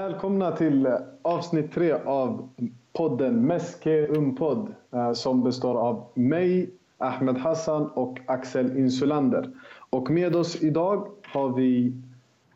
Välkomna 0.00 0.56
till 0.56 0.86
eh, 0.86 0.94
avsnitt 1.22 1.72
tre 1.72 1.92
av 1.92 2.48
podden 2.92 3.46
Meske 3.46 4.06
Umpodd 4.06 4.74
eh, 4.92 5.12
som 5.12 5.42
består 5.44 5.78
av 5.78 6.04
mig, 6.14 6.70
Ahmed 6.98 7.36
Hassan 7.36 7.90
och 7.94 8.18
Axel 8.26 8.76
Insulander. 8.76 9.50
Och 9.90 10.10
med 10.10 10.36
oss 10.36 10.62
idag 10.62 11.08
har 11.22 11.56
vi 11.56 11.92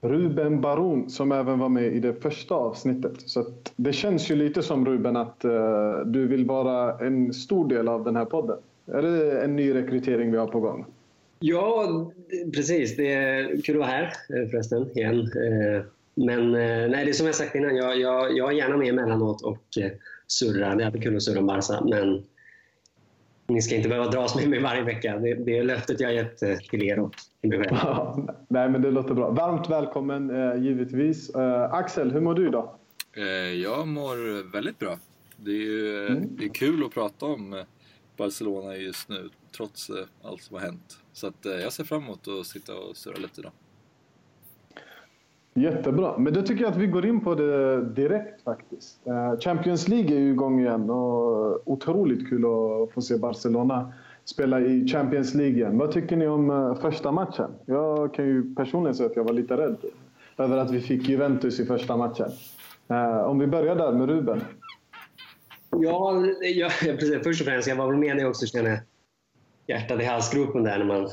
Ruben 0.00 0.60
Baron 0.60 1.10
som 1.10 1.32
även 1.32 1.58
var 1.58 1.68
med 1.68 1.84
i 1.84 2.00
det 2.00 2.14
första 2.14 2.54
avsnittet. 2.54 3.20
Så 3.20 3.44
det 3.76 3.92
känns 3.92 4.30
ju 4.30 4.36
lite 4.36 4.62
som 4.62 4.86
Ruben 4.86 5.16
att 5.16 5.44
uh, 5.44 6.06
du 6.06 6.26
vill 6.26 6.44
vara 6.46 6.98
en 7.06 7.32
stor 7.32 7.68
del 7.68 7.88
av 7.88 8.04
den 8.04 8.16
här 8.16 8.24
podden. 8.24 8.58
Är 8.86 9.02
det 9.02 9.42
en 9.42 9.56
ny 9.56 9.74
rekrytering 9.74 10.32
vi 10.32 10.38
har 10.38 10.46
på 10.46 10.60
gång? 10.60 10.86
Ja, 11.38 11.86
precis. 12.54 12.96
Det 12.96 13.12
är 13.12 13.62
kul 13.62 13.76
att 13.76 13.80
vara 13.80 13.90
här 13.90 14.12
förresten 14.50 14.98
igen. 14.98 15.30
Eh, 16.16 16.24
men 16.24 16.52
nej, 16.52 17.04
det 17.04 17.10
är 17.10 17.12
som 17.12 17.26
jag 17.26 17.34
sagt 17.34 17.54
innan, 17.54 17.76
jag, 17.76 18.00
jag, 18.00 18.36
jag 18.36 18.52
är 18.52 18.56
gärna 18.56 18.76
med 18.76 18.88
emellanåt 18.88 19.42
och 19.42 19.64
surrar. 20.26 20.76
Det 20.76 20.82
är 20.82 20.86
alltid 20.86 21.02
kul 21.02 21.16
att 21.16 21.22
surra 21.22 21.40
om 21.40 21.46
Barca, 21.46 21.84
men 21.84 22.24
ni 23.46 23.62
ska 23.62 23.76
inte 23.76 23.88
behöva 23.88 24.10
dras 24.10 24.36
med 24.36 24.48
mig 24.48 24.62
varje 24.62 24.82
vecka. 24.82 25.18
Det, 25.18 25.34
det 25.34 25.58
är 25.58 25.64
löftet 25.64 26.00
jag 26.00 26.08
har 26.08 26.14
gett 26.14 26.38
till 26.70 26.82
er 26.82 26.98
och 26.98 27.14
till 27.40 27.50
mig 27.50 27.58
själv. 27.58 27.76
nej, 28.48 28.68
men 28.70 28.82
det 28.82 28.90
låter 28.90 29.14
bra. 29.14 29.30
Varmt 29.30 29.70
välkommen 29.70 30.32
givetvis. 30.64 31.34
Axel, 31.70 32.10
hur 32.10 32.20
mår 32.20 32.34
du 32.34 32.48
idag? 32.48 32.74
Jag 33.62 33.88
mår 33.88 34.52
väldigt 34.52 34.78
bra. 34.78 34.98
Det 35.36 35.50
är, 35.50 35.54
ju, 35.54 36.06
mm. 36.06 36.28
det 36.30 36.44
är 36.44 36.48
kul 36.48 36.84
att 36.84 36.94
prata 36.94 37.26
om 37.26 37.64
Barcelona 38.16 38.76
just 38.76 39.08
nu, 39.08 39.28
trots 39.56 39.90
allt 40.22 40.42
som 40.42 40.56
har 40.56 40.62
hänt. 40.62 40.98
Så 41.12 41.26
att 41.26 41.44
jag 41.44 41.72
ser 41.72 41.84
fram 41.84 42.02
emot 42.02 42.28
att 42.28 42.46
sitta 42.46 42.74
och 42.74 42.96
surra 42.96 43.16
lite 43.16 43.40
idag. 43.40 43.52
Jättebra, 45.56 46.18
men 46.18 46.34
då 46.34 46.42
tycker 46.42 46.62
jag 46.62 46.70
att 46.70 46.78
vi 46.78 46.86
går 46.86 47.06
in 47.06 47.20
på 47.20 47.34
det 47.34 47.84
direkt 47.84 48.42
faktiskt. 48.42 49.06
Eh, 49.06 49.38
Champions 49.38 49.88
League 49.88 50.16
är 50.16 50.20
ju 50.20 50.30
igång 50.30 50.60
igen 50.60 50.90
och 50.90 51.68
otroligt 51.68 52.28
kul 52.28 52.44
att 52.44 52.94
få 52.94 53.00
se 53.00 53.16
Barcelona 53.16 53.92
spela 54.24 54.60
i 54.60 54.88
Champions 54.88 55.34
League 55.34 55.54
igen. 55.54 55.78
Vad 55.78 55.92
tycker 55.92 56.16
ni 56.16 56.26
om 56.26 56.50
eh, 56.50 56.74
första 56.74 57.12
matchen? 57.12 57.50
Jag 57.66 58.14
kan 58.14 58.24
ju 58.24 58.54
personligen 58.54 58.94
säga 58.94 59.10
att 59.10 59.16
jag 59.16 59.24
var 59.24 59.32
lite 59.32 59.56
rädd 59.56 59.76
över 60.38 60.56
att 60.56 60.70
vi 60.70 60.80
fick 60.80 61.08
Juventus 61.08 61.60
i 61.60 61.66
första 61.66 61.96
matchen. 61.96 62.30
Eh, 62.88 63.18
om 63.18 63.38
vi 63.38 63.46
börjar 63.46 63.76
där 63.76 63.92
med 63.92 64.08
Ruben. 64.08 64.40
Ja, 65.70 66.24
ja 66.40 66.68
precis. 66.80 67.22
först 67.22 67.40
och 67.40 67.46
främst, 67.46 67.68
jag 67.68 67.76
var 67.76 67.86
väl 67.86 67.96
med 67.96 68.16
när 68.16 68.22
jag 68.22 68.30
också 68.30 68.46
kände 68.46 68.82
hjärtat 69.66 70.00
i 70.00 70.04
halsgropen 70.04 70.62
där 70.62 70.78
när 70.78 70.84
man 70.84 71.08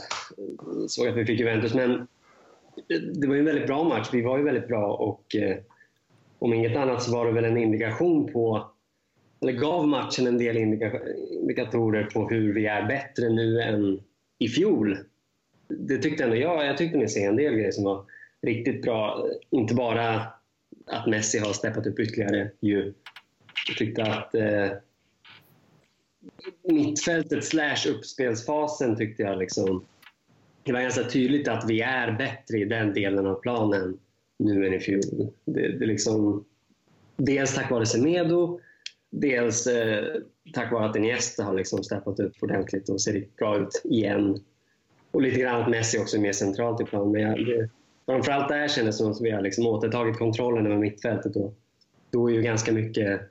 såg 0.88 1.08
att 1.08 1.16
vi 1.16 1.26
fick 1.26 1.40
Juventus. 1.40 1.74
Men 1.74 2.08
det 3.14 3.28
var 3.28 3.34
ju 3.34 3.40
en 3.40 3.46
väldigt 3.46 3.68
bra 3.68 3.84
match. 3.84 4.10
Vi 4.14 4.22
var 4.22 4.38
ju 4.38 4.44
väldigt 4.44 4.68
bra 4.68 4.94
och 4.94 5.36
eh, 5.36 5.58
om 6.40 6.54
inget 6.54 6.78
annat 6.78 7.04
så 7.04 7.12
var 7.12 7.26
det 7.26 7.32
väl 7.32 7.46
en 7.46 7.58
indikation 7.58 8.34
på 8.34 8.72
eller 9.42 9.54
gav 9.54 9.88
matchen 9.88 10.28
en 10.28 10.38
del 10.38 10.58
indika 10.58 10.92
indikatorer 11.32 12.04
på 12.04 12.30
hur 12.30 12.54
vi 12.54 12.66
är 12.66 12.88
bättre 12.88 13.30
nu 13.30 13.62
än 13.62 14.00
i 14.40 14.48
fjol. 14.48 14.98
Det 15.68 15.98
tyckte 15.98 16.24
ändå 16.24 16.36
jag. 16.36 16.66
Jag 16.66 16.78
tyckte 16.78 16.98
mig 16.98 17.10
se 17.10 17.24
en 17.24 17.36
del 17.36 17.54
grejer 17.54 17.72
som 17.72 17.84
var 17.84 18.06
riktigt 18.42 18.82
bra. 18.82 19.28
Inte 19.50 19.74
bara 19.74 20.22
att 20.86 21.08
Messi 21.08 21.40
har 21.40 21.54
steppat 21.54 21.88
upp 21.88 22.00
ytterligare. 22.00 22.52
Ju. 22.60 22.94
Jag 23.68 23.78
tyckte 23.78 24.04
att 24.04 24.36
eh, 24.36 24.70
mittfältet 26.64 27.44
slash 27.44 27.88
uppspelsfasen 27.90 28.98
tyckte 28.98 29.24
jag 29.24 29.40
liksom 29.40 29.86
det 30.64 30.74
var 30.74 30.82
ganska 30.82 31.04
tydligt 31.04 31.48
att 31.48 31.66
vi 31.70 31.82
är 31.82 32.12
bättre 32.12 32.58
i 32.58 32.66
den 32.66 32.94
delen 32.94 33.28
av 33.28 33.42
planen 33.42 33.98
nu 34.40 34.68
än 34.68 34.74
i 34.74 34.80
fjol. 34.80 35.02
Det, 35.46 35.78
det 35.80 35.86
liksom, 35.86 36.46
dels 37.18 37.56
tack 37.56 37.72
vare 37.72 37.86
Semedo, 37.86 38.60
dels 39.10 39.68
eh, 39.68 40.06
tack 40.54 40.72
vare 40.72 40.90
att 40.90 40.96
Iniesta 40.96 41.44
har 41.44 41.54
liksom 41.54 41.84
steppat 41.84 42.20
upp 42.20 42.34
ordentligt 42.42 42.90
och 42.90 43.02
ser 43.02 43.14
riktigt 43.14 43.38
bra 43.38 43.58
ut 43.58 43.82
igen. 43.84 44.40
Och 45.12 45.22
lite 45.22 45.40
grann 45.40 45.62
att 45.62 45.70
Messi 45.70 46.00
också 46.00 46.18
är 46.18 46.22
mer 46.22 46.32
centralt 46.32 46.82
i 46.82 46.84
planen. 46.84 47.12
Men 47.12 47.22
jag, 47.22 47.46
det, 47.46 47.70
framförallt 48.06 48.50
där 48.50 48.68
kändes 48.68 48.98
det 48.98 49.04
som 49.04 49.12
att 49.12 49.22
vi 49.22 49.32
har 49.32 49.42
liksom 49.42 49.68
återtagit 49.68 50.18
kontrollen 50.18 50.66
över 50.66 50.78
mittfältet. 50.78 51.36
Och 51.36 51.54
då 52.10 52.30
är 52.30 52.34
ju 52.34 52.42
ganska 52.42 52.72
mycket 52.72 53.22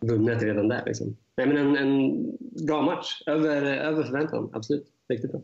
vunnet 0.00 0.42
redan 0.42 0.68
där. 0.68 0.82
Liksom. 0.86 1.16
Nej, 1.36 1.46
men 1.46 1.56
en, 1.56 1.76
en 1.76 2.26
bra 2.66 2.82
match, 2.82 3.22
över, 3.26 3.62
över 3.62 4.02
förväntan. 4.02 4.50
Absolut. 4.52 4.86
Riktigt 5.08 5.32
bra. 5.32 5.40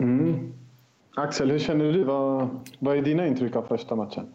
Mm. 0.00 0.52
Axel, 1.14 1.50
hur 1.50 1.58
känner 1.58 1.92
du? 1.92 2.04
Vad, 2.04 2.48
vad 2.78 2.96
är 2.96 3.02
dina 3.02 3.26
intryck 3.26 3.56
av 3.56 3.62
första 3.62 3.96
matchen? 3.96 4.34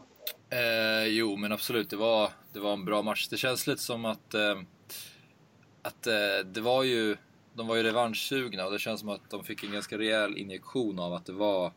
Eh, 0.50 1.08
jo, 1.08 1.36
men 1.36 1.52
absolut. 1.52 1.90
Det 1.90 1.96
var, 1.96 2.30
det 2.54 2.60
var 2.60 2.74
en 2.74 2.86
bra 2.86 3.02
match. 3.02 3.28
Det 3.28 3.38
känns 3.38 3.68
lite 3.68 3.82
som 3.82 4.06
att, 4.06 4.34
eh, 4.34 4.60
att 5.82 6.08
eh, 6.08 6.46
det 6.46 6.62
var 6.62 6.84
ju, 6.84 7.18
de 7.54 7.68
var 7.68 7.76
ju 7.76 7.84
revanschsugna 7.84 8.66
och 8.66 8.72
det 8.72 8.80
känns 8.80 9.00
som 9.00 9.10
att 9.10 9.30
de 9.30 9.44
fick 9.44 9.64
en 9.64 9.72
ganska 9.72 9.98
rejäl 9.98 10.38
injektion 10.38 11.00
av 11.00 11.14
att 11.14 11.26
det 11.26 11.34
var 11.34 11.72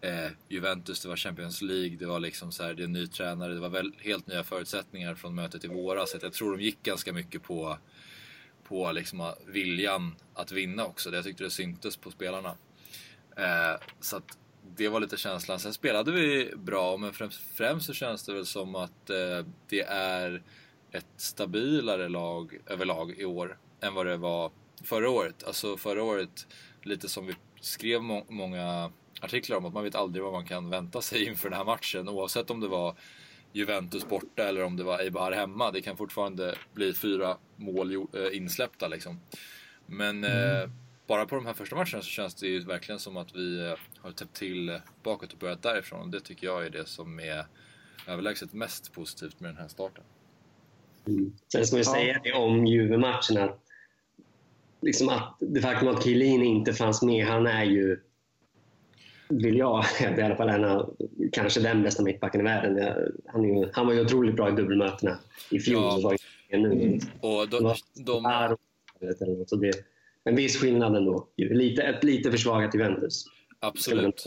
eh, 0.00 0.30
Juventus, 0.48 1.02
det 1.02 1.08
var 1.08 1.16
Champions 1.16 1.62
League, 1.62 1.96
det 1.96 2.06
var 2.06 2.20
liksom 2.20 2.52
så 2.52 2.62
här, 2.62 2.74
det 2.74 2.82
är 2.82 2.84
en 2.84 2.92
ny 2.92 3.06
tränare, 3.06 3.54
det 3.54 3.60
var 3.60 3.68
väl 3.68 3.92
helt 3.98 4.26
nya 4.26 4.44
förutsättningar 4.44 5.14
från 5.14 5.34
mötet 5.34 5.64
i 5.64 5.68
våras. 5.68 6.10
Så 6.10 6.18
jag 6.22 6.32
tror 6.32 6.56
de 6.56 6.64
gick 6.64 6.82
ganska 6.82 7.12
mycket 7.12 7.42
på, 7.42 7.78
på 8.64 8.92
liksom 8.92 9.32
viljan 9.46 10.14
att 10.34 10.52
vinna 10.52 10.84
också. 10.84 11.14
Jag 11.14 11.24
tyckte 11.24 11.44
det 11.44 11.50
syntes 11.50 11.96
på 11.96 12.10
spelarna. 12.10 12.54
Eh, 13.36 13.80
så 14.00 14.16
att 14.16 14.38
det 14.76 14.88
var 14.88 15.00
lite 15.00 15.16
känslan. 15.16 15.58
Sen 15.58 15.72
spelade 15.72 16.12
vi 16.12 16.52
bra, 16.56 16.96
men 16.96 17.12
främst, 17.12 17.40
främst 17.54 17.86
så 17.86 17.92
känns 17.92 18.24
det 18.24 18.34
väl 18.34 18.46
som 18.46 18.74
att 18.74 19.10
eh, 19.10 19.46
det 19.68 19.82
är 19.88 20.42
ett 20.90 21.06
stabilare 21.16 22.08
lag 22.08 22.58
överlag 22.66 23.14
i 23.18 23.24
år 23.24 23.58
än 23.80 23.94
vad 23.94 24.06
det 24.06 24.16
var 24.16 24.50
förra 24.84 25.10
året. 25.10 25.44
Alltså 25.46 25.76
förra 25.76 26.02
året, 26.02 26.46
lite 26.82 27.08
som 27.08 27.26
vi 27.26 27.34
skrev 27.60 28.02
må 28.02 28.24
många 28.28 28.92
artiklar 29.20 29.56
om, 29.56 29.64
att 29.64 29.74
man 29.74 29.84
vet 29.84 29.94
aldrig 29.94 30.24
vad 30.24 30.32
man 30.32 30.46
kan 30.46 30.70
vänta 30.70 31.02
sig 31.02 31.24
inför 31.28 31.50
den 31.50 31.58
här 31.58 31.64
matchen. 31.64 32.08
Oavsett 32.08 32.50
om 32.50 32.60
det 32.60 32.68
var 32.68 32.94
Juventus 33.52 34.08
borta 34.08 34.48
eller 34.48 34.64
om 34.64 34.76
det 34.76 34.84
var 34.84 34.98
Eibar 34.98 35.32
hemma. 35.32 35.70
Det 35.70 35.82
kan 35.82 35.96
fortfarande 35.96 36.54
bli 36.74 36.94
fyra 36.94 37.36
mål 37.56 37.94
eh, 37.94 38.36
insläppta 38.36 38.88
liksom. 38.88 39.20
Men 39.86 40.24
eh, 40.24 40.30
mm. 40.30 40.62
eh, 40.62 40.70
bara 41.06 41.26
på 41.26 41.34
de 41.34 41.46
här 41.46 41.54
första 41.54 41.76
matcherna 41.76 42.02
så 42.02 42.02
känns 42.02 42.34
det 42.34 42.46
ju 42.46 42.60
verkligen 42.60 42.98
som 42.98 43.16
att 43.16 43.34
vi 43.34 43.66
eh, 43.66 43.74
har 43.98 44.12
täppt 44.12 44.36
till 44.36 44.80
bakåt 45.02 45.32
och 45.32 45.38
börjat 45.38 45.62
därifrån. 45.62 46.10
Det 46.10 46.20
tycker 46.20 46.46
jag 46.46 46.66
är 46.66 46.70
det 46.70 46.86
som 46.86 47.20
är 47.20 47.46
överlägset 48.08 48.52
mest 48.52 48.92
positivt 48.92 49.40
med 49.40 49.50
den 49.50 49.56
här 49.56 49.68
starten. 49.68 50.04
Mm. 51.06 51.32
Sen 51.52 51.66
ska 51.66 51.76
vi 51.76 51.84
säga 51.84 52.20
det 52.24 52.32
om 52.32 52.66
Juve-matchen 52.66 53.38
att, 53.38 53.60
liksom 54.80 55.08
att 55.08 55.36
det 55.40 55.60
faktum 55.60 55.88
att 55.88 56.04
Chiellini 56.04 56.46
inte 56.46 56.72
fanns 56.72 57.02
med, 57.02 57.26
han 57.26 57.46
är 57.46 57.64
ju 57.64 58.00
vill 59.28 59.58
jag 59.58 59.82
hävda 59.82 60.20
i 60.22 60.24
alla 60.24 60.36
fall, 60.36 60.48
en 60.48 61.30
kanske 61.32 61.60
den 61.60 61.82
bästa 61.82 62.02
mittbacken 62.02 62.40
i 62.40 62.44
världen. 62.44 63.02
Han, 63.26 63.44
är 63.44 63.48
ju, 63.48 63.70
han 63.72 63.86
var 63.86 63.94
ju 63.94 64.00
otroligt 64.00 64.36
bra 64.36 64.48
i 64.48 64.52
dubbelmötena 64.52 65.18
i 65.50 65.60
fjol. 65.60 65.82
Ja. 66.02 66.16
Nu. 66.50 66.72
Mm. 66.72 66.98
Och 67.20 67.48
de, 67.48 67.74
de, 67.94 68.56
de, 69.18 69.46
så 69.46 69.56
det, 69.56 69.72
en 70.26 70.36
viss 70.36 70.56
skillnad 70.56 70.96
ändå. 70.96 71.28
Lite, 71.36 71.82
ett 71.82 72.04
lite 72.04 72.30
försvagat 72.30 72.74
Juventus. 72.74 73.24
Absolut. 73.60 74.24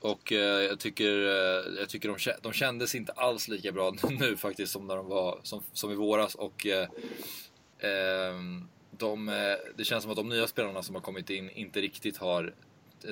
Och 0.00 0.32
eh, 0.32 0.38
jag 0.38 0.78
tycker, 0.78 1.12
eh, 1.12 1.78
jag 1.78 1.88
tycker 1.88 2.08
de, 2.08 2.16
de 2.42 2.52
kändes 2.52 2.94
inte 2.94 3.12
alls 3.12 3.48
lika 3.48 3.72
bra 3.72 3.94
nu 4.20 4.36
faktiskt 4.36 4.72
som 4.72 4.86
när 4.86 4.96
de 4.96 5.06
var 5.06 5.40
som, 5.42 5.62
som 5.72 5.92
i 5.92 5.94
våras. 5.94 6.34
Och 6.34 6.66
eh, 6.66 6.88
ehm, 7.78 8.68
de, 8.98 9.28
eh, 9.28 9.34
det 9.76 9.84
känns 9.84 10.02
som 10.02 10.10
att 10.10 10.16
de 10.16 10.28
nya 10.28 10.46
spelarna 10.46 10.82
som 10.82 10.94
har 10.94 11.02
kommit 11.02 11.30
in 11.30 11.50
inte 11.50 11.80
riktigt 11.80 12.16
har 12.16 12.54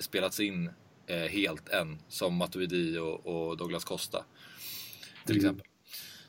spelats 0.00 0.40
in 0.40 0.70
eh, 1.06 1.16
helt 1.16 1.68
än. 1.68 1.98
Som 2.08 2.34
Matuidi 2.36 2.98
och, 2.98 3.26
och 3.26 3.56
Douglas 3.56 3.84
Costa 3.84 4.24
till 5.26 5.36
mm. 5.36 5.46
exempel. 5.46 5.66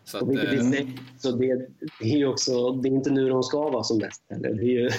Så, 0.07 0.18
att, 0.18 0.27
det, 0.27 0.77
eh, 0.77 0.88
så 1.18 1.31
det, 1.31 1.68
det, 2.00 2.21
är 2.21 2.25
också, 2.25 2.71
det 2.71 2.89
är 2.89 2.92
inte 2.92 3.12
nu 3.12 3.30
de 3.30 3.44
ska 3.44 3.69
vara 3.69 3.83
som 3.83 3.98
bäst 3.98 4.24
heller. 4.30 4.54
Det, 4.54 4.65
ju, 4.65 4.89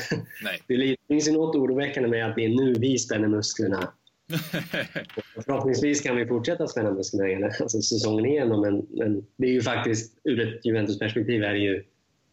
det 0.67 0.97
finns 1.09 1.29
ju 1.29 1.33
något 1.33 1.57
oroväckande 1.57 2.09
med 2.09 2.27
att 2.27 2.37
det 2.37 2.45
är 2.45 2.49
nu 2.49 2.75
vi 2.75 2.99
spänner 2.99 3.29
musklerna. 3.29 3.93
Förhoppningsvis 5.45 6.01
kan 6.01 6.17
vi 6.17 6.27
fortsätta 6.27 6.67
spänna 6.67 6.91
musklerna 6.91 7.47
alltså 7.47 7.83
säsongen 7.83 8.27
igenom, 8.27 8.61
men, 8.61 8.87
men 8.91 9.27
det 9.37 9.47
är 9.47 9.53
ju 9.53 9.63
faktiskt 9.63 10.21
ur 10.25 10.41
ett 10.41 10.67
Juventus-perspektiv 10.67 11.43
är 11.43 11.53
det 11.53 11.59
ju 11.59 11.85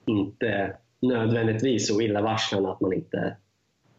inte 0.05 0.77
nödvändigtvis 1.01 1.87
så 1.87 2.01
illavarslande 2.01 2.71
att 2.71 2.81
man 2.81 2.93
inte 2.93 3.37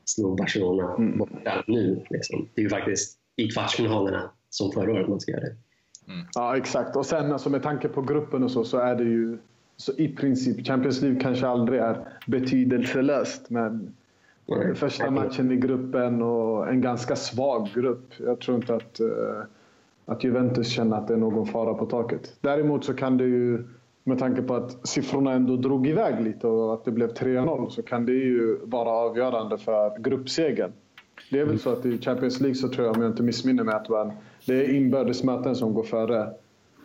slog 0.05 0.39
Barcelona 0.39 0.95
mm. 0.95 1.19
borta 1.19 1.65
nu. 1.67 2.05
Liksom. 2.11 2.49
Det 2.55 2.61
är 2.61 2.63
ju 2.63 2.71
faktiskt 2.71 3.19
i 3.37 3.49
kvartsfinalerna 3.49 4.31
som 4.51 4.73
förra 4.73 4.93
året 4.93 5.09
man 5.09 5.21
ska 5.21 5.33
göra 5.33 5.41
det. 5.45 5.57
Mm. 6.09 6.27
Ja, 6.35 6.57
exakt. 6.57 6.97
Och 6.97 7.07
sen 7.07 7.33
alltså, 7.33 7.51
med 7.51 7.63
tanke 7.63 7.89
på 7.89 8.03
gruppen 8.03 8.45
och 8.45 8.51
så, 8.51 8.65
så 8.65 8.79
är 8.79 8.95
det 8.95 9.05
ju 9.05 9.39
så 9.77 9.93
i 9.93 10.09
princip, 10.09 10.67
Champions 10.67 11.03
League 11.03 11.21
kanske 11.21 11.47
aldrig 11.47 11.81
är 11.81 12.09
betydelselöst. 12.27 13.51
Men 13.51 13.95
mm. 14.49 14.75
första 14.75 15.11
matchen 15.11 15.53
i 15.53 15.57
gruppen 15.57 16.23
och 16.23 16.69
en 16.69 16.81
ganska 16.81 17.17
svag 17.17 17.69
grupp. 17.75 18.13
Jag 18.19 18.41
tror 18.41 18.57
inte 18.57 18.75
att 18.75 19.01
uh, 19.01 19.43
att 20.07 20.25
Juventus 20.25 20.69
känner 20.69 20.97
att 20.97 21.09
det 21.09 21.15
är 21.15 21.19
någon 21.19 21.47
fara 21.47 21.75
på 21.75 21.87
taket. 21.87 22.37
Däremot 22.41 22.85
så 22.85 22.95
kan 22.95 23.17
det 23.17 23.25
ju, 23.25 23.65
med 24.05 24.19
tanke 24.19 24.43
på 24.43 24.55
att 24.55 24.89
siffrorna 24.89 25.33
ändå 25.33 25.57
drog 25.57 25.87
iväg 25.87 26.25
lite 26.25 26.47
och 26.47 26.75
att 26.75 26.85
det 26.85 26.91
blev 26.91 27.13
3-0, 27.13 27.69
så 27.69 27.83
kan 27.83 28.07
det 28.07 28.13
ju 28.13 28.59
vara 28.65 28.91
avgörande 28.91 29.59
för 29.59 29.99
gruppsegern. 29.99 30.73
Det 31.31 31.41
är 31.41 31.45
väl 31.45 31.59
så 31.59 31.71
att 31.71 31.87
i 31.87 31.99
Champions 31.99 32.41
League 32.41 32.55
så 32.55 32.69
tror 32.69 32.87
jag, 32.87 32.97
om 32.97 33.03
jag 33.03 33.11
inte 33.11 33.23
missminner 33.23 33.65
mig, 33.65 33.75
att 33.75 34.13
det 34.47 34.55
är 34.55 34.75
inbördes 34.75 35.25
möten 35.25 35.57
som 35.57 35.75
går 35.75 35.83
före 35.83 36.35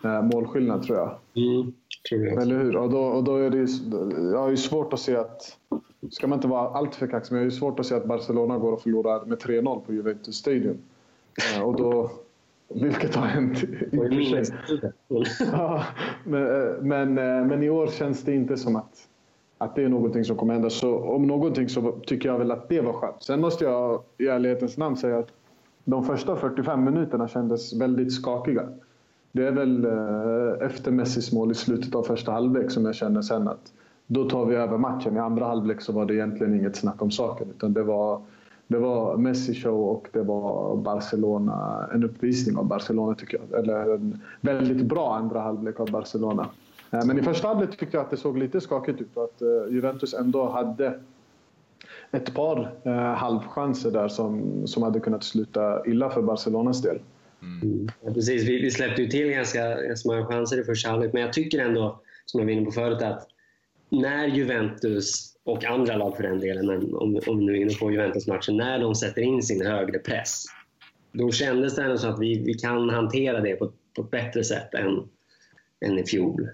eh, 0.03 0.21
målskillnad 0.21 0.83
tror 0.83 0.97
jag. 0.97 1.17
Mm, 1.35 1.73
tror 2.09 2.25
jag. 2.25 2.41
Eller 2.41 2.63
hur? 2.63 2.75
Och 2.75 2.89
då, 2.89 2.99
och 2.99 3.23
då 3.23 3.35
är 3.35 3.49
det 3.49 3.67
jag 4.31 4.39
har 4.39 4.49
ju 4.49 4.57
svårt 4.57 4.93
att 4.93 4.99
se 4.99 5.15
att... 5.15 5.57
Ska 6.11 6.27
man 6.27 6.37
inte 6.37 6.47
vara 6.47 6.69
alltför 6.69 7.07
kaxig, 7.07 7.31
men 7.31 7.41
jag 7.41 7.45
har 7.45 7.51
ju 7.51 7.57
svårt 7.57 7.79
att 7.79 7.85
se 7.85 7.95
att 7.95 8.05
Barcelona 8.05 8.57
går 8.57 8.71
och 8.71 8.81
förlorar 8.81 9.25
med 9.25 9.37
3-0 9.37 9.79
på 9.85 9.93
Juventus 9.93 10.35
Stadium. 10.35 10.77
Eh, 11.55 11.63
och 11.63 11.75
då, 11.75 12.11
vilket 12.67 13.15
har 13.15 13.25
hänt 13.25 13.63
i 13.63 13.65
och 13.65 13.89
för 13.91 14.43
sig. 14.43 14.55
ja, 15.51 15.83
men, 16.23 16.43
men, 16.87 17.17
eh, 17.17 17.45
men 17.45 17.63
i 17.63 17.69
år 17.69 17.87
känns 17.87 18.23
det 18.23 18.33
inte 18.33 18.57
som 18.57 18.75
att, 18.75 19.07
att 19.61 19.75
det 19.75 19.83
är 19.83 19.89
någonting 19.89 20.25
som 20.25 20.35
kommer 20.37 20.53
hända. 20.53 20.69
Så 20.69 20.99
om 20.99 21.27
någonting 21.27 21.69
så 21.69 21.91
tycker 21.91 22.29
jag 22.29 22.37
väl 22.37 22.51
att 22.51 22.69
det 22.69 22.81
var 22.81 22.93
skönt. 22.93 23.23
Sen 23.23 23.41
måste 23.41 23.63
jag 23.63 24.01
i 24.17 24.27
ärlighetens 24.27 24.77
namn 24.77 24.97
säga 24.97 25.19
att 25.19 25.27
de 25.83 26.05
första 26.05 26.35
45 26.35 26.83
minuterna 26.83 27.27
kändes 27.27 27.73
väldigt 27.73 28.13
skakiga. 28.13 28.63
Det 29.31 29.47
är 29.47 29.51
väl 29.51 29.85
eh, 29.85 30.67
efter 30.67 30.91
Messis 30.91 31.31
mål 31.31 31.51
i 31.51 31.53
slutet 31.53 31.95
av 31.95 32.03
första 32.03 32.31
halvlek 32.31 32.71
som 32.71 32.85
jag 32.85 32.95
känner 32.95 33.21
sen 33.21 33.47
att 33.47 33.73
då 34.07 34.29
tar 34.29 34.45
vi 34.45 34.55
över 34.55 34.77
matchen. 34.77 35.15
I 35.15 35.19
andra 35.19 35.45
halvlek 35.45 35.81
så 35.81 35.93
var 35.93 36.05
det 36.05 36.15
egentligen 36.15 36.55
inget 36.55 36.75
snack 36.75 37.01
om 37.01 37.11
saken. 37.11 37.47
Utan 37.49 37.73
det 37.73 37.83
var, 37.83 38.21
det 38.67 38.77
var 38.77 39.17
Messi 39.17 39.55
show 39.55 39.89
och 39.89 40.07
det 40.11 40.21
var 40.21 40.75
Barcelona, 40.75 41.87
en 41.93 42.03
uppvisning 42.03 42.57
av 42.57 42.65
Barcelona 42.65 43.15
tycker 43.15 43.39
jag. 43.49 43.59
Eller 43.59 43.93
en 43.93 44.19
väldigt 44.41 44.85
bra 44.85 45.15
andra 45.15 45.39
halvlek 45.39 45.79
av 45.79 45.91
Barcelona. 45.91 46.47
Eh, 46.91 47.05
men 47.05 47.19
i 47.19 47.21
första 47.21 47.47
halvlek 47.47 47.77
tyckte 47.77 47.97
jag 47.97 48.03
att 48.03 48.11
det 48.11 48.17
såg 48.17 48.37
lite 48.37 48.61
skakigt 48.61 49.01
ut 49.01 49.17
och 49.17 49.23
att 49.23 49.41
eh, 49.41 49.73
Juventus 49.73 50.13
ändå 50.13 50.49
hade 50.49 50.99
ett 52.11 52.33
par 52.33 52.75
eh, 52.83 52.93
halvchanser 52.93 53.91
där 53.91 54.07
som, 54.07 54.61
som 54.67 54.83
hade 54.83 54.99
kunnat 54.99 55.23
sluta 55.23 55.85
illa 55.85 56.09
för 56.09 56.21
Barcelonas 56.21 56.81
del. 56.81 56.99
Mm. 57.41 57.87
Ja, 58.01 58.13
precis, 58.13 58.49
vi, 58.49 58.61
vi, 58.61 58.71
släppte 58.71 59.01
ju 59.01 59.07
till 59.07 59.27
ganska, 59.27 59.81
ganska 59.81 60.09
många 60.09 60.25
chanser 60.25 60.61
i 60.61 60.63
första 60.63 60.89
halvlek, 60.89 61.13
men 61.13 61.21
jag 61.21 61.33
tycker 61.33 61.59
ändå, 61.59 61.99
som 62.25 62.39
jag 62.39 62.45
var 62.45 62.53
inne 62.53 62.65
på 62.65 62.71
förut, 62.71 63.01
att 63.01 63.27
när 63.89 64.27
Juventus 64.27 65.35
och 65.43 65.65
andra 65.65 65.97
lag 65.97 66.15
för 66.15 66.23
den 66.23 66.39
delen, 66.39 66.65
men 66.65 66.95
om, 66.95 67.19
om 67.27 67.37
vi 67.37 67.45
nu 67.45 67.51
är 67.51 67.61
inne 67.61 67.73
på 67.73 67.91
Juventus-matchen, 67.91 68.57
när 68.57 68.79
de 68.79 68.95
sätter 68.95 69.21
in 69.21 69.43
sin 69.43 69.65
högre 69.65 69.99
press, 69.99 70.45
då 71.11 71.31
kändes 71.31 71.75
det 71.75 71.83
ändå 71.83 71.97
så 71.97 72.07
att 72.07 72.19
vi, 72.19 72.43
vi 72.43 72.53
kan 72.53 72.89
hantera 72.89 73.41
det 73.41 73.55
på, 73.55 73.71
på 73.95 74.01
ett 74.01 74.11
bättre 74.11 74.43
sätt 74.43 74.73
än, 74.73 75.09
än 75.85 75.99
i 75.99 76.05
fjol. 76.05 76.49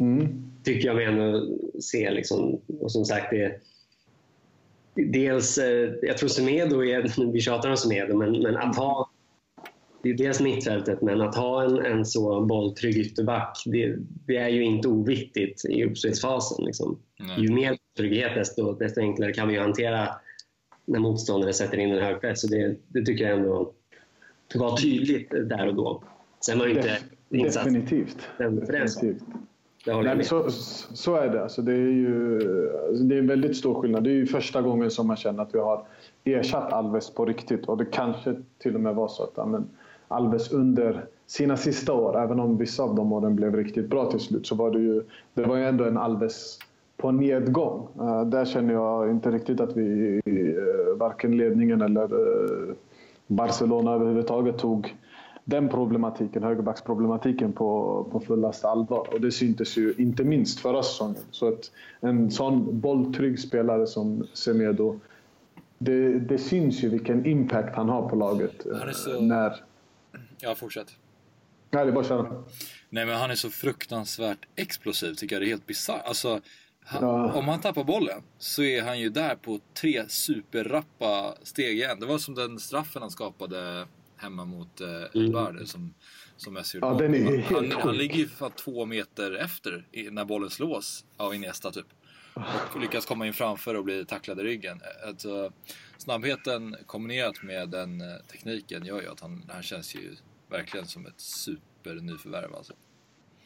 Mm. 0.00 0.42
Tycker 0.64 0.86
jag 0.86 0.96
mig 0.96 1.04
ändå 1.04 1.46
se. 1.80 2.10
Liksom, 2.10 2.60
och 2.80 2.92
som 2.92 3.04
sagt, 3.04 3.30
det, 3.30 3.60
dels, 4.94 5.58
eh, 5.58 5.92
jag 6.02 6.18
tror 6.18 6.28
Semedo, 6.28 6.84
är, 6.84 7.32
vi 7.32 7.40
tjatar 7.40 7.70
om 7.70 7.76
Semedo, 7.76 8.16
men, 8.16 8.42
men 8.42 8.56
att 8.56 8.76
ha 8.76 9.10
det 10.02 10.10
är 10.10 10.14
dels 10.14 10.40
mittfältet, 10.40 11.02
men 11.02 11.20
att 11.20 11.34
ha 11.34 11.64
en, 11.64 11.78
en 11.78 12.06
så 12.06 12.40
bolltrygg 12.40 12.96
ytterback, 12.96 13.62
det, 13.66 13.96
det, 14.26 14.36
är 14.36 14.48
ju 14.48 14.64
inte 14.64 14.88
oviktigt 14.88 15.64
i 15.64 15.84
uppspelsfasen. 15.84 16.64
Liksom. 16.64 16.98
Ju 17.38 17.52
mer 17.52 17.78
trygghet, 17.96 18.34
desto, 18.34 18.72
desto 18.72 19.00
enklare 19.00 19.32
kan 19.32 19.48
vi 19.48 19.58
hantera 19.58 20.08
när 20.84 20.98
motståndare 20.98 21.52
sätter 21.52 21.78
in 21.78 21.90
en 21.90 22.02
hög 22.02 22.20
press. 22.20 22.40
Så 22.40 22.46
det, 22.46 22.76
det 22.88 23.04
tycker 23.04 23.24
jag 23.24 23.38
ändå 23.38 23.72
var 24.54 24.76
tydligt 24.76 25.30
där 25.30 25.66
och 25.66 25.74
då. 25.74 26.02
Sen 26.46 26.58
var 26.58 26.66
inte 26.66 26.98
insats 27.30 27.64
Definitivt. 27.66 28.28
Den, 28.38 28.56
Definitivt. 28.56 29.22
Nej, 29.86 30.24
så, 30.24 30.50
så 30.94 31.16
är 31.16 31.28
det. 31.28 31.42
Alltså 31.42 31.62
det, 31.62 31.72
är 31.72 31.76
ju, 31.76 32.38
det 32.92 33.14
är 33.14 33.18
en 33.18 33.26
väldigt 33.26 33.56
stor 33.56 33.74
skillnad. 33.74 34.04
Det 34.04 34.10
är 34.10 34.14
ju 34.14 34.26
första 34.26 34.62
gången 34.62 34.90
som 34.90 35.06
man 35.06 35.16
känner 35.16 35.42
att 35.42 35.54
vi 35.54 35.58
har 35.58 35.82
ersatt 36.24 36.72
Alves 36.72 37.10
på 37.10 37.24
riktigt. 37.24 37.66
Och 37.66 37.76
det 37.76 37.84
kanske 37.84 38.34
till 38.58 38.74
och 38.74 38.80
med 38.80 38.94
var 38.94 39.08
så 39.08 39.22
att 39.22 39.48
men, 39.48 39.68
Alves 40.08 40.52
under 40.52 41.04
sina 41.26 41.56
sista 41.56 41.92
år, 41.92 42.18
även 42.18 42.40
om 42.40 42.56
vissa 42.56 42.82
av 42.82 42.94
de 42.94 43.12
åren 43.12 43.36
blev 43.36 43.56
riktigt 43.56 43.88
bra 43.88 44.10
till 44.10 44.20
slut, 44.20 44.46
så 44.46 44.54
var 44.54 44.70
det 44.70 44.78
ju, 44.78 45.02
det 45.34 45.42
var 45.42 45.56
ju 45.56 45.64
ändå 45.64 45.84
en 45.84 45.98
Alves 45.98 46.58
på 46.96 47.10
nedgång. 47.10 47.88
Uh, 48.00 48.24
där 48.24 48.44
känner 48.44 48.74
jag 48.74 49.10
inte 49.10 49.30
riktigt 49.30 49.60
att 49.60 49.76
vi, 49.76 50.20
uh, 50.26 50.96
varken 50.96 51.36
ledningen 51.36 51.82
eller 51.82 52.14
uh, 52.14 52.74
Barcelona 53.26 53.94
överhuvudtaget 53.94 54.58
tog 54.58 54.94
den 55.50 55.68
problematiken, 55.68 56.42
högerbacksproblematiken 56.42 57.52
på, 57.52 58.06
på 58.12 58.20
fullaste 58.20 58.68
allvar. 58.68 59.14
Och 59.14 59.20
det 59.20 59.32
syntes 59.32 59.76
ju 59.76 59.94
inte 59.98 60.24
minst 60.24 60.60
förra 60.60 60.82
säsongen. 60.82 61.22
Så 61.30 61.48
att 61.48 61.70
en 62.00 62.30
sån 62.30 62.80
bolltrygg 62.80 63.38
spelare 63.38 63.86
som 63.86 64.26
Semedo, 64.32 65.00
det, 65.78 66.18
det 66.18 66.38
syns 66.38 66.84
ju 66.84 66.88
vilken 66.88 67.26
impact 67.26 67.76
han 67.76 67.88
har 67.88 68.08
på 68.08 68.16
laget. 68.16 68.66
Så... 68.92 69.20
När, 69.20 69.56
Ja, 70.40 70.54
fortsätt. 70.54 70.96
Nej, 71.70 71.84
det 71.84 71.90
är 71.90 71.94
bara 71.94 72.04
köra. 72.04 72.44
Nej, 72.88 73.06
men 73.06 73.16
han 73.16 73.30
är 73.30 73.34
så 73.34 73.50
fruktansvärt 73.50 74.46
explosiv 74.56 75.14
tycker 75.14 75.36
jag. 75.36 75.42
Det 75.42 75.46
är 75.46 75.48
helt 75.48 75.66
bisarrt. 75.66 76.02
Alltså, 76.04 76.40
han, 76.84 77.02
ja. 77.02 77.32
Om 77.32 77.48
han 77.48 77.60
tappar 77.60 77.84
bollen 77.84 78.22
så 78.38 78.62
är 78.62 78.82
han 78.82 79.00
ju 79.00 79.08
där 79.08 79.34
på 79.34 79.60
tre 79.74 80.08
superrappa 80.08 81.34
steg 81.42 81.76
igen. 81.76 82.00
Det 82.00 82.06
var 82.06 82.18
som 82.18 82.34
den 82.34 82.58
straffen 82.58 83.02
han 83.02 83.10
skapade 83.10 83.86
hemma 84.20 84.44
mot 84.44 84.80
eh, 84.80 85.22
mm. 85.22 85.66
som, 85.66 85.94
som 86.36 86.54
Messi 86.54 86.78
gjorde. 86.78 86.86
Ja, 86.86 86.94
den 86.94 87.14
är 87.14 87.36
helt 87.36 87.46
han, 87.46 87.70
han, 87.72 87.82
han 87.82 87.96
ligger 87.96 88.16
ju 88.16 88.28
fan 88.28 88.50
två 88.50 88.86
meter 88.86 89.34
efter 89.34 89.84
när 90.10 90.24
bollen 90.24 90.50
slås 90.50 91.04
av 91.16 91.34
Iniesta 91.34 91.70
typ. 91.70 91.86
Och 92.74 92.80
lyckas 92.80 93.06
komma 93.06 93.26
in 93.26 93.32
framför 93.32 93.74
och 93.74 93.84
bli 93.84 94.04
tacklad 94.04 94.40
i 94.40 94.42
ryggen. 94.42 94.80
Alltså, 95.06 95.52
snabbheten 95.96 96.76
kombinerat 96.86 97.42
med 97.42 97.68
den 97.68 98.00
eh, 98.00 98.06
tekniken 98.32 98.84
gör 98.84 99.00
ju 99.00 99.08
att 99.08 99.20
han, 99.20 99.44
han 99.48 99.62
känns 99.62 99.94
ju 99.94 100.16
verkligen 100.50 100.86
som 100.86 101.06
ett 101.06 101.20
supernyförvärv 101.20 102.54
alltså. 102.54 102.72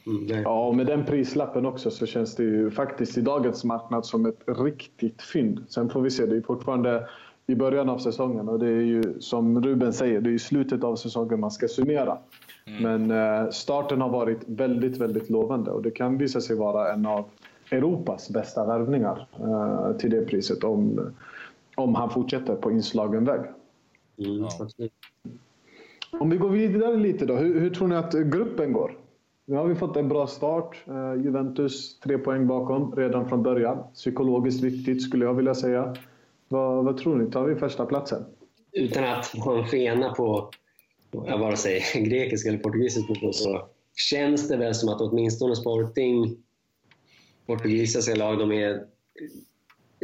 Mm, 0.07 0.41
ja, 0.41 0.67
och 0.67 0.75
med 0.75 0.85
den 0.85 1.05
prislappen 1.05 1.65
också 1.65 1.91
så 1.91 2.05
känns 2.05 2.35
det 2.35 2.43
ju 2.43 2.71
faktiskt 2.71 3.17
i 3.17 3.21
dagens 3.21 3.63
marknad 3.63 4.05
som 4.05 4.25
ett 4.25 4.43
riktigt 4.47 5.21
fynd. 5.21 5.65
Sen 5.69 5.89
får 5.89 6.01
vi 6.01 6.11
se, 6.11 6.25
det 6.25 6.37
är 6.37 6.41
fortfarande 6.41 7.09
i 7.47 7.55
början 7.55 7.89
av 7.89 7.97
säsongen 7.97 8.49
och 8.49 8.59
det 8.59 8.67
är 8.67 8.81
ju 8.81 9.19
som 9.19 9.63
Ruben 9.63 9.93
säger, 9.93 10.21
det 10.21 10.29
är 10.29 10.33
i 10.33 10.39
slutet 10.39 10.83
av 10.83 10.95
säsongen 10.95 11.39
man 11.39 11.51
ska 11.51 11.67
summera. 11.67 12.17
Mm. 12.65 13.07
Men 13.07 13.11
eh, 13.43 13.49
starten 13.49 14.01
har 14.01 14.09
varit 14.09 14.39
väldigt, 14.45 14.97
väldigt 14.97 15.29
lovande 15.29 15.71
och 15.71 15.81
det 15.81 15.91
kan 15.91 16.17
visa 16.17 16.41
sig 16.41 16.55
vara 16.55 16.93
en 16.93 17.05
av 17.05 17.25
Europas 17.71 18.29
bästa 18.29 18.65
värvningar 18.65 19.27
eh, 19.39 19.97
till 19.97 20.09
det 20.09 20.25
priset 20.25 20.63
om, 20.63 20.99
om 21.75 21.95
han 21.95 22.09
fortsätter 22.09 22.55
på 22.55 22.71
inslagen 22.71 23.25
väg. 23.25 23.41
Mm, 24.17 24.47
ja. 24.77 24.89
Om 26.19 26.29
vi 26.29 26.37
går 26.37 26.49
vidare 26.49 26.95
lite 26.95 27.25
då. 27.25 27.35
Hur, 27.35 27.59
hur, 27.59 27.69
tror 27.69 27.87
ni 27.87 27.95
att 27.95 28.13
gruppen 28.13 28.73
går? 28.73 28.97
Nu 29.45 29.55
har 29.55 29.65
vi 29.65 29.75
fått 29.75 29.97
en 29.97 30.09
bra 30.09 30.27
start. 30.27 30.83
Uh, 30.87 31.23
Juventus 31.23 31.99
tre 31.99 32.17
poäng 32.17 32.47
bakom 32.47 32.95
redan 32.95 33.29
från 33.29 33.43
början. 33.43 33.77
Psykologiskt 33.93 34.63
viktigt 34.63 35.03
skulle 35.03 35.25
jag 35.25 35.33
vilja 35.33 35.55
säga. 35.55 35.95
Vad, 36.49 36.85
vad 36.85 36.97
tror 36.97 37.15
ni? 37.15 37.31
Tar 37.31 37.45
vi 37.45 37.55
första 37.55 37.85
platsen? 37.85 38.25
Utan 38.71 39.03
att 39.03 39.25
ha 39.25 39.59
en 39.59 39.67
fena 39.67 40.13
på 40.13 40.51
vare 41.11 41.57
sig 41.57 41.83
grekisk 42.03 42.47
eller 42.47 42.57
portugisisk 42.57 43.07
fotboll 43.07 43.33
så 43.33 43.67
känns 43.95 44.47
det 44.47 44.57
väl 44.57 44.75
som 44.75 44.89
att 44.89 45.01
åtminstone 45.01 45.55
Sporting, 45.55 46.37
portugisiska 47.45 48.15
lag, 48.15 48.39
de 48.39 48.51
är 48.51 48.85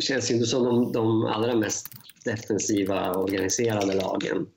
känns 0.01 0.31
inte 0.31 0.45
som 0.45 0.63
de, 0.63 0.91
de 0.91 1.25
allra 1.25 1.55
mest 1.55 1.87
defensiva 2.25 3.15
organiserade 3.15 3.93
lagen. 3.93 4.47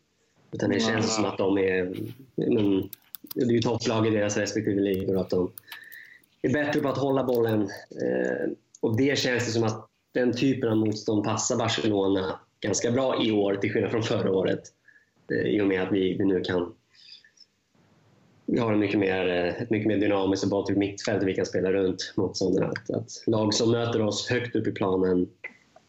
Utan 0.53 0.71
det 0.71 0.81
känns 0.81 1.15
som 1.15 1.25
att 1.25 1.39
de 1.39 1.59
är... 1.59 1.95
Men, 2.35 2.91
det 3.35 3.41
är 3.41 3.51
ju 3.51 3.61
topplag 3.61 4.07
i 4.07 4.11
deras 4.11 4.37
respektive 4.37 4.81
ligor 4.81 5.21
att 5.21 5.31
de 5.31 5.51
är 6.43 6.53
bättre 6.53 6.81
på 6.81 6.89
att 6.89 6.99
hålla 6.99 7.25
bollen. 7.25 7.63
Eh, 7.63 8.51
och 8.81 8.97
det 8.97 9.19
känns 9.19 9.47
det 9.47 9.53
som 9.53 9.65
att 9.65 9.89
den 10.15 10.33
typen 10.33 10.69
av 10.69 10.77
motstånd 10.77 11.25
passar 11.25 11.57
Barcelona 11.57 12.41
ganska 12.61 12.91
bra 12.91 13.23
i 13.23 13.33
år 13.33 13.57
till 13.57 13.73
skillnad 13.73 13.91
från 13.91 14.03
förra 14.03 14.33
året. 14.33 14.63
Eh, 15.31 15.47
I 15.47 15.61
och 15.61 15.67
med 15.67 15.83
att 15.83 15.93
vi, 15.93 16.17
vi 16.19 16.25
nu 16.25 16.41
kan 16.41 16.75
vi 18.47 18.59
har 18.59 18.73
en 18.73 18.79
mycket 18.79 19.01
mer, 19.01 19.27
ett 19.29 19.71
mycket 19.71 19.89
mer 19.89 19.99
dynamiskt 19.99 20.45
och 20.45 20.51
bolltryggt 20.51 20.79
mittfält 20.79 21.23
vi 21.23 21.35
kan 21.35 21.47
spela 21.47 21.73
runt 21.73 22.13
motståndarna. 22.17 22.67
Att, 22.67 22.91
att 22.91 23.23
lag 23.27 23.55
som 23.55 23.71
möter 23.71 24.03
oss 24.03 24.29
högt 24.31 24.57
upp 24.57 24.67
i 24.67 24.73
planen 24.73 25.29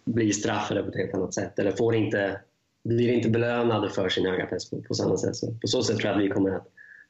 blir 0.05 0.31
straffade 0.31 0.83
på 0.83 0.89
ett 0.89 0.95
helt 0.95 1.13
annat 1.13 1.33
sätt 1.33 1.59
eller 1.59 1.71
får 1.71 1.95
inte 1.95 2.41
blir 2.83 3.09
inte 3.09 3.29
belönade 3.29 3.89
för 3.89 4.09
sin 4.09 4.25
höga 4.25 4.45
press 4.45 4.69
på, 4.69 4.81
på 4.81 4.93
samma 4.93 5.17
sätt. 5.17 5.35
Så 5.35 5.47
på 5.47 5.67
så 5.67 5.83
sätt 5.83 5.97
tror 5.97 6.09
jag 6.09 6.17
att 6.17 6.25
vi 6.25 6.29
kommer 6.29 6.51
att 6.51 6.67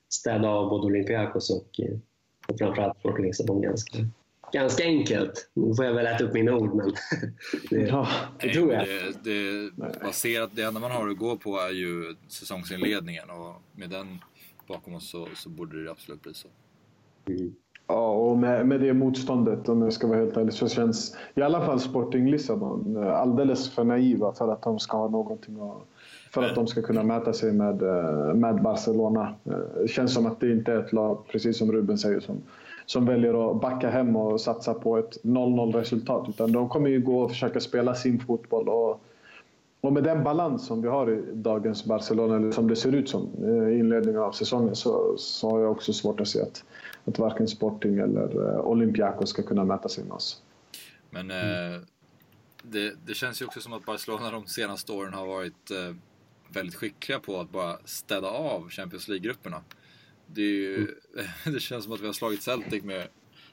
städa 0.09 0.49
av 0.49 0.69
både 0.69 0.85
Olympiakos 0.85 1.49
och, 1.49 1.79
eh, 1.79 1.97
och 2.47 2.57
framförallt 2.57 2.99
Sporting 2.99 3.25
Lissabon 3.25 3.61
ganska, 3.61 3.97
ganska 4.51 4.83
enkelt. 4.83 5.49
Nu 5.53 5.75
får 5.75 5.85
jag 5.85 5.93
väl 5.93 6.05
äta 6.05 6.23
upp 6.23 6.33
mina 6.33 6.55
ord, 6.55 6.75
men 6.75 6.93
det, 7.69 7.87
ja, 7.87 8.07
det 8.39 8.53
tror 8.53 8.73
jag. 8.73 8.85
Det, 8.85 9.23
det, 9.23 9.71
baserat, 10.01 10.49
det 10.53 10.61
enda 10.61 10.79
man 10.79 10.91
har 10.91 11.09
att 11.09 11.17
gå 11.17 11.37
på 11.37 11.59
är 11.59 11.73
ju 11.73 12.15
säsongsinledningen 12.27 13.29
och 13.29 13.61
med 13.75 13.89
den 13.89 14.19
bakom 14.67 14.95
oss 14.95 15.09
så, 15.09 15.27
så 15.35 15.49
borde 15.49 15.83
det 15.83 15.91
absolut 15.91 16.21
bli 16.21 16.33
så. 16.33 16.47
Mm. 17.27 17.55
Ja, 17.87 18.11
och 18.11 18.37
med, 18.37 18.67
med 18.67 18.81
det 18.81 18.93
motståndet, 18.93 19.69
om 19.69 19.81
jag 19.81 19.93
ska 19.93 20.07
vara 20.07 20.19
helt 20.19 20.37
ärlig, 20.37 20.53
så 20.53 20.67
känns 20.67 21.17
i 21.35 21.41
alla 21.41 21.65
fall 21.65 21.79
Sporting 21.79 22.31
Lissabon 22.31 23.03
eh, 23.03 23.13
alldeles 23.13 23.69
för 23.69 23.83
naiva 23.83 24.33
för 24.33 24.51
att 24.51 24.61
de 24.61 24.79
ska 24.79 24.97
ha 24.97 25.07
någonting 25.07 25.59
att, 25.59 25.87
för 26.33 26.43
att 26.43 26.55
de 26.55 26.67
ska 26.67 26.81
kunna 26.81 27.03
mäta 27.03 27.33
sig 27.33 27.53
med, 27.53 27.81
eh, 27.81 28.33
med 28.33 28.61
Barcelona. 28.61 29.35
Det 29.81 29.87
känns 29.87 30.13
som 30.13 30.25
att 30.25 30.39
det 30.39 30.51
inte 30.51 30.73
är 30.73 30.79
ett 30.79 30.93
lag, 30.93 31.27
precis 31.31 31.57
som 31.57 31.71
Ruben 31.71 31.97
säger, 31.97 32.19
som, 32.19 32.41
som 32.85 33.05
väljer 33.05 33.51
att 33.51 33.61
backa 33.61 33.89
hem 33.89 34.15
och 34.15 34.41
satsa 34.41 34.73
på 34.73 34.97
ett 34.97 35.23
0-0 35.23 35.73
resultat. 35.73 36.29
Utan 36.29 36.51
de 36.51 36.69
kommer 36.69 36.89
ju 36.89 37.01
gå 37.01 37.21
och 37.21 37.31
försöka 37.31 37.59
spela 37.59 37.95
sin 37.95 38.19
fotboll. 38.19 38.69
Och, 38.69 39.01
och 39.81 39.93
med 39.93 40.03
den 40.03 40.23
balans 40.23 40.65
som 40.67 40.81
vi 40.81 40.87
har 40.87 41.11
i 41.11 41.23
dagens 41.33 41.85
Barcelona, 41.85 42.35
eller 42.35 42.51
som 42.51 42.67
det 42.67 42.75
ser 42.75 42.95
ut 42.95 43.09
som 43.09 43.29
eh, 43.43 43.75
i 43.75 43.79
inledningen 43.79 44.21
av 44.21 44.31
säsongen, 44.31 44.75
så, 44.75 45.15
så 45.17 45.49
har 45.49 45.59
jag 45.59 45.71
också 45.71 45.93
svårt 45.93 46.19
att 46.19 46.27
se 46.27 46.41
att, 46.41 46.63
att 47.05 47.19
varken 47.19 47.47
Sporting 47.47 47.97
eller 47.97 48.53
eh, 48.53 48.59
Olympiakos 48.59 49.29
ska 49.29 49.43
kunna 49.43 49.63
mäta 49.63 49.89
sig 49.89 50.03
med 50.03 50.13
oss. 50.13 50.41
Men 51.09 51.31
eh, 51.31 51.81
det, 52.63 52.93
det, 53.05 53.13
känns 53.13 53.41
ju 53.41 53.45
också 53.45 53.59
som 53.59 53.73
att 53.73 53.85
Barcelona 53.85 54.31
de 54.31 54.47
senaste 54.47 54.91
åren 54.91 55.13
har 55.13 55.27
varit 55.27 55.71
eh, 55.71 55.95
väldigt 56.53 56.75
skickliga 56.75 57.19
på 57.19 57.39
att 57.39 57.51
bara 57.51 57.77
städa 57.85 58.27
av 58.27 58.69
Champions 58.69 59.07
League-grupperna. 59.07 59.61
Det, 60.27 60.41
ju, 60.41 60.75
mm. 60.75 60.93
det 61.53 61.59
känns 61.59 61.83
som 61.83 61.93
att 61.93 62.01
vi 62.01 62.05
har 62.05 62.13
slagit 62.13 62.41
Celtic 62.41 62.83
med 62.83 63.07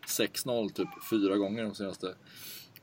6-0 0.07 0.73
typ 0.73 0.89
fyra 1.11 1.37
gånger 1.37 1.63
de 1.63 1.75
senaste 1.75 2.15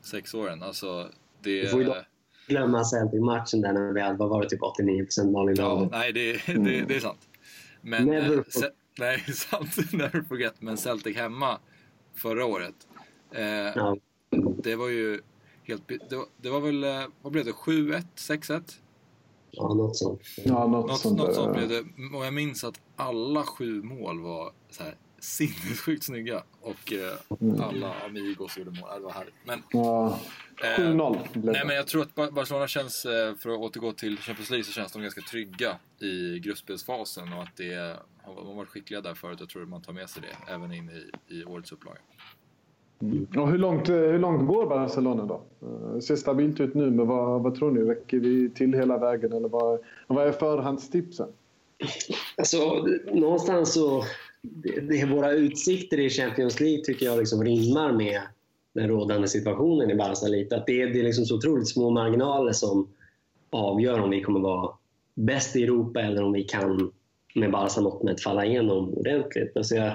sex 0.01 0.34
åren. 0.34 0.63
Alltså, 0.63 1.10
det... 1.43 1.62
Du 1.62 1.67
får 1.67 2.05
glömma 2.48 2.84
Celtic-matchen 2.84 3.62
där 3.62 3.74
när 3.74 3.93
vi 3.93 4.01
hade, 4.01 4.17
vad 4.17 4.29
var 4.29 4.43
det, 4.43 4.50
typ 4.50 4.62
89% 4.62 5.31
Malin 5.31 5.55
Ja, 5.55 5.88
nej 5.91 6.13
det, 6.13 6.31
det, 6.46 6.81
det, 6.81 6.96
är 6.96 7.00
sant. 7.00 7.27
Men, 7.81 8.05
Never 8.05 8.38
eh, 8.38 8.43
se, 8.50 8.65
nej, 9.00 9.19
sant. 9.19 9.77
Never 9.93 10.22
forget. 10.22 10.62
Men 10.62 10.77
Celtic 10.77 11.17
hemma 11.17 11.60
förra 12.15 12.46
året. 12.46 12.75
Eh, 13.31 13.43
ja. 13.46 13.98
Det 14.63 14.75
var 14.75 14.89
ju 14.89 15.22
helt... 15.63 15.88
Det 15.88 16.15
var, 16.15 16.25
det 16.41 16.50
var 16.50 16.60
väl, 16.60 16.84
eh, 16.84 17.03
vad 17.22 17.31
blev 17.31 17.46
det, 17.46 17.51
7-1? 17.51 18.03
6-1? 18.15 18.62
Ja, 19.51 19.74
något 19.74 19.98
sånt. 19.98 20.22
Ja, 20.46 20.68
något, 20.68 20.88
något 20.88 21.00
sånt, 21.00 21.18
något 21.18 21.36
sånt 21.36 21.58
blev 21.58 21.70
det. 21.70 21.84
Och 22.18 22.25
jag 22.25 22.34
minns 22.34 22.63
att 22.63 22.82
alla 22.96 23.44
sju 23.44 23.84
mål 23.84 24.22
var 24.22 24.51
så 24.70 24.84
här 24.84 24.96
sinnessjukt 25.20 26.03
snygga. 26.03 26.44
Och 26.62 26.94
eh, 26.94 27.41
mm. 27.41 27.62
alla 27.62 27.94
Amigos 28.06 28.58
gjorde 28.58 28.72
mål. 28.72 28.89
Det 28.96 29.00
var 29.00 29.12
härligt. 29.12 29.34
Men, 29.46 29.63
ja, 29.72 30.20
7-0 30.77 31.15
eh, 31.15 31.22
Nej, 31.34 31.65
men 31.65 31.75
jag 31.75 31.88
tror 31.88 32.01
att 32.01 32.34
Barcelona 32.34 32.68
känns, 32.68 33.06
eh, 33.06 33.36
för 33.36 33.50
att 33.50 33.60
återgå 33.60 33.91
till 33.91 34.18
Champions 34.18 34.50
League, 34.50 34.63
så 34.63 34.72
känns 34.72 34.91
de 34.91 35.01
ganska 35.01 35.22
trygga 35.22 35.77
i 36.00 36.39
gruppspelsfasen. 36.39 37.34
Och 37.34 37.44
att 37.44 37.58
det, 37.58 37.98
de 38.25 38.48
har 38.48 38.53
varit 38.53 38.70
skickliga 38.70 39.01
där 39.01 39.13
förut. 39.13 39.39
Jag 39.39 39.50
tror 39.50 39.63
att 39.63 39.70
man 39.70 39.82
tar 39.82 39.94
med 39.94 40.10
sig 40.10 40.22
det 40.22 40.53
även 40.53 40.74
in 40.74 40.89
i, 40.89 41.36
i 41.36 41.46
årets 41.46 41.72
upplaga. 41.72 42.00
Mm. 43.01 43.27
Och 43.38 43.51
hur, 43.51 43.58
långt, 43.58 43.89
eh, 43.89 43.96
hur 43.96 44.20
långt 44.20 44.48
går 44.48 44.65
Barcelona 44.65 45.25
då? 45.25 45.41
Det 45.96 46.01
ser 46.01 46.15
stabilt 46.15 46.60
ut 46.60 46.74
nu, 46.74 46.91
men 46.91 47.08
vad, 47.08 47.44
vad 47.44 47.56
tror 47.56 47.72
ni? 47.72 47.82
Räcker 47.82 48.20
vi 48.20 48.50
till 48.50 48.74
hela 48.74 48.98
vägen 48.98 49.34
eller 49.34 49.50
vad, 49.50 49.79
vad 50.08 50.27
är 50.27 50.32
förhandstipsen? 50.32 51.27
Alltså, 52.38 52.86
någonstans 53.13 53.74
så... 53.74 54.03
Det, 54.41 54.79
det, 54.79 55.06
våra 55.06 55.32
utsikter 55.32 56.00
i 56.00 56.10
Champions 56.10 56.60
League 56.60 56.84
tycker 56.84 57.06
jag 57.06 57.20
liksom 57.20 57.44
rimmar 57.44 57.91
med 57.91 58.22
den 58.74 58.88
rådande 58.88 59.27
situationen 59.27 59.91
i 59.91 59.96
Barca 59.96 60.27
lite. 60.27 60.56
Att 60.56 60.65
det, 60.65 60.86
det 60.86 61.00
är 61.00 61.03
liksom 61.03 61.25
så 61.25 61.36
otroligt 61.36 61.70
små 61.70 61.89
marginaler 61.89 62.51
som 62.51 62.88
avgör 63.50 64.00
om 64.00 64.10
vi 64.10 64.22
kommer 64.22 64.39
vara 64.39 64.72
bäst 65.15 65.56
i 65.56 65.63
Europa 65.63 66.01
eller 66.01 66.24
om 66.24 66.34
vi 66.34 66.44
kan 66.44 66.91
med 67.36 67.51
Barca 67.51 67.82
mått 67.82 68.03
mätt 68.03 68.22
falla 68.22 68.46
igenom 68.46 68.94
ordentligt. 68.94 69.58
Alltså 69.58 69.75
jag, 69.75 69.94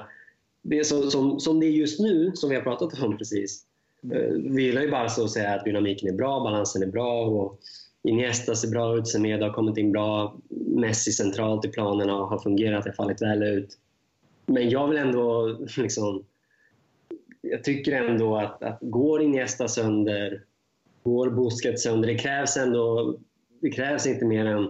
det 0.65 0.79
är 0.79 0.85
så, 0.85 1.11
som, 1.11 1.41
som 1.41 1.61
det 1.61 1.67
är 1.67 1.71
just 1.71 2.01
nu, 2.01 2.33
som 2.35 2.51
vi 2.51 2.57
har 2.57 2.63
pratat 2.63 3.03
om 3.03 3.19
precis. 3.19 3.65
Eh, 4.13 4.33
vi 4.33 4.63
gillar 4.63 4.83
ju 4.83 4.91
Barca 4.91 5.23
att 5.23 5.31
säga 5.31 5.55
att 5.55 5.65
dynamiken 5.65 6.09
är 6.09 6.13
bra, 6.13 6.41
balansen 6.41 6.83
är 6.83 6.87
bra 6.87 7.27
och 7.27 7.61
Iniesta 8.03 8.55
ser 8.55 8.69
bra 8.69 8.97
ut, 8.97 9.09
Semedo 9.09 9.45
har 9.45 9.53
kommit 9.53 9.77
in 9.77 9.93
bra, 9.93 10.37
Messi 10.67 11.13
centralt 11.13 11.65
i 11.65 11.69
planerna 11.69 12.17
och 12.17 12.29
har 12.29 12.39
fungerat, 12.39 12.85
har 12.85 12.93
fallit 12.93 13.23
väl 13.23 13.43
ut. 13.43 13.79
Men 14.47 14.71
jag 14.71 14.89
vill 14.89 14.99
ändå 14.99 15.47
liksom... 15.77 16.25
Jag 17.41 17.65
tycker 17.65 17.93
ändå 17.93 18.37
att, 18.37 18.63
att 18.63 18.79
går 18.81 19.23
Iniesta 19.23 19.69
sönder, 19.69 20.43
går 21.03 21.31
Busquets 21.31 21.83
sönder, 21.83 22.09
det 22.09 22.19
krävs 22.19 22.57
ändå... 22.57 23.17
Det 23.61 23.71
krävs 23.71 24.07
inte 24.07 24.25
mer 24.25 24.47
än 24.47 24.69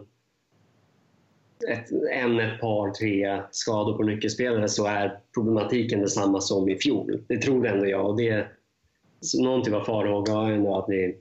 ett, 1.69 1.93
en, 2.13 2.41
ett 2.41 2.61
par, 2.61 2.91
tre 2.91 3.43
skador 3.51 3.97
på 3.97 4.03
nyckelspelare 4.03 4.69
så 4.69 4.87
är 4.87 5.21
problematiken 5.35 5.99
densamma 5.99 6.41
som 6.41 6.69
i 6.69 6.77
fjol. 6.79 7.25
Det 7.29 7.39
tror 7.39 7.67
ändå 7.67 7.87
jag. 7.87 8.07
Och 8.07 8.17
det, 8.17 8.47
så 9.21 9.43
någon 9.43 9.65
typ 9.65 9.75
av 9.75 9.85
farhåga 9.85 10.33
har 10.33 10.49
jag 10.49 10.57
ändå 10.57 10.79
att 10.79 10.87
det, 10.87 11.17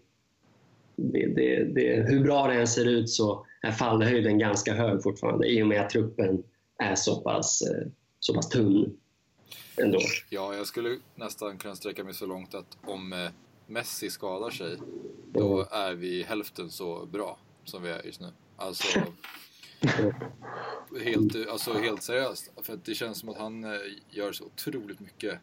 det, 0.95 1.27
det, 1.27 1.63
det, 1.63 2.05
hur 2.09 2.23
bra 2.23 2.47
det 2.47 2.53
än 2.53 2.67
ser 2.67 2.85
ut 2.85 3.09
så 3.09 3.45
är 3.61 3.71
fallhöjden 3.71 4.39
ganska 4.39 4.73
hög 4.73 5.03
fortfarande 5.03 5.47
i 5.47 5.63
och 5.63 5.67
med 5.67 5.81
att 5.81 5.89
truppen 5.89 6.43
är 6.77 6.95
så 6.95 7.21
pass, 7.21 7.61
eh, 7.61 7.87
så 8.19 8.33
pass 8.33 8.49
tunn. 8.49 8.97
Ändå. 9.77 9.99
Ja, 10.29 10.55
jag 10.55 10.67
skulle 10.67 10.97
nästan 11.15 11.57
kunna 11.57 11.75
sträcka 11.75 12.03
mig 12.03 12.13
så 12.13 12.25
långt 12.25 12.55
att 12.55 12.77
om 12.85 13.13
eh, 13.13 13.29
Messi 13.67 14.09
skadar 14.09 14.49
sig, 14.49 14.77
då 15.33 15.53
mm. 15.53 15.67
är 15.71 15.93
vi 15.93 16.23
hälften 16.23 16.69
så 16.69 17.05
bra 17.05 17.37
som 17.63 17.83
vi 17.83 17.89
är 17.89 18.05
just 18.05 18.21
nu. 18.21 18.27
Alltså, 18.55 18.99
helt, 21.03 21.49
alltså 21.49 21.73
helt 21.73 22.03
seriöst. 22.03 22.51
För 22.61 22.79
det 22.85 22.95
känns 22.95 23.19
som 23.19 23.29
att 23.29 23.37
han 23.37 23.63
eh, 23.63 23.79
gör 24.09 24.31
så 24.31 24.45
otroligt 24.45 24.99
mycket 24.99 25.39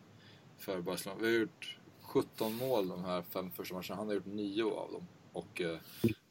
för 0.59 0.81
Barcelona. 0.81 1.21
Vi 1.21 1.27
har 1.27 1.41
gjort 1.41 1.79
17 2.03 2.55
mål 2.55 2.89
de 2.89 3.05
här 3.05 3.23
fem 3.23 3.51
första 3.51 3.75
matcherna. 3.75 3.95
Han 3.95 4.07
har 4.07 4.15
gjort 4.15 4.27
9 4.27 4.65
av 4.65 4.93
dem. 4.93 5.07
Och 5.33 5.61
eh, 5.61 5.79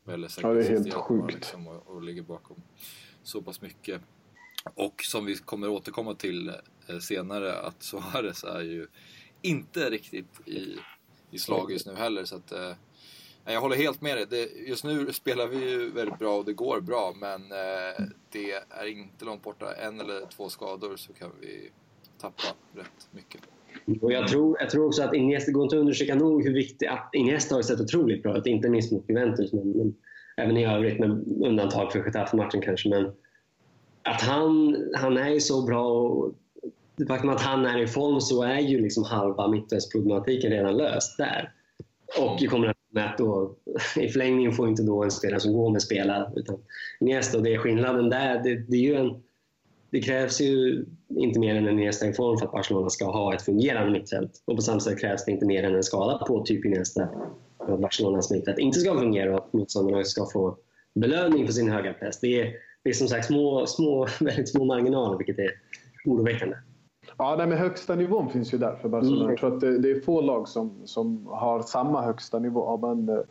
väl 0.04 0.28
ja, 0.42 0.54
det 0.54 0.66
är 0.66 0.70
helt 0.70 0.94
sjukt. 0.94 1.34
Liksom, 1.34 1.68
och, 1.68 1.88
och 1.88 2.02
ligger 2.02 2.22
bakom 2.22 2.62
så 3.24 3.42
pass 3.42 3.62
mycket. 3.62 4.02
Och 4.76 5.04
som 5.04 5.26
vi 5.26 5.36
kommer 5.36 5.70
återkomma 5.70 6.16
till 6.16 6.52
eh, 6.88 7.00
senare 7.00 7.60
att 7.60 7.84
Suarez 7.84 8.44
är 8.44 8.62
ju 8.62 8.88
inte 9.42 9.90
riktigt 9.90 10.48
i, 10.48 10.78
i 11.32 11.40
slag 11.40 11.72
just 11.72 11.86
nu 11.88 11.96
heller. 11.96 12.26
Så 12.26 12.36
att, 12.36 12.52
eh, 12.52 12.74
jag 13.46 13.62
håller 13.62 13.76
helt 13.76 14.02
med 14.02 14.18
dig. 14.18 14.26
Det, 14.30 14.70
just 14.70 14.84
nu 14.84 15.14
spelar 15.14 15.48
vi 15.48 15.70
ju 15.70 15.92
väldigt 15.92 16.20
bra 16.20 16.38
och 16.38 16.46
det 16.46 16.54
går 16.54 16.82
bra 16.82 17.14
men 17.20 17.42
eh, 17.42 18.06
det 18.32 18.52
är 18.52 18.88
inte 18.88 19.26
långt 19.26 19.44
borta. 19.44 19.74
En 19.74 20.00
eller 20.00 20.26
två 20.26 20.50
skador 20.50 20.96
så 20.96 21.14
kan 21.14 21.32
vi 21.42 21.70
tappa 22.22 22.44
rätt 22.76 23.08
mycket. 23.12 23.42
Och 24.02 24.12
jag, 24.12 24.28
tror, 24.28 24.58
jag 24.60 24.70
tror 24.70 24.88
också 24.88 25.04
att 25.04 25.14
Iniesta 25.14 25.52
går 25.52 25.64
inte 25.64 25.76
att 25.76 25.80
undersöka 25.80 26.16
nog 26.16 26.44
hur 26.44 26.54
viktigt 26.54 26.90
att 26.90 27.10
Iniesta 27.14 27.56
har 27.56 27.62
sett 27.62 27.80
otroligt 27.80 28.24
bra 28.24 28.38
ut, 28.38 28.46
inte 28.46 28.70
minst 28.70 28.92
mot 28.92 29.10
Juventus 29.10 29.54
men, 29.54 29.72
men 29.72 29.96
även 30.38 30.58
i 30.58 30.66
övrigt 30.66 31.00
med 31.00 31.10
undantag 31.44 31.92
för 31.92 32.00
Getafe-matchen 32.00 32.62
kanske. 32.62 32.90
Men 32.90 33.12
att 34.04 34.22
han, 34.22 34.78
han 34.96 35.18
är 35.18 35.30
ju 35.30 35.40
så 35.40 35.66
bra 35.66 35.88
och 35.88 36.34
det 36.96 37.06
faktum 37.06 37.30
att 37.30 37.42
han 37.42 37.66
är 37.66 37.80
i 37.80 37.88
form 37.88 38.22
så 38.22 38.44
är 38.44 38.60
ju 38.60 38.82
liksom 38.82 39.04
halva 39.04 39.48
mittfältsproblematiken 39.48 40.52
redan 40.52 40.78
löst 40.78 41.18
där. 41.18 41.52
Och 42.20 42.42
i 42.42 42.48
kombination 42.48 42.79
med 42.90 43.06
att 43.06 43.18
då, 43.18 43.56
i 43.96 44.08
förlängningen 44.08 44.52
får 44.52 44.70
inte 44.70 44.84
då 44.84 45.04
en 45.04 45.12
spelare 45.12 45.40
som 45.40 45.54
går 45.54 45.70
med 45.70 45.82
spela 45.82 46.32
utan 46.36 46.60
Iniesta 47.00 47.38
och 47.38 47.44
det 47.44 47.54
är 47.54 47.58
skillnaden 47.58 48.10
där. 48.10 48.44
Det, 48.44 48.56
det, 48.56 48.78
är 48.78 48.82
ju 48.82 48.96
en, 48.96 49.24
det 49.90 50.02
krävs 50.02 50.42
ju 50.42 50.86
inte 51.10 51.40
mer 51.40 51.56
än 51.56 51.68
en 51.68 51.80
Iniesta 51.80 52.08
i 52.08 52.14
form 52.14 52.38
för 52.38 52.46
att 52.46 52.52
Barcelona 52.52 52.90
ska 52.90 53.06
ha 53.06 53.34
ett 53.34 53.42
fungerande 53.42 53.92
mittfält. 53.92 54.32
Och 54.46 54.56
på 54.56 54.62
samma 54.62 54.80
sätt 54.80 55.00
krävs 55.00 55.26
det 55.26 55.32
inte 55.32 55.46
mer 55.46 55.64
än 55.64 55.76
en 55.76 55.84
skada 55.84 56.26
på 56.28 56.44
typ 56.46 56.66
Iniesta 56.66 57.10
för 57.66 57.74
att 57.74 57.80
Barcelonas 57.80 58.32
mittfält 58.32 58.60
inte 58.60 58.80
ska 58.80 59.00
fungera 59.00 59.32
och 59.32 59.38
att 59.38 59.54
motståndarna 59.54 60.04
ska 60.04 60.26
få 60.26 60.58
belöning 60.96 61.46
för 61.46 61.54
sin 61.54 61.72
höga 61.72 61.94
press. 61.94 62.20
Det 62.20 62.42
är, 62.42 62.54
det 62.84 62.90
är 62.90 62.94
som 62.94 63.08
sagt 63.08 63.26
små, 63.28 63.66
små, 63.68 64.08
väldigt 64.20 64.50
små 64.50 64.66
marginaler 64.66 65.18
vilket 65.18 65.40
är 65.40 65.52
oroväckande. 66.06 66.56
Ja, 67.20 67.36
nej, 67.38 67.48
men 67.48 67.58
högsta 67.58 67.96
nivån 67.96 68.30
finns 68.30 68.54
ju 68.54 68.58
där 68.58 68.76
för 68.82 68.90
Barcelona. 68.90 69.22
Mm. 69.22 69.30
Jag 69.30 69.40
tror 69.40 69.56
att 69.56 69.62
det, 69.62 69.78
det, 69.78 69.92
är 69.92 70.02
få 70.02 70.22
lag 70.22 70.48
som, 70.48 70.72
som 70.86 71.28
har 71.28 71.62
samma 71.62 72.02
högsta 72.02 72.40
nivå. 72.40 72.78
Men, 72.78 73.10
uh, 73.10 73.24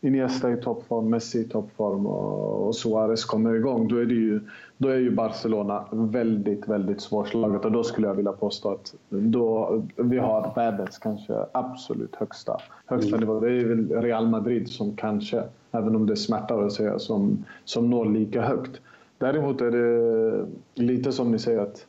Iniesta 0.00 0.52
i 0.52 0.56
toppform, 0.56 1.10
Messi 1.10 1.40
i 1.40 1.44
toppform 1.44 2.06
och, 2.06 2.66
och 2.66 2.76
Suarez 2.76 3.24
kommer 3.24 3.54
igång. 3.54 3.88
Då 3.88 3.96
är, 3.96 4.06
ju, 4.06 4.40
då 4.76 4.88
är 4.88 4.96
ju 4.96 5.10
Barcelona 5.10 5.84
väldigt, 5.90 6.68
väldigt 6.68 7.00
svårslaget. 7.00 7.64
Och 7.64 7.72
då 7.72 7.84
skulle 7.84 8.06
jag 8.06 8.14
vilja 8.14 8.32
påstå 8.32 8.70
att 8.70 8.94
då, 9.08 9.82
vi 9.96 10.18
har 10.18 10.52
världens 10.56 10.98
kanske 10.98 11.34
absolut 11.52 12.16
högsta, 12.16 12.56
högsta 12.86 13.16
mm. 13.16 13.20
nivå. 13.20 13.40
Det 13.40 13.52
är 13.52 13.64
väl 13.64 14.02
Real 14.02 14.28
Madrid 14.28 14.68
som 14.68 14.96
kanske, 14.96 15.42
även 15.72 15.96
om 15.96 16.06
det 16.06 16.16
smärtar 16.16 16.62
att 16.62 16.72
säga, 16.72 16.98
som, 16.98 17.44
som 17.64 17.90
når 17.90 18.06
lika 18.06 18.42
högt. 18.42 18.80
Däremot 19.18 19.60
är 19.60 19.70
det 19.70 20.46
lite 20.74 21.12
som 21.12 21.32
ni 21.32 21.38
säger 21.38 21.60
att 21.60 21.86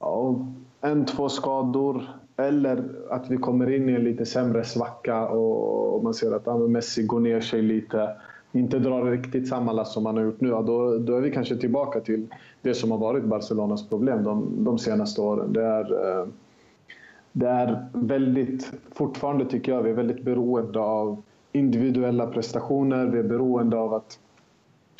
ja, 0.00 0.46
en, 0.84 1.06
två 1.06 1.28
skador 1.28 2.02
eller 2.36 2.84
att 3.10 3.30
vi 3.30 3.36
kommer 3.36 3.70
in 3.70 3.88
i 3.88 3.92
en 3.92 4.04
lite 4.04 4.26
sämre 4.26 4.64
svacka 4.64 5.28
och, 5.28 6.04
man 6.04 6.14
ser 6.14 6.32
att 6.32 6.48
ah, 6.48 6.58
Messi 6.58 7.02
går 7.02 7.20
ner 7.20 7.40
sig 7.40 7.62
lite. 7.62 8.10
inte 8.52 8.78
drar 8.78 9.10
riktigt 9.10 9.48
samma 9.48 9.72
last 9.72 9.92
som 9.92 10.06
han 10.06 10.16
har 10.16 10.24
gjort 10.24 10.40
nu, 10.40 10.48
ja, 10.48 10.62
då, 10.62 10.98
då 10.98 11.16
är 11.16 11.20
vi 11.20 11.30
kanske 11.30 11.56
tillbaka 11.56 12.00
till 12.00 12.26
det 12.62 12.74
som 12.74 12.90
har 12.90 12.98
varit 12.98 13.24
Barcelonas 13.24 13.88
problem 13.88 14.24
de, 14.24 14.64
de 14.64 14.78
senaste 14.78 15.20
åren. 15.20 15.52
Det 15.52 15.62
är, 15.62 16.18
eh, 16.20 16.26
det 17.32 17.46
är 17.48 17.86
väldigt, 17.92 18.72
fortfarande 18.92 19.44
tycker 19.44 19.72
jag, 19.72 19.82
vi 19.82 19.90
är 19.90 19.94
väldigt 19.94 20.22
beroende 20.22 20.80
av 20.80 21.22
individuella 21.52 22.26
prestationer. 22.26 23.06
Vi 23.06 23.18
är 23.18 23.22
beroende 23.22 23.76
av 23.76 23.94
att 23.94 24.18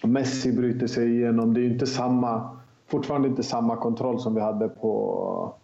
Messi 0.05 0.53
bryter 0.53 0.87
sig 0.87 1.17
igenom. 1.17 1.55
Det 1.55 1.61
är 1.61 1.67
inte 1.67 1.87
samma, 1.87 2.50
fortfarande 2.87 3.29
inte 3.29 3.43
samma 3.43 3.76
kontroll 3.76 4.21
som 4.21 4.35
vi 4.35 4.41
hade 4.41 4.69
på, 4.69 5.55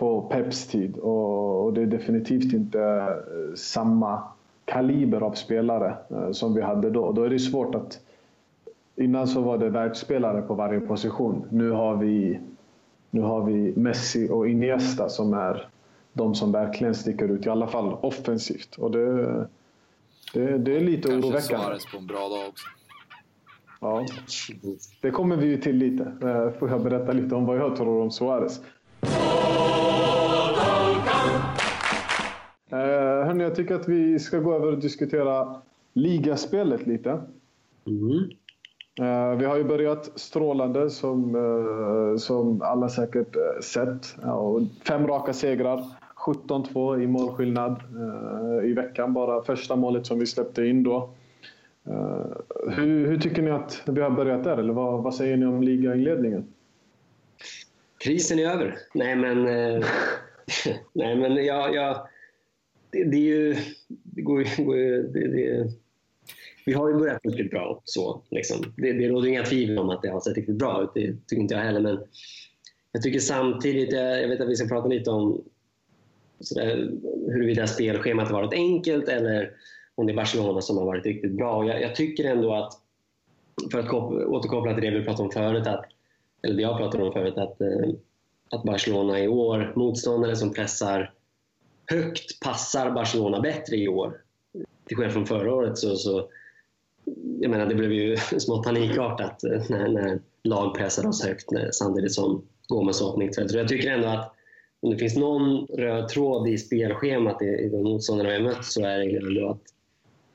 på 0.00 0.22
Peps 0.22 0.66
tid. 0.66 0.96
Och, 0.96 1.64
och 1.64 1.72
det 1.72 1.82
är 1.82 1.86
definitivt 1.86 2.52
inte 2.52 2.80
eh, 2.80 3.54
samma 3.54 4.22
kaliber 4.64 5.20
av 5.20 5.32
spelare 5.32 5.96
eh, 6.10 6.30
som 6.32 6.54
vi 6.54 6.62
hade 6.62 6.90
då. 6.90 7.12
Då 7.12 7.22
är 7.22 7.30
det 7.30 7.38
svårt 7.38 7.74
att... 7.74 8.00
Innan 8.96 9.28
så 9.28 9.40
var 9.40 9.58
det 9.58 9.70
världsspelare 9.70 10.42
på 10.42 10.54
varje 10.54 10.80
position. 10.80 11.44
Nu 11.50 11.70
har 11.70 11.96
vi, 11.96 12.40
nu 13.10 13.20
har 13.20 13.44
vi 13.44 13.72
Messi 13.76 14.28
och 14.30 14.48
Iniesta 14.48 15.08
som 15.08 15.34
är 15.34 15.68
de 16.12 16.34
som 16.34 16.52
verkligen 16.52 16.94
sticker 16.94 17.28
ut, 17.28 17.46
i 17.46 17.48
alla 17.48 17.66
fall 17.66 17.96
offensivt. 18.00 18.76
Och 18.76 18.90
det, 18.90 19.24
det, 20.34 20.58
det 20.58 20.76
är 20.76 20.80
lite 20.80 21.08
Kanske 21.08 21.28
oroväckande. 21.28 21.64
Suarez 21.64 21.86
på 21.92 21.98
en 21.98 22.06
bra 22.06 22.28
dag 22.28 22.48
också. 22.48 22.66
Ja, 23.80 24.06
det 25.00 25.10
kommer 25.10 25.36
vi 25.36 25.46
ju 25.46 25.56
till 25.56 25.76
lite. 25.76 26.04
Eh, 26.22 26.58
Får 26.58 26.70
jag 26.70 26.82
berätta 26.82 27.12
lite 27.12 27.34
om 27.34 27.46
vad 27.46 27.56
jag 27.56 27.76
tror 27.76 28.02
om 28.02 28.10
Suarez. 28.10 28.60
Hörni, 33.30 33.44
jag 33.44 33.54
tycker 33.54 33.74
att 33.74 33.88
vi 33.88 34.18
ska 34.18 34.38
gå 34.38 34.54
över 34.54 34.66
och 34.66 34.78
diskutera 34.78 35.62
ligaspelet 35.92 36.86
lite. 36.86 37.10
Mm. 37.86 38.30
Eh, 39.00 39.38
Vi 39.38 39.44
har 39.44 39.56
ju 39.56 39.64
börjat 39.64 40.12
strålande 40.14 40.90
som, 40.90 41.34
eh, 41.34 42.18
som 42.18 42.62
alla 42.62 42.88
säkert 42.88 43.36
eh, 43.36 43.60
sett. 43.62 44.16
Fem 44.88 45.06
raka 45.06 45.32
segrar, 45.32 45.84
17-2 46.26 47.02
i 47.02 47.06
målskillnad 47.06 47.82
i 48.64 48.72
veckan. 48.72 49.12
Bara 49.12 49.42
första 49.42 49.76
målet 49.76 50.06
som 50.06 50.18
vi 50.18 50.26
släppte 50.26 50.66
in 50.66 50.82
då. 50.82 51.10
Hur, 52.68 53.06
hur 53.06 53.18
tycker 53.18 53.42
ni 53.42 53.50
att 53.50 53.82
vi 53.86 54.00
har 54.00 54.10
börjat 54.10 54.44
där? 54.44 54.56
Eller 54.56 54.72
vad, 54.72 55.02
vad 55.02 55.14
säger 55.14 55.36
ni 55.36 55.46
om 55.46 55.62
ligainledningen? 55.62 56.46
Krisen 57.98 58.38
är 58.38 58.50
över. 58.50 58.78
Nej, 58.94 59.16
men... 59.16 59.44
Nej, 60.92 61.16
men 61.16 61.44
jag... 61.44 61.74
jag 61.74 62.06
det, 62.92 63.04
det 63.04 63.16
är 63.16 63.20
ju... 63.20 63.56
Det 63.88 64.22
går 64.22 64.42
ju... 64.42 64.64
Går 64.64 64.76
ju 64.76 65.02
det, 65.02 65.28
det, 65.28 65.70
vi 66.66 66.72
har 66.72 66.88
ju 66.88 66.94
börjat 66.94 67.20
riktigt 67.24 67.50
bra. 67.50 67.82
Så, 67.84 68.22
liksom. 68.30 68.74
det, 68.76 68.92
det 68.92 69.08
råder 69.08 69.28
inga 69.28 69.44
tvivel 69.44 69.78
om 69.78 69.90
att 69.90 70.02
det 70.02 70.08
har 70.08 70.20
sett 70.20 70.36
riktigt 70.36 70.58
bra 70.58 70.82
ut. 70.82 70.90
Det 70.94 71.16
tycker 71.26 71.42
inte 71.42 71.54
jag 71.54 71.62
heller. 71.62 71.80
Men 71.80 71.98
jag 72.92 73.02
tycker 73.02 73.18
samtidigt... 73.18 73.92
Jag, 73.92 74.22
jag 74.22 74.28
vet 74.28 74.40
att 74.40 74.48
vi 74.48 74.56
ska 74.56 74.68
prata 74.68 74.88
lite 74.88 75.10
om 75.10 75.44
sådär, 76.40 76.90
huruvida 77.26 77.66
spelschemat 77.66 78.28
har 78.28 78.42
varit 78.42 78.52
enkelt 78.52 79.08
eller 79.08 79.50
om 79.94 80.06
det 80.06 80.12
är 80.12 80.16
Barcelona 80.16 80.60
som 80.60 80.76
har 80.76 80.84
varit 80.84 81.06
riktigt 81.06 81.32
bra. 81.32 81.66
Jag, 81.66 81.82
jag 81.82 81.94
tycker 81.94 82.24
ändå 82.24 82.54
att, 82.54 82.72
för 83.72 83.78
att 83.78 83.92
återkoppla 84.28 84.74
till 84.74 84.82
det 84.82 84.98
vi 84.98 85.04
pratade 85.04 85.22
om 85.22 85.30
förut, 85.30 85.66
att, 85.66 85.84
eller 86.42 86.56
det 86.56 86.62
jag 86.62 86.78
pratade 86.78 87.04
om 87.04 87.12
förut, 87.12 87.38
att, 87.38 87.60
eh, 87.60 87.90
att 88.50 88.62
Barcelona 88.62 89.20
i 89.20 89.28
år, 89.28 89.72
motståndare 89.76 90.36
som 90.36 90.54
pressar 90.54 91.12
högt, 91.90 92.40
passar 92.40 92.90
Barcelona 92.90 93.40
bättre 93.40 93.76
i 93.76 93.88
år. 93.88 94.20
Till 94.86 94.96
skillnad 94.96 95.12
från 95.12 95.26
förra 95.26 95.54
året 95.54 95.78
så, 95.78 95.96
så 95.96 96.28
jag 97.40 97.50
menar, 97.50 97.66
det 97.66 97.74
blev 97.74 97.92
ju 97.92 98.16
smått 98.38 98.64
panikartat 98.64 99.42
när, 99.68 99.88
när 99.88 100.20
lag 100.44 100.76
pressade 100.76 101.08
oss 101.08 101.24
högt 101.24 101.50
när, 101.50 101.70
samtidigt 101.72 102.12
som 102.12 102.42
Gomes 102.68 103.02
och 103.02 103.18
mittfältet. 103.18 103.56
Jag 103.56 103.68
tycker 103.68 103.90
ändå 103.90 104.08
att 104.08 104.34
om 104.80 104.90
det 104.90 104.98
finns 104.98 105.16
någon 105.16 105.66
röd 105.66 106.08
tråd 106.08 106.48
i 106.48 106.58
spelschemat 106.58 107.42
i, 107.42 107.44
i 107.44 107.68
de 107.68 107.82
motståndare 107.82 108.28
vi 108.28 108.34
har 108.34 108.42
mött 108.42 108.64
så 108.64 108.84
är 108.84 108.98
det 108.98 109.16
ändå 109.16 109.50
att... 109.50 109.62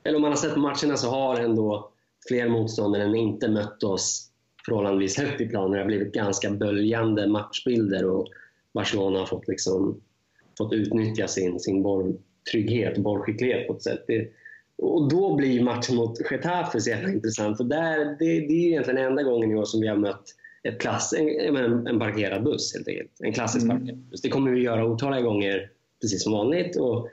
Eller 0.04 0.16
om 0.16 0.22
man 0.22 0.30
har 0.30 0.36
sett 0.36 0.54
på 0.54 0.60
matcherna 0.60 0.96
så 0.96 1.10
har 1.10 1.40
ändå 1.40 1.90
fler 2.28 2.48
motståndare 2.48 3.02
än 3.02 3.14
inte 3.14 3.48
mött 3.48 3.82
oss 3.82 4.30
förhållandevis 4.66 5.18
högt 5.18 5.40
i 5.40 5.46
planen. 5.46 5.70
Det 5.70 5.78
har 5.78 5.86
blivit 5.86 6.12
ganska 6.12 6.50
böljande 6.50 7.26
matchbilder 7.26 8.04
och 8.04 8.26
Barcelona 8.72 9.18
har 9.18 9.26
fått, 9.26 9.48
liksom, 9.48 10.00
fått 10.58 10.72
utnyttja 10.72 11.28
sin, 11.28 11.60
sin 11.60 11.82
bolltrygghet 11.82 12.96
och 12.96 13.02
bollskicklighet 13.02 13.66
på 13.66 13.74
ett 13.74 13.82
sätt. 13.82 14.04
Det, 14.06 14.28
och 14.78 15.10
då 15.10 15.34
blir 15.36 15.62
matchen 15.62 15.96
mot 15.96 16.30
Getafe 16.30 16.80
så 16.80 16.90
jävla 16.90 17.08
intressant. 17.08 17.56
För 17.56 17.64
där, 17.64 18.04
det, 18.04 18.24
det 18.24 18.52
är 18.52 18.66
egentligen 18.66 19.04
enda 19.04 19.22
gången 19.22 19.50
i 19.50 19.54
år 19.54 19.64
som 19.64 19.80
vi 19.80 19.88
har 19.88 19.96
mött 19.96 20.24
ett 20.62 20.80
klass, 20.80 21.14
en, 21.18 21.56
en, 21.56 21.86
en 21.86 21.98
parkerad 21.98 22.44
buss 22.44 22.74
helt 22.74 22.88
enkelt. 22.88 23.10
En 23.20 23.32
klassisk 23.32 23.64
Mm. 23.64 23.78
parkerad 23.78 23.98
buss. 23.98 24.22
Det 24.22 24.28
kommer 24.28 24.50
vi 24.50 24.60
göra 24.60 24.86
otaliga 24.86 25.20
gånger 25.22 25.70
precis 26.00 26.22
som 26.22 26.32
vanligt. 26.32 26.76
Och, 26.76 27.08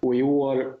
och 0.00 0.14
i 0.14 0.22
år 0.22 0.74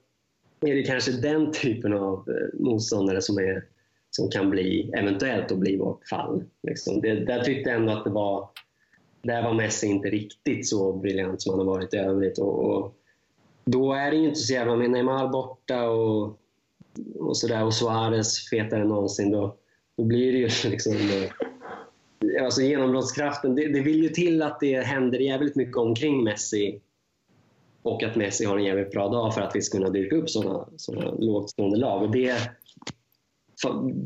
är 0.60 0.74
det 0.74 0.82
kanske 0.82 1.12
den 1.12 1.52
typen 1.52 1.92
av 1.92 2.28
eh, 2.28 2.60
motståndare 2.60 3.22
som, 3.22 3.38
är, 3.38 3.64
som 4.10 4.30
kan 4.30 4.50
bli, 4.50 4.90
eventuellt 4.96 5.52
att 5.52 5.58
bli 5.58 5.76
vårt 5.76 6.08
fall. 6.08 6.44
Liksom. 6.62 7.00
Det, 7.00 7.14
där 7.14 7.42
tyckte 7.42 7.70
jag 7.70 7.78
ändå 7.80 7.92
att 7.92 8.04
det 8.04 8.10
var, 8.10 8.48
där 9.22 9.42
var 9.42 9.54
Messi 9.54 9.86
inte 9.86 10.08
riktigt 10.08 10.68
så 10.68 10.92
briljant 10.92 11.42
som 11.42 11.50
han 11.50 11.66
har 11.66 11.74
varit 11.74 11.94
i 11.94 11.96
övrigt. 11.96 12.38
Och, 12.38 12.64
och 12.64 12.94
då 13.64 13.92
är 13.92 14.10
det 14.10 14.16
ju 14.16 14.24
inte 14.24 14.38
så 14.38 14.52
jävla 14.52 14.76
med 14.76 14.90
Neymar 14.90 15.28
borta 15.28 15.88
och, 15.90 16.38
och 17.18 17.36
sådär 17.36 17.64
och 17.64 17.74
Suarez 17.74 18.48
fetare 18.50 18.80
än 18.80 18.88
någonsin. 18.88 19.30
Då, 19.30 19.56
då 19.96 20.04
blir 20.04 20.32
det 20.32 20.38
ju 20.38 20.48
liksom... 20.70 20.92
Eh, 20.92 21.30
alltså 22.44 22.62
genombrottskraften, 22.62 23.54
det, 23.54 23.72
det 23.72 23.80
vill 23.80 24.02
ju 24.02 24.08
till 24.08 24.42
att 24.42 24.60
det 24.60 24.80
händer 24.80 25.18
jävligt 25.18 25.56
mycket 25.56 25.76
omkring 25.76 26.24
Messi 26.24 26.80
och 27.82 28.02
att 28.02 28.16
Messi 28.16 28.44
har 28.44 28.58
en 28.58 28.64
jävligt 28.64 28.90
bra 28.90 29.08
dag 29.08 29.34
för 29.34 29.40
att 29.40 29.56
vi 29.56 29.62
ska 29.62 29.78
kunna 29.78 29.90
dyrka 29.90 30.16
upp 30.16 30.30
sådana 30.30 30.68
såna 30.76 31.10
lågt 31.10 31.50
stående 31.50 31.76
lag. 31.76 32.02
Och 32.02 32.10
det, 32.10 32.36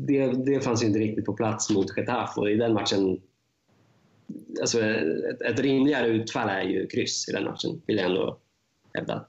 det, 0.07 0.27
det 0.27 0.59
fanns 0.59 0.83
ju 0.83 0.87
inte 0.87 0.99
riktigt 0.99 1.25
på 1.25 1.33
plats 1.33 1.69
mot 1.69 1.97
Getafe 1.97 2.41
och 2.41 2.51
i 2.51 2.55
den 2.55 2.73
matchen... 2.73 3.21
Alltså 4.61 4.81
ett, 4.81 5.41
ett 5.41 5.59
rimligare 5.59 6.07
utfall 6.07 6.49
är 6.49 6.61
ju 6.61 6.87
kryss 6.87 7.29
i 7.29 7.31
den 7.31 7.43
matchen, 7.43 7.81
vill 7.85 7.97
jag 7.97 8.05
ändå 8.05 8.39
hävda. 8.93 9.25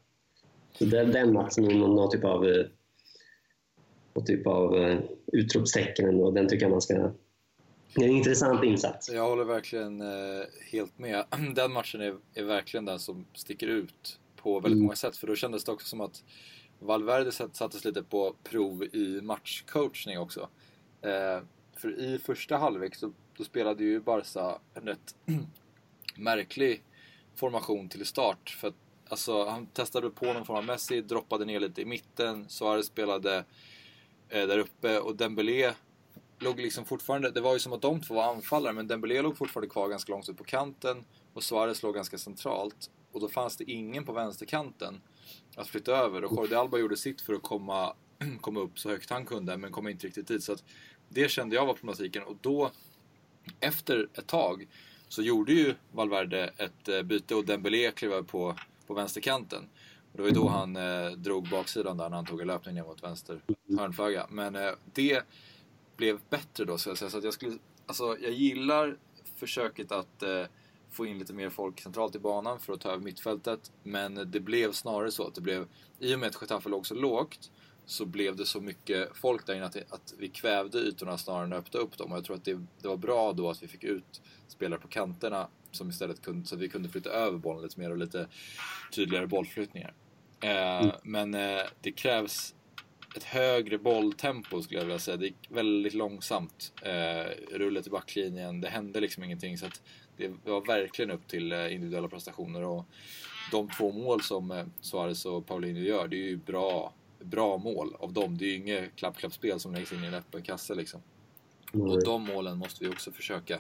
Så 0.79 0.85
den, 0.85 1.11
den 1.11 1.33
matchen 1.33 1.65
är 1.71 1.75
någon, 1.75 1.97
någon 1.97 2.11
typ 2.11 2.25
av, 2.25 2.49
eh, 2.49 2.67
någon 4.15 4.25
typ 4.25 4.47
av 4.47 4.77
eh, 4.77 4.99
utropstecken 5.33 6.09
ändå. 6.09 6.31
Den 6.31 6.49
tycker 6.49 6.65
jag 6.65 6.71
man 6.71 6.83
ska... 6.83 6.95
Det 7.95 8.05
är 8.05 8.09
en 8.09 8.17
intressant 8.17 8.65
insats. 8.65 9.11
Jag 9.13 9.29
håller 9.29 9.45
verkligen 9.45 10.01
eh, 10.01 10.45
helt 10.73 10.99
med. 10.99 11.25
Den 11.55 11.73
matchen 11.73 12.01
är, 12.01 12.17
är 12.35 12.43
verkligen 12.45 12.85
den 12.85 12.99
som 12.99 13.27
sticker 13.35 13.67
ut 13.67 14.19
på 14.37 14.55
väldigt 14.55 14.73
Mm. 14.73 14.83
många 14.83 14.97
sätt. 14.97 15.17
För 15.17 15.27
då 15.27 15.35
kändes 15.35 15.65
det 15.65 15.73
också 15.73 15.87
som 15.87 16.01
att 16.01 16.23
Valverde 16.79 17.33
satt- 17.33 17.57
sattes 17.57 17.85
lite 17.85 18.03
på 18.03 18.35
prov 18.45 18.85
i 18.85 19.21
matchcoachning 19.23 20.19
också. 20.19 20.49
Eh, 21.03 21.43
för 21.77 22.01
i 22.01 22.19
första 22.19 22.57
halvlek 22.57 22.95
så 22.95 23.13
då 23.37 23.45
spelade 23.45 23.85
ju 23.85 24.01
Barca 24.01 24.59
en 24.75 24.83
rätt 24.83 25.15
märklig 26.17 26.83
formation 27.35 27.89
till 27.89 28.07
start. 28.07 28.57
För 28.61 28.69
att, 28.69 28.75
alltså, 29.09 29.45
han 29.45 29.67
testade 29.67 30.11
på 30.11 30.33
någon 30.33 30.45
form 30.45 30.57
av 30.57 30.65
Messi, 30.65 31.01
droppade 31.01 31.45
ner 31.45 31.61
lite 31.61 31.83
i 31.83 31.85
mitten. 31.85 32.49
Suarez 32.49 32.87
spelade 32.87 33.45
eh, 34.29 34.47
där 34.47 34.59
uppe 34.59 34.99
och 34.99 35.17
Dembélé 35.17 35.73
låg 36.39 36.61
liksom 36.61 36.85
fortfarande, 36.85 37.31
det 37.31 37.41
var 37.41 37.53
ju 37.53 37.59
som 37.59 37.73
att 37.73 37.83
de 37.83 38.01
två 38.01 38.15
var 38.15 38.35
anfallare 38.35 38.73
men 38.73 38.89
Dembélé 38.89 39.23
låg 39.23 39.37
fortfarande 39.37 39.71
kvar 39.71 39.89
ganska 39.89 40.13
långt 40.13 40.29
ut 40.29 40.37
på 40.37 40.45
kanten 40.45 41.05
och 41.33 41.43
Suarez 41.43 41.83
låg 41.83 41.95
ganska 41.95 42.19
centralt. 42.19 42.91
Och 43.13 43.21
då 43.21 43.29
fanns 43.29 43.57
det 43.57 43.65
ingen 43.65 44.05
på 44.05 44.13
vänsterkanten 44.13 45.01
att 45.57 45.69
flytta 45.69 45.93
över 45.93 46.25
och 46.25 46.37
Jordi 46.37 46.55
Alba 46.55 46.79
gjorde 46.79 46.97
sitt 46.97 47.21
för 47.21 47.35
att 47.35 47.43
komma, 47.43 47.95
komma 48.41 48.61
upp 48.61 48.79
så 48.79 48.89
högt 48.89 49.11
han 49.11 49.27
kunde 49.27 49.57
men 49.57 49.73
kom 49.73 49.89
inte 49.89 50.07
riktigt 50.07 50.29
dit. 50.29 50.45
Så 50.45 50.53
att 50.53 50.65
det 51.09 51.31
kände 51.31 51.57
jag 51.57 51.67
var 51.67 51.75
problematiken 51.75 52.23
och 52.23 52.37
då 52.41 52.71
efter 53.61 54.09
ett 54.15 54.27
tag 54.27 54.67
så 55.09 55.23
gjorde 55.23 55.53
ju 55.53 55.75
Valverde 55.93 56.51
ett 56.57 56.89
eh, 56.89 57.03
byte 57.03 57.35
och 57.35 57.45
Dembélé 57.45 57.91
klev 57.91 58.13
över 58.13 58.23
på, 58.23 58.57
på 58.87 58.95
vänsterkanten. 58.95 59.69
Och 60.13 60.17
det 60.17 60.23
var 60.23 60.29
ju 60.29 60.35
då 60.35 60.49
han 60.49 60.77
eh, 60.77 61.11
drog 61.11 61.49
baksidan 61.49 61.97
där 61.97 62.09
när 62.09 62.17
han 62.17 62.27
tog 62.27 62.41
en 62.41 62.47
löpning 62.47 62.75
ner 62.75 62.83
mot 62.83 63.03
vänster 63.03 63.41
hörnflagga. 63.79 64.27
Men 64.31 64.57
eh, 64.57 64.71
det 64.93 65.23
blev 65.97 66.21
bättre 66.31 66.65
då 66.65 66.79
så 66.79 66.91
jag 66.91 66.99
säga. 66.99 67.11
Så 67.11 67.19
att 67.19 67.25
jag 67.25 67.35
skulle, 67.35 67.59
alltså 67.87 68.19
jag 68.21 68.33
gillar 68.33 68.97
försöket 69.37 69.93
att 69.93 70.23
eh, 70.23 70.45
få 70.91 71.07
in 71.07 71.19
lite 71.19 71.33
mer 71.33 71.51
folk 71.51 71.81
centralt 71.81 72.15
i 72.15 72.19
banan 72.19 72.61
för 72.61 72.73
att 72.73 72.81
ta 72.81 72.89
över 72.89 73.05
mittfältet. 73.05 73.73
Men 73.83 74.31
det 74.31 74.41
blev 74.41 74.73
snarare 74.73 75.11
så 75.11 75.27
att 75.27 75.35
det 75.35 75.41
blev, 75.41 75.69
i 75.99 76.15
och 76.15 76.19
med 76.19 76.29
att 76.29 76.39
Getafe 76.41 76.69
låg 76.69 76.87
så 76.87 76.95
lågt 76.95 77.51
så 77.87 78.07
blev 78.07 78.37
det 78.37 78.47
så 78.47 78.61
mycket 78.61 79.17
folk 79.17 79.47
där 79.47 79.55
inne 79.55 79.65
att, 79.65 79.77
att 79.77 80.15
vi 80.19 80.29
kvävde 80.29 80.79
ytorna 80.79 81.19
snarare 81.19 81.45
än 81.45 81.53
att 81.53 81.59
öppna 81.59 81.81
upp 81.81 81.99
dem. 81.99 82.13
Och 82.13 82.19
jag 82.19 82.25
tror 82.25 82.37
att 82.37 82.45
det, 82.45 82.67
det 82.83 82.89
var 82.89 82.97
bra 82.97 83.33
då 83.33 83.51
att 83.51 83.63
vi 83.63 83.69
fick 83.69 83.85
ut 83.85 84.23
spelare 84.49 84.81
på 84.81 84.89
kanterna 84.89 85.49
som 85.71 85.91
istället 85.91 86.23
kunde, 86.23 86.47
så 86.47 86.55
att 86.55 86.61
vi 86.61 86.69
kunde 86.69 86.89
flytta 86.89 87.11
över 87.11 87.39
bollen 87.39 87.63
lite 87.63 87.81
mer 87.81 87.91
och 87.91 87.99
lite 87.99 88.29
tydligare 88.93 89.27
bollflyttningar. 89.27 89.95
Eh, 90.41 90.93
Men 91.03 91.35
eh, 91.35 91.63
det 91.81 91.93
krävs 91.93 92.55
ett 93.17 93.25
högre 93.25 93.79
bolltempo 93.79 94.63
skulle 94.63 94.81
jag 94.81 94.87
vilja 94.87 94.99
säga. 94.99 95.17
Det 95.17 95.27
gick 95.27 95.49
väldigt 95.49 95.95
långsamt. 95.95 96.73
Eh, 96.83 97.57
rullet 97.57 97.87
i 97.87 97.91
backlinjen, 97.91 98.61
det 98.61 98.69
hände 98.69 99.01
liksom 99.01 99.25
ingenting. 99.25 99.59
Så 99.59 99.67
det 100.17 100.29
var 100.45 100.67
verkligen 100.67 101.11
upp 101.11 101.29
till 101.29 101.53
eh, 101.53 101.75
individuella 101.75 102.09
prestationer. 102.09 102.63
Och 102.63 102.85
de 103.51 103.69
två 103.71 103.93
mål 103.93 104.23
som 104.23 104.51
eh, 104.51 104.67
Suarez 104.81 105.25
och 105.25 105.47
Paulinho 105.47 105.83
gör, 105.83 106.09
det 106.09 106.17
är 106.17 106.29
ju 106.29 106.37
bra, 106.37 106.93
bra 107.25 107.59
mål 107.59 107.97
av 107.99 108.13
dem. 108.13 108.37
Det 108.39 108.45
är 108.45 108.49
ju 108.49 108.57
inget 108.57 108.97
klapp-klapp-spel 108.97 109.61
som 109.61 109.75
läggs 109.75 109.93
in 109.93 110.05
i 110.05 110.07
en 110.07 110.15
öppen 110.15 110.43
kasse 110.43 110.75
liksom. 110.75 111.01
Mm. 111.75 111.87
Och 111.87 112.05
de 112.05 112.23
målen 112.23 112.59
måste 112.59 112.85
vi 112.85 112.91
också 112.91 113.11
försöka 113.11 113.59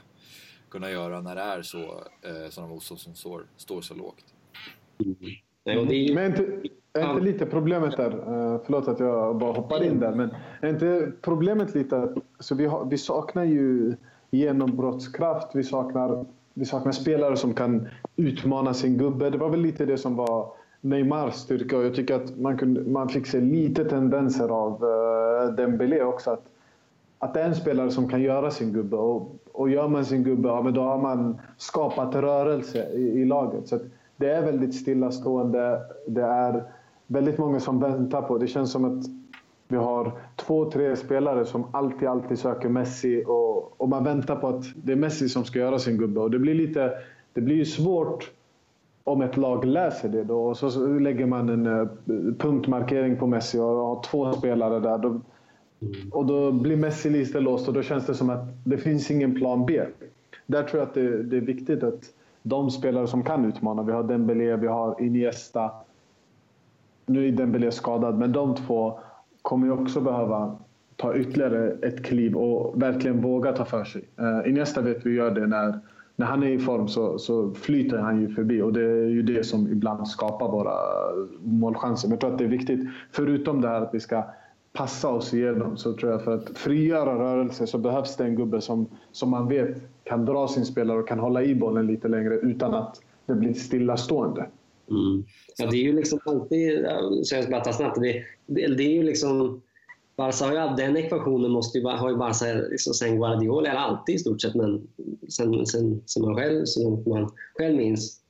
kunna 0.69 0.91
göra 0.91 1.21
när 1.21 1.35
det 1.35 1.41
är 1.41 1.63
så, 1.63 1.83
eh, 2.23 2.51
sådana 2.51 2.73
motstånd 2.73 3.01
som 3.01 3.15
står, 3.15 3.47
står 3.57 3.81
så 3.81 3.95
lågt. 3.95 4.25
Mm. 5.05 5.17
Men 5.65 6.27
inte, 6.27 6.43
är 6.93 7.11
inte 7.11 7.25
lite 7.25 7.47
problemet 7.47 7.97
där, 7.97 8.11
eh, 8.11 8.61
förlåt 8.65 8.89
att 8.89 9.01
jag 9.01 9.37
bara 9.37 9.53
hoppar 9.53 9.85
in 9.85 10.01
där, 10.01 10.15
men 10.15 10.35
är 10.61 10.69
inte 10.69 11.13
problemet 11.23 11.75
lite 11.75 11.99
att 11.99 12.15
så 12.39 12.55
vi, 12.55 12.67
har, 12.67 12.85
vi 12.85 12.99
saknar 12.99 13.45
ju 13.45 13.97
genombrottskraft, 14.31 15.49
vi 15.55 15.65
saknar, 15.65 16.27
vi 16.55 16.65
saknar 16.65 16.93
spelare 16.93 17.37
som 17.37 17.55
kan 17.55 17.89
utmana 18.17 18.75
sin 18.75 18.99
gubbe. 18.99 19.31
Det 19.31 19.39
var 19.39 19.51
väl 19.51 19.61
lite 19.61 19.87
det 19.87 19.99
som 19.99 20.17
var 20.17 20.53
Neymars 20.85 21.35
styrka 21.35 21.79
och 21.79 21.85
jag 21.85 21.95
tycker 21.95 22.15
att 22.15 22.39
man, 22.39 22.59
kunde, 22.59 22.81
man 22.91 23.09
fick 23.09 23.27
se 23.27 23.41
lite 23.41 23.85
tendenser 23.85 24.49
av 24.49 24.85
uh, 24.85 25.55
Dembélé 25.55 26.03
också. 26.03 26.31
Att, 26.31 26.43
att 27.19 27.35
det 27.35 27.41
är 27.41 27.47
en 27.47 27.55
spelare 27.55 27.91
som 27.91 28.09
kan 28.09 28.23
göra 28.23 28.51
sin 28.51 28.73
gubbe 28.73 28.97
och, 28.97 29.37
och 29.53 29.71
gör 29.71 29.89
man 29.89 30.05
sin 30.05 30.25
gubbe, 30.25 30.49
ja, 30.49 30.63
men 30.63 30.75
då 30.75 30.83
har 30.83 30.99
man 30.99 31.39
skapat 31.57 32.15
rörelse 32.15 32.89
i, 32.93 33.21
i 33.21 33.25
laget. 33.25 33.69
Så 33.69 33.79
det 34.17 34.31
är 34.31 34.43
väldigt 34.43 34.75
stillastående. 34.75 35.81
Det 36.07 36.23
är 36.23 36.65
väldigt 37.07 37.39
många 37.39 37.61
som 37.61 37.81
väntar 37.81 38.23
på. 38.23 38.39
Det 38.39 38.47
känns 38.47 38.73
som 38.73 38.85
att 38.85 39.05
vi 39.69 39.77
har 39.77 40.13
två, 40.37 40.71
tre 40.71 40.97
spelare 40.97 41.45
som 41.45 41.65
alltid, 41.73 42.09
alltid 42.09 42.39
söker 42.39 42.69
Messi 42.69 43.25
och, 43.27 43.81
och 43.81 43.89
man 43.89 44.05
väntar 44.05 44.37
på 44.37 44.49
att 44.49 44.65
det 44.75 44.93
är 44.93 44.97
Messi 44.97 45.29
som 45.29 45.45
ska 45.45 45.59
göra 45.59 45.79
sin 45.79 45.99
gubbe. 45.99 46.21
Och 46.21 46.31
det 46.31 46.39
blir 46.39 46.55
lite... 46.55 46.93
Det 47.33 47.41
blir 47.41 47.57
ju 47.57 47.65
svårt 47.65 48.31
om 49.05 49.23
ett 49.23 49.37
lag 49.37 49.65
läser 49.65 50.09
det 50.09 50.25
då 50.25 50.45
och 50.47 50.57
så 50.57 50.87
lägger 50.87 51.27
man 51.27 51.49
en 51.49 51.67
uh, 51.67 51.89
punktmarkering 52.39 53.17
på 53.17 53.27
Messi 53.27 53.59
och 53.59 53.65
har 53.65 54.03
två 54.03 54.33
spelare 54.33 54.81
där. 54.81 54.99
Då, 54.99 55.21
och 56.11 56.27
då 56.27 56.53
blir 56.53 56.77
Messi 56.77 57.11
lite 57.11 57.41
låst 57.41 57.69
och 57.69 57.75
då 57.75 57.83
känns 57.83 58.07
det 58.07 58.15
som 58.15 58.31
att 58.31 58.45
det 58.65 58.79
finns 58.79 59.11
ingen 59.11 59.35
plan 59.35 59.67
B. 59.67 59.83
Där 60.47 60.63
tror 60.63 60.81
jag 60.81 60.89
att 60.89 60.95
det, 60.95 61.23
det 61.23 61.37
är 61.37 61.41
viktigt 61.41 61.83
att 61.83 62.01
de 62.43 62.71
spelare 62.71 63.07
som 63.07 63.23
kan 63.23 63.45
utmana, 63.45 63.83
vi 63.83 63.93
har 63.93 64.03
Dembélé, 64.03 64.57
vi 64.57 64.67
har 64.67 65.03
Iniesta, 65.03 65.71
nu 67.07 67.29
är 67.29 67.33
Dembélé 67.33 67.71
skadad, 67.71 68.19
men 68.19 68.33
de 68.33 68.55
två 68.55 69.01
kommer 69.43 69.67
ju 69.67 69.73
också 69.73 70.01
behöva 70.01 70.57
ta 70.97 71.17
ytterligare 71.17 71.77
ett 71.83 72.05
kliv 72.05 72.37
och 72.37 72.83
verkligen 72.83 73.21
våga 73.21 73.53
ta 73.53 73.65
för 73.65 73.85
sig. 73.85 74.05
Uh, 74.21 74.49
Iniesta 74.49 74.81
vet 74.81 75.07
vi 75.07 75.15
gör 75.15 75.31
det 75.31 75.47
när, 75.47 75.81
när 76.17 76.27
han 76.27 76.43
är 76.43 76.51
i 76.51 76.59
form 76.59 76.89
så, 76.89 77.19
så 77.19 77.55
flyter 77.55 77.99
han 77.99 78.21
ju 78.21 78.29
förbi 78.29 78.63
och 78.63 78.73
det 78.73 78.83
är 78.83 79.09
ju 79.09 79.23
det 79.23 79.45
som 79.45 79.73
ibland 79.73 80.09
skapar 80.09 80.49
våra 80.49 80.77
målchanser. 81.43 82.09
Men 82.09 82.13
jag 82.13 82.21
tror 82.21 82.33
att 82.33 82.39
det 82.39 82.45
är 82.45 82.49
viktigt, 82.49 82.81
förutom 83.13 83.61
det 83.61 83.69
här 83.69 83.81
att 83.81 83.95
vi 83.95 84.01
ska 84.01 84.25
passa 84.73 85.09
oss 85.09 85.35
igenom, 85.35 85.77
så 85.77 85.93
tror 85.93 86.13
jag 86.13 86.25
för 86.25 86.35
att 86.35 86.59
frigöra 86.59 87.19
rörelse 87.19 87.67
så 87.67 87.79
behövs 87.79 88.17
det 88.17 88.25
en 88.25 88.37
gubbe 88.37 88.61
som, 88.61 88.89
som 89.13 89.31
man 89.31 89.49
vet 89.49 89.77
kan 90.05 90.25
dra 90.25 90.49
sin 90.49 90.65
spelare 90.65 90.99
och 90.99 91.09
kan 91.09 91.19
hålla 91.19 91.43
i 91.43 91.55
bollen 91.55 91.87
lite 91.87 92.09
längre 92.09 92.35
utan 92.35 92.75
att 92.75 93.01
det 93.27 93.35
blir 93.35 93.55
stillastående. 93.55 94.49
Mm. 94.91 95.25
Ja, 95.57 95.67
det 95.71 95.77
är 95.77 95.83
ju 95.83 95.93
liksom 95.93 96.19
alltid, 96.27 96.87
jag 97.33 97.43
ska 97.43 97.51
bara 97.51 97.61
ta 97.61 97.73
snabbt, 97.73 98.01
det, 98.01 98.23
det, 98.47 98.67
det 98.77 98.83
är 98.83 98.93
ju 98.93 99.03
liksom 99.03 99.63
Barca 100.17 100.45
har 100.45 100.53
ju, 100.53 100.77
den 100.77 100.97
ekvationen 100.97 101.51
måste 101.51 101.79
ju, 101.79 101.85
har 101.85 102.11
ju 102.11 102.17
Barca 102.17 102.55
liksom 102.55 102.95
sen 102.95 103.17
Guardiola, 103.19 103.71
eller 103.71 103.81
alltid 103.81 104.15
i 104.15 104.19
stort 104.19 104.41
sett, 104.41 104.55
men 104.55 104.89
sen, 105.29 105.67
sen, 105.67 106.03
sen 106.07 106.23
man 106.23 106.35
själv, 106.35 106.65
så 106.65 106.83
långt 106.83 107.07
man 107.07 107.31
själv 107.55 107.77
minns, 107.77 108.21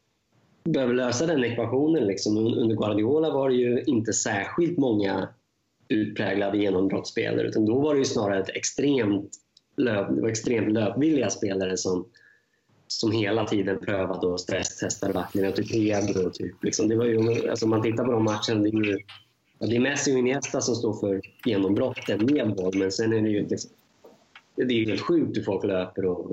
behöver 0.64 0.94
lösa 0.94 1.26
den 1.26 1.44
ekvationen. 1.44 2.06
Liksom. 2.06 2.36
Under 2.36 2.76
Guardiola 2.76 3.30
var 3.30 3.48
det 3.48 3.56
ju 3.56 3.82
inte 3.86 4.12
särskilt 4.12 4.78
många 4.78 5.28
utpräglade 5.88 6.58
genombrottsspelare, 6.58 7.46
utan 7.46 7.66
då 7.66 7.80
var 7.80 7.94
det 7.94 7.98
ju 7.98 8.04
snarare 8.04 8.40
ett 8.40 8.56
extremt, 8.56 9.30
löp, 9.76 10.14
det 10.14 10.22
var 10.22 10.28
extremt 10.28 10.72
löpvilliga 10.72 11.30
spelare 11.30 11.76
som 11.76 12.06
som 12.86 13.12
hela 13.12 13.44
tiden 13.44 13.78
prövade 13.78 14.26
och 14.26 14.40
stresstestade 14.40 15.12
backlinjen. 15.12 15.52
Typ 15.52 15.70
Pedro, 15.70 16.30
typ. 16.30 16.64
Liksom. 16.64 16.88
Det 16.88 16.96
var 16.96 17.04
ju, 17.04 17.48
alltså, 17.50 17.66
om 17.66 17.70
man 17.70 17.82
tittar 17.82 18.04
på 18.04 18.12
de 18.12 18.24
matcherna, 18.24 18.62
det 18.62 18.68
är 18.68 18.84
ju 18.84 18.98
det 19.66 19.76
är 19.76 19.80
Messi 19.80 20.14
och 20.14 20.18
Iniesta 20.18 20.60
som 20.60 20.74
står 20.74 20.92
för 20.92 21.20
genombrottet 21.44 22.30
med 22.30 22.54
boll, 22.56 22.78
men 22.78 22.92
sen 22.92 23.12
är 23.12 23.22
det 23.22 23.28
ju 23.28 23.46
det 24.56 24.62
är 24.62 24.86
helt 24.86 25.00
sjukt 25.00 25.36
hur 25.36 25.42
folk 25.42 25.64
löper 25.64 26.04
och 26.04 26.30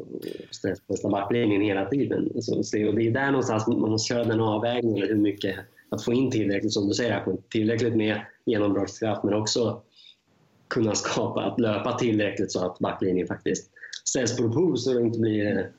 stresstestar 0.52 1.10
backlinjen 1.10 1.62
hela 1.62 1.86
tiden. 1.86 2.32
Alltså, 2.36 2.56
så, 2.56 2.64
så 2.64 2.78
det 2.78 3.08
är 3.08 3.12
där 3.12 3.32
någonstans 3.32 3.68
man 3.68 3.80
måste 3.80 4.14
köra 4.14 4.24
den 4.24 4.40
avvägningen, 4.40 5.08
hur 5.08 5.16
mycket 5.16 5.56
att 5.90 6.04
få 6.04 6.14
in 6.14 6.32
tillräckligt, 6.32 6.74
som 6.74 6.88
du 6.88 6.94
säger, 6.94 7.38
tillräckligt 7.50 7.96
med 7.96 8.22
genombrottskraft, 8.46 9.24
men 9.24 9.34
också 9.34 9.82
kunna 10.68 10.96
skapa, 10.96 11.42
att 11.42 11.60
löpa 11.60 11.98
tillräckligt 11.98 12.52
så 12.52 12.66
att 12.66 12.80
backlinjen 12.80 13.28
faktiskt 13.28 13.72
ställs 14.06 14.38
på 14.38 14.52
prov 14.52 14.76
så 14.76 14.94
det 14.94 15.02
inte 15.02 15.20
blir 15.20 15.72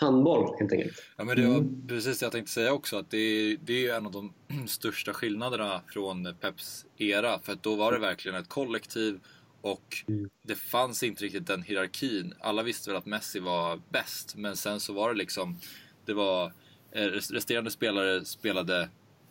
handboll 0.00 0.56
helt 0.58 0.72
enkelt. 0.72 1.02
Ja, 1.16 1.24
men 1.24 1.36
det 1.36 1.46
var 1.46 1.56
mm. 1.56 1.88
precis 1.88 2.18
det 2.18 2.24
jag 2.24 2.32
tänkte 2.32 2.52
säga 2.52 2.72
också. 2.72 2.98
Att 2.98 3.10
det, 3.10 3.18
är, 3.18 3.56
det 3.64 3.86
är 3.86 3.96
en 3.96 4.06
av 4.06 4.12
de 4.12 4.32
största 4.66 5.12
skillnaderna 5.12 5.80
från 5.86 6.34
Peps 6.40 6.86
era. 6.96 7.40
För 7.40 7.52
att 7.52 7.62
då 7.62 7.76
var 7.76 7.92
det 7.92 7.98
verkligen 7.98 8.38
ett 8.38 8.48
kollektiv 8.48 9.20
och 9.60 10.04
mm. 10.08 10.30
det 10.42 10.54
fanns 10.54 11.02
inte 11.02 11.24
riktigt 11.24 11.46
den 11.46 11.62
hierarkin. 11.62 12.34
Alla 12.40 12.62
visste 12.62 12.90
väl 12.90 12.96
att 12.96 13.06
Messi 13.06 13.40
var 13.40 13.80
bäst, 13.88 14.36
men 14.36 14.56
sen 14.56 14.80
så 14.80 14.92
var 14.92 15.08
det 15.12 15.18
liksom... 15.18 15.58
Det 16.04 16.14
var... 16.14 16.52
Eh, 16.92 17.06
resterande 17.06 17.70
spelare 17.70 18.24
spelade 18.24 18.88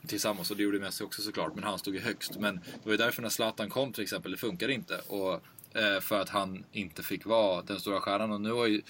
tillsammans 0.07 0.51
och 0.51 0.57
det 0.57 0.63
gjorde 0.63 0.79
Messi 0.79 1.03
också 1.03 1.21
såklart, 1.21 1.55
men 1.55 1.63
han 1.63 1.79
stod 1.79 1.95
ju 1.95 2.01
högst. 2.01 2.37
Men 2.39 2.55
det 2.55 2.85
var 2.85 2.91
ju 2.91 2.97
därför 2.97 3.21
när 3.21 3.29
Zlatan 3.29 3.69
kom 3.69 3.93
till 3.93 4.03
exempel, 4.03 4.31
det 4.31 4.37
funkade 4.37 4.73
inte. 4.73 4.97
Och, 5.07 5.33
eh, 5.77 5.99
för 6.01 6.21
att 6.21 6.29
han 6.29 6.63
inte 6.71 7.03
fick 7.03 7.25
vara 7.25 7.61
den 7.61 7.79
stora 7.79 7.99
stjärnan. 7.99 8.31
Och 8.31 8.41
nu 8.41 8.51
har 8.51 8.67
ju 8.67 8.81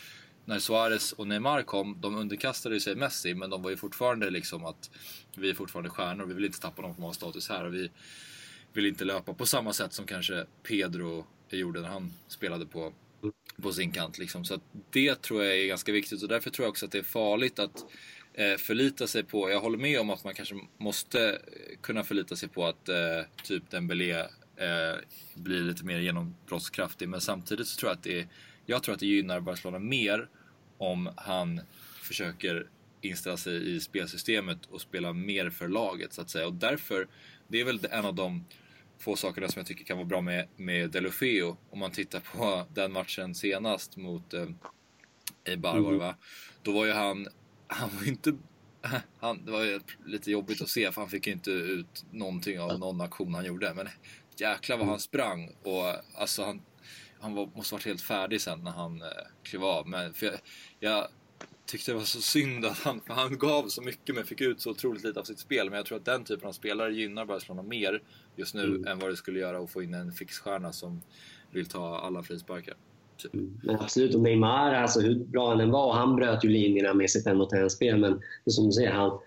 när 0.49 0.59
Suarez 0.59 1.11
och 1.11 1.27
Neymar 1.27 1.61
kom, 1.61 1.97
de 2.01 2.15
underkastade 2.15 2.79
sig 2.79 2.95
Messi, 2.95 3.33
men 3.33 3.49
de 3.49 3.61
var 3.61 3.69
ju 3.69 3.77
fortfarande 3.77 4.29
liksom 4.29 4.65
att 4.65 4.89
vi 5.37 5.49
är 5.49 5.53
fortfarande 5.53 5.89
stjärnor, 5.89 6.25
vi 6.25 6.33
vill 6.33 6.45
inte 6.45 6.59
tappa 6.59 6.81
någon 6.81 6.95
form 6.95 7.05
av 7.05 7.11
status 7.11 7.49
här 7.49 7.65
och 7.65 7.73
vi 7.73 7.89
vill 8.73 8.85
inte 8.85 9.05
löpa 9.05 9.33
på 9.33 9.45
samma 9.45 9.73
sätt 9.73 9.93
som 9.93 10.05
kanske 10.05 10.45
Pedro 10.63 11.25
gjorde 11.49 11.81
när 11.81 11.89
han 11.89 12.13
spelade 12.27 12.65
på, 12.65 12.93
på 13.61 13.71
sin 13.71 13.91
kant. 13.91 14.17
Liksom. 14.17 14.45
Så 14.45 14.59
det 14.89 15.21
tror 15.21 15.43
jag 15.43 15.57
är 15.57 15.67
ganska 15.67 15.91
viktigt 15.91 16.23
och 16.23 16.29
därför 16.29 16.49
tror 16.49 16.65
jag 16.65 16.69
också 16.69 16.85
att 16.85 16.91
det 16.91 16.99
är 16.99 17.03
farligt 17.03 17.59
att 17.59 17.85
eh, 18.33 18.55
förlita 18.55 19.07
sig 19.07 19.23
på, 19.23 19.49
jag 19.49 19.59
håller 19.59 19.77
med 19.77 19.99
om 19.99 20.09
att 20.09 20.23
man 20.23 20.33
kanske 20.33 20.55
måste 20.77 21.29
eh, 21.29 21.37
kunna 21.81 22.03
förlita 22.03 22.35
sig 22.35 22.49
på 22.49 22.65
att 22.65 22.89
eh, 22.89 22.95
typ 23.43 23.69
Dembélé 23.69 24.19
eh, 24.55 24.95
blir 25.33 25.61
lite 25.61 25.85
mer 25.85 25.99
genombrottskraftig, 25.99 27.09
men 27.09 27.21
samtidigt 27.21 27.67
så 27.67 27.79
tror 27.79 27.89
jag 27.89 27.97
att 27.97 28.03
det 28.03 28.27
jag 28.69 28.83
tror 28.83 28.93
att 28.93 28.99
det 28.99 29.05
gynnar 29.05 29.39
Barcelona 29.39 29.79
mer 29.79 30.29
om 30.79 31.09
han 31.17 31.61
försöker 32.01 32.67
inställa 33.01 33.37
sig 33.37 33.75
i 33.75 33.79
spelsystemet 33.79 34.65
och 34.65 34.81
spela 34.81 35.13
mer 35.13 35.49
för 35.49 35.67
laget 35.67 36.13
så 36.13 36.21
att 36.21 36.29
säga. 36.29 36.47
Och 36.47 36.53
därför, 36.53 37.07
det 37.47 37.61
är 37.61 37.65
väl 37.65 37.87
en 37.91 38.05
av 38.05 38.15
de 38.15 38.45
få 38.99 39.15
sakerna 39.15 39.47
som 39.47 39.59
jag 39.59 39.67
tycker 39.67 39.85
kan 39.85 39.97
vara 39.97 40.07
bra 40.07 40.21
med, 40.21 40.47
med 40.55 40.91
Delofeo. 40.91 41.57
Om 41.69 41.79
man 41.79 41.91
tittar 41.91 42.19
på 42.19 42.65
den 42.73 42.91
matchen 42.91 43.35
senast 43.35 43.97
mot 43.97 44.33
eh, 44.33 44.47
Eibar 45.45 45.71
mm. 45.71 45.83
var 45.83 45.91
det 45.91 45.97
va? 45.97 46.15
Då 46.63 46.71
var 46.71 46.85
ju 46.85 46.91
han, 46.91 47.27
han 47.67 47.89
var 47.99 48.07
inte 48.07 48.33
han, 49.19 49.45
det 49.45 49.51
var 49.51 49.63
ju 49.63 49.79
lite 50.05 50.31
jobbigt 50.31 50.61
att 50.61 50.69
se 50.69 50.91
för 50.91 51.01
han 51.01 51.09
fick 51.09 51.27
inte 51.27 51.51
ut 51.51 52.05
någonting 52.11 52.59
av 52.59 52.79
någon 52.79 53.01
aktion 53.01 53.33
han 53.33 53.45
gjorde. 53.45 53.73
Men 53.73 53.87
jäklar 54.37 54.77
vad 54.77 54.87
han 54.87 54.99
sprang 54.99 55.51
och 55.63 56.19
alltså 56.21 56.43
han 56.43 56.61
han 57.19 57.35
var, 57.35 57.49
måste 57.55 57.75
varit 57.75 57.85
helt 57.85 58.01
färdig 58.01 58.41
sen 58.41 58.59
när 58.63 58.71
han 58.71 59.01
eh, 59.01 59.07
klev 59.43 59.63
av. 59.63 59.87
Men 59.87 60.13
för 60.13 60.25
jag, 60.25 60.35
jag 60.79 61.07
tyckte 61.65 61.91
det 61.91 61.97
var 61.97 62.03
så 62.03 62.21
synd 62.21 62.65
att 62.65 62.77
han, 62.77 63.01
han 63.07 63.37
gav 63.37 63.67
så 63.67 63.81
mycket 63.81 64.15
men 64.15 64.25
fick 64.25 64.41
ut 64.41 64.61
så 64.61 64.71
otroligt 64.71 65.03
lite 65.03 65.19
av 65.19 65.23
sitt 65.23 65.39
spel. 65.39 65.69
Men 65.69 65.77
jag 65.77 65.85
tror 65.85 65.97
att 65.97 66.05
den 66.05 66.23
typen 66.23 66.47
av 66.47 66.51
spelare 66.51 66.93
gynnar 66.93 67.25
Barcelona 67.25 67.63
mer 67.63 68.01
just 68.35 68.55
nu 68.55 68.63
mm. 68.63 68.87
än 68.87 68.99
vad 68.99 69.09
det 69.09 69.15
skulle 69.15 69.39
göra 69.39 69.59
att 69.59 69.71
få 69.71 69.83
in 69.83 69.93
en 69.93 70.11
fixstjärna 70.11 70.73
som 70.73 71.01
vill 71.51 71.65
ta 71.65 71.99
alla 71.99 72.23
frisparkar. 72.23 72.75
Typ. 73.17 73.33
Mm. 73.33 73.59
Men 73.63 73.75
absolut, 73.75 74.15
och 74.15 74.21
Neymar, 74.21 74.73
alltså 74.73 74.99
hur 74.99 75.15
bra 75.15 75.49
han 75.49 75.61
än 75.61 75.71
var, 75.71 75.93
han 75.93 76.15
bröt 76.15 76.45
ju 76.45 76.49
linjerna 76.49 76.93
med 76.93 77.09
sitt 77.09 77.27
en 77.27 77.37
mot 77.37 77.53
en-spel. 77.53 77.99
Men 77.99 78.21
som 78.45 78.65
du 78.65 78.71
säger, 78.71 78.91
han, 78.91 79.19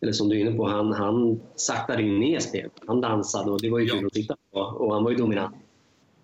eller 0.00 0.12
som 0.12 0.28
du 0.28 0.36
är 0.36 0.40
inne 0.40 0.56
på, 0.56 0.68
han, 0.68 0.92
han 0.92 1.40
saktade 1.56 2.02
in 2.02 2.20
ner 2.20 2.40
spelet. 2.40 2.72
Han 2.86 3.00
dansade 3.00 3.50
och 3.50 3.60
det 3.60 3.70
var 3.70 3.78
ju 3.78 3.88
kul 3.88 3.98
ja. 4.00 4.06
att 4.06 4.12
titta 4.12 4.36
på. 4.52 4.58
Och 4.60 4.94
han 4.94 5.04
var 5.04 5.10
ju 5.10 5.16
dominant. 5.16 5.56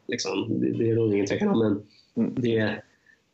Liksom. 0.07 0.61
Det, 0.61 0.71
det 0.71 0.91
är 0.91 0.95
nog 0.95 1.15
ingen 1.15 1.27
tvekan 1.27 1.49
om. 1.49 1.59
Men 1.59 1.83
mm. 2.27 2.43
det, 2.43 2.83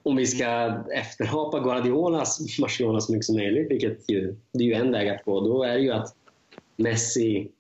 om 0.03 0.17
vi 0.17 0.27
ska 0.27 0.73
efterhapa 0.95 1.61
Guardiolas 1.61 2.59
Barcelona 2.61 3.01
så 3.01 3.13
mycket 3.13 3.27
som 3.27 3.37
möjligt, 3.37 3.71
vilket 3.71 4.11
ju, 4.11 4.37
det 4.53 4.65
är 4.65 4.69
ju 4.69 4.75
en 4.75 4.93
väg 4.93 5.09
att 5.09 5.25
gå, 5.25 5.41
då 5.41 5.63
är 5.63 5.75
det 5.75 5.81
ju 5.81 5.91
att 5.91 6.15
Messi 6.77 7.51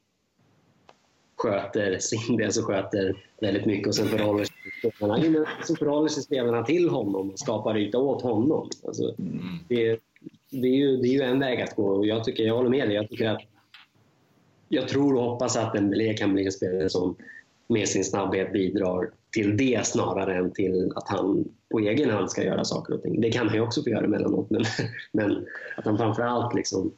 sköter 1.37 1.99
sin 1.99 2.37
del 2.37 2.53
så 2.53 2.62
sköter 2.62 3.25
väldigt 3.40 3.66
mycket 3.66 3.87
och 3.87 3.94
sen 3.94 4.09
förhåller 4.09 4.44
sig 4.44 4.55
spelarna, 4.92 5.47
så 5.64 5.77
förhåller 5.77 6.09
sig 6.09 6.23
spelarna 6.23 6.64
till 6.64 6.88
honom 6.88 7.31
och 7.31 7.38
skapar 7.38 7.79
yta 7.79 7.99
åt 7.99 8.23
honom. 8.23 8.71
Alltså, 8.87 9.14
Mm. 9.18 9.59
det, 9.68 9.99
det, 10.51 10.68
är 10.68 10.77
ju, 10.77 10.97
det 10.97 11.09
är 11.09 11.12
ju 11.12 11.23
en 11.23 11.40
väg 11.40 11.61
att 11.61 11.77
gå 11.77 11.87
och 11.87 12.07
jag, 12.07 12.25
tycker, 12.25 12.44
jag 12.44 12.57
håller 12.57 12.71
med 12.71 12.88
dig. 12.88 12.94
Jag, 12.97 13.09
tycker 13.09 13.29
att, 13.29 13.42
jag 14.68 14.88
tror 14.88 15.16
och 15.16 15.23
hoppas 15.23 15.57
att 15.57 15.75
Dembélé 15.75 16.14
kan 16.14 16.33
bli 16.33 16.44
en 16.44 16.53
spelare 16.53 16.88
som 16.88 17.16
med 17.69 17.89
sin 17.89 18.05
snabbhet 18.05 18.53
bidrar 18.53 19.11
till 19.33 19.57
det 19.57 19.87
snarare 19.87 20.37
än 20.37 20.53
till 20.53 20.93
att 20.97 21.09
han 21.09 21.45
på 21.71 21.79
egen 21.79 22.11
hand 22.11 22.31
ska 22.31 22.43
göra 22.43 22.65
saker 22.65 22.95
och 22.95 23.03
ting. 23.03 23.21
Det 23.21 23.31
kan 23.31 23.47
han 23.47 23.57
ju 23.57 23.63
också 23.63 23.83
få 23.83 23.91
göra 23.91 24.05
emellanåt 24.05 24.51
men, 24.51 24.63
men 25.13 25.47
att 25.77 25.85
han 25.85 25.99
framförallt 25.99 26.55
liksom, 26.55 26.93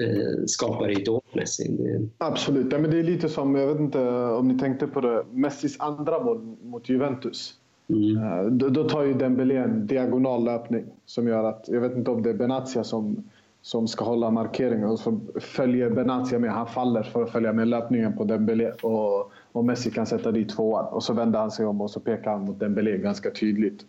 eh, 0.00 0.44
skapar 0.46 0.90
ytor 0.90 1.16
åt 1.16 1.34
Messi. 1.34 1.68
Det, 1.78 2.08
Absolut. 2.18 2.72
Ja, 2.72 2.78
men 2.78 2.90
det 2.90 2.98
är 2.98 3.02
lite 3.02 3.28
som, 3.28 3.54
jag 3.54 3.66
vet 3.66 3.80
inte 3.80 4.00
om 4.10 4.48
ni 4.48 4.58
tänkte 4.58 4.86
på 4.86 5.00
det, 5.00 5.24
Messis 5.32 5.80
andra 5.80 6.24
mål 6.24 6.56
mot 6.62 6.88
Juventus. 6.88 7.54
mm. 7.88 8.16
Eh, 8.16 8.44
Då, 8.44 8.68
då 8.68 8.88
tar 8.88 9.02
ju 9.02 9.14
Dembélé 9.14 9.56
en 9.56 9.86
diagonal 9.86 10.44
löpning 10.44 10.84
som 11.06 11.28
gör 11.28 11.44
att, 11.44 11.64
jag 11.68 11.80
vet 11.80 11.96
inte 11.96 12.10
om 12.10 12.22
det 12.22 12.30
är 12.30 12.34
Benatia 12.34 12.84
som, 12.84 13.24
som 13.62 13.88
ska 13.88 14.04
hålla 14.04 14.30
markeringen 14.30 14.88
och 14.88 14.98
så 14.98 15.20
följer 15.40 15.90
Benatia 15.90 16.38
med. 16.38 16.50
Han 16.50 16.66
faller 16.66 17.02
för 17.02 17.22
att 17.22 17.30
följa 17.30 17.52
med 17.52 17.68
löpningen 17.68 18.16
på 18.16 18.24
Dembélé 18.24 18.70
och, 18.70 19.32
och 19.54 19.64
Messi 19.64 19.90
kan 19.90 20.06
sätta 20.06 20.32
dit 20.32 20.48
tvåan. 20.48 20.84
Och 20.84 21.02
så 21.02 21.12
vänder 21.12 21.38
han 21.38 21.50
sig 21.50 21.66
om 21.66 21.80
och 21.80 21.90
så 21.90 22.00
pekar 22.00 22.30
han 22.30 22.44
mot 22.44 22.60
Dembélé 22.60 22.96
ganska 22.98 23.30
tydligt. 23.30 23.86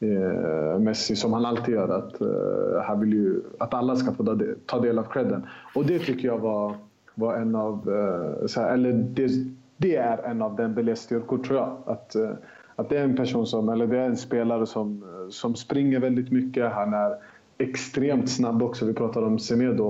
Eh, 0.00 0.78
Messi, 0.78 1.16
som 1.16 1.32
han 1.32 1.44
alltid 1.44 1.74
gör, 1.74 1.88
att, 1.88 2.20
eh, 2.20 2.82
han 2.82 3.00
vill 3.00 3.12
ju 3.12 3.42
att 3.58 3.74
alla 3.74 3.96
ska 3.96 4.12
få 4.12 4.38
ta 4.66 4.80
del, 4.80 4.98
av 4.98 5.04
credden. 5.04 5.46
Och 5.74 5.86
det 5.86 5.98
tycker 5.98 6.28
jag 6.28 6.38
var, 6.38 6.74
var 7.14 7.34
en 7.34 7.54
av, 7.56 7.74
eh, 7.74 8.46
så 8.46 8.60
här, 8.60 8.74
eller 8.74 8.92
det, 8.92 9.30
det 9.76 9.96
är 9.96 10.18
en 10.18 10.42
av 10.42 10.56
Dembélés 10.56 11.00
styrkor 11.00 11.38
tror 11.38 11.58
jag. 11.58 11.76
Att, 11.86 12.14
eh, 12.14 12.30
att 12.76 12.88
det 12.88 12.98
är 12.98 13.04
en 13.04 13.16
person 13.16 13.46
som, 13.46 13.68
eller 13.68 13.86
det 13.86 13.98
är 13.98 14.06
en 14.06 14.16
spelare 14.16 14.66
som, 14.66 15.04
som 15.30 15.54
springer 15.54 16.00
väldigt 16.00 16.32
mycket. 16.32 16.72
Han 16.72 16.94
är 16.94 17.16
extremt 17.58 18.30
snabb 18.30 18.62
också. 18.62 18.84
Vi 18.86 18.92
pratade 18.92 19.26
om 19.26 19.38
Semedo. 19.38 19.84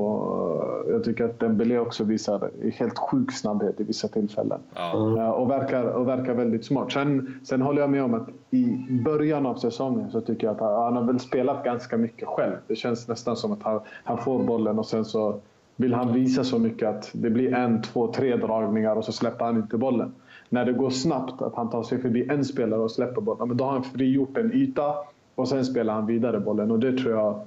Jag 0.90 1.04
tycker 1.04 1.24
att 1.24 1.40
Dembélé 1.40 1.78
också 1.78 2.04
visar 2.04 2.50
helt 2.74 2.98
sjuk 2.98 3.32
snabbhet 3.32 3.80
i 3.80 3.84
vissa 3.84 4.08
tillfällen. 4.08 4.60
Ja. 4.74 5.16
Eh, 5.18 5.30
Och 5.30 5.50
verkar, 5.50 5.84
och 5.84 6.08
verkar 6.08 6.34
väldigt 6.34 6.64
smart. 6.64 6.92
Sen, 6.92 7.40
sen 7.44 7.62
håller 7.62 7.80
jag 7.80 7.90
med 7.90 8.04
om 8.04 8.14
att 8.14 8.28
i 8.50 8.76
början 9.04 9.46
av 9.46 9.54
säsongen 9.54 10.10
så 10.10 10.20
tycker 10.20 10.46
jag 10.46 10.54
att 10.54 10.60
han, 10.60 10.82
han 10.82 10.96
har 10.96 11.02
väl 11.04 11.20
spelat 11.20 11.64
ganska 11.64 11.96
mycket 11.96 12.28
själv. 12.28 12.52
Det 12.66 12.76
känns 12.76 13.08
nästan 13.08 13.36
som 13.36 13.52
att 13.52 13.62
han, 13.62 13.80
han 14.04 14.18
får 14.18 14.42
bollen 14.44 14.78
och 14.78 14.86
sen 14.86 15.04
så 15.04 15.40
vill 15.76 15.94
han 15.94 16.12
visa 16.12 16.44
så 16.44 16.58
mycket 16.58 16.88
att 16.88 17.10
det 17.12 17.30
blir 17.30 17.54
en, 17.54 17.82
två, 17.82 18.12
tre 18.12 18.36
dragningar 18.36 18.96
och 18.96 19.04
så 19.04 19.12
släpper 19.12 19.44
han 19.44 19.56
inte 19.56 19.76
bollen. 19.76 20.12
När 20.48 20.64
det 20.64 20.72
går 20.72 20.90
snabbt, 20.90 21.42
att 21.42 21.54
han 21.54 21.70
tar 21.70 21.82
sig 21.82 21.98
förbi 21.98 22.26
en 22.30 22.44
spelare 22.44 22.80
och 22.80 22.90
släpper 22.90 23.20
bollen, 23.20 23.48
men 23.48 23.56
då 23.56 23.64
har 23.64 23.72
han 23.72 23.82
frigjort 23.84 24.36
en 24.38 24.52
yta 24.52 24.94
och 25.34 25.48
sen 25.48 25.64
spelar 25.64 25.94
han 25.94 26.06
vidare 26.06 26.40
bollen. 26.40 26.70
Och 26.70 26.78
det 26.78 26.92
tror 26.98 27.12
jag, 27.12 27.40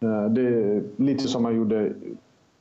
Eh, 0.00 0.24
det 0.24 0.40
är 0.40 0.82
lite 0.96 1.28
som 1.28 1.44
han 1.44 1.56
gjorde 1.56 1.92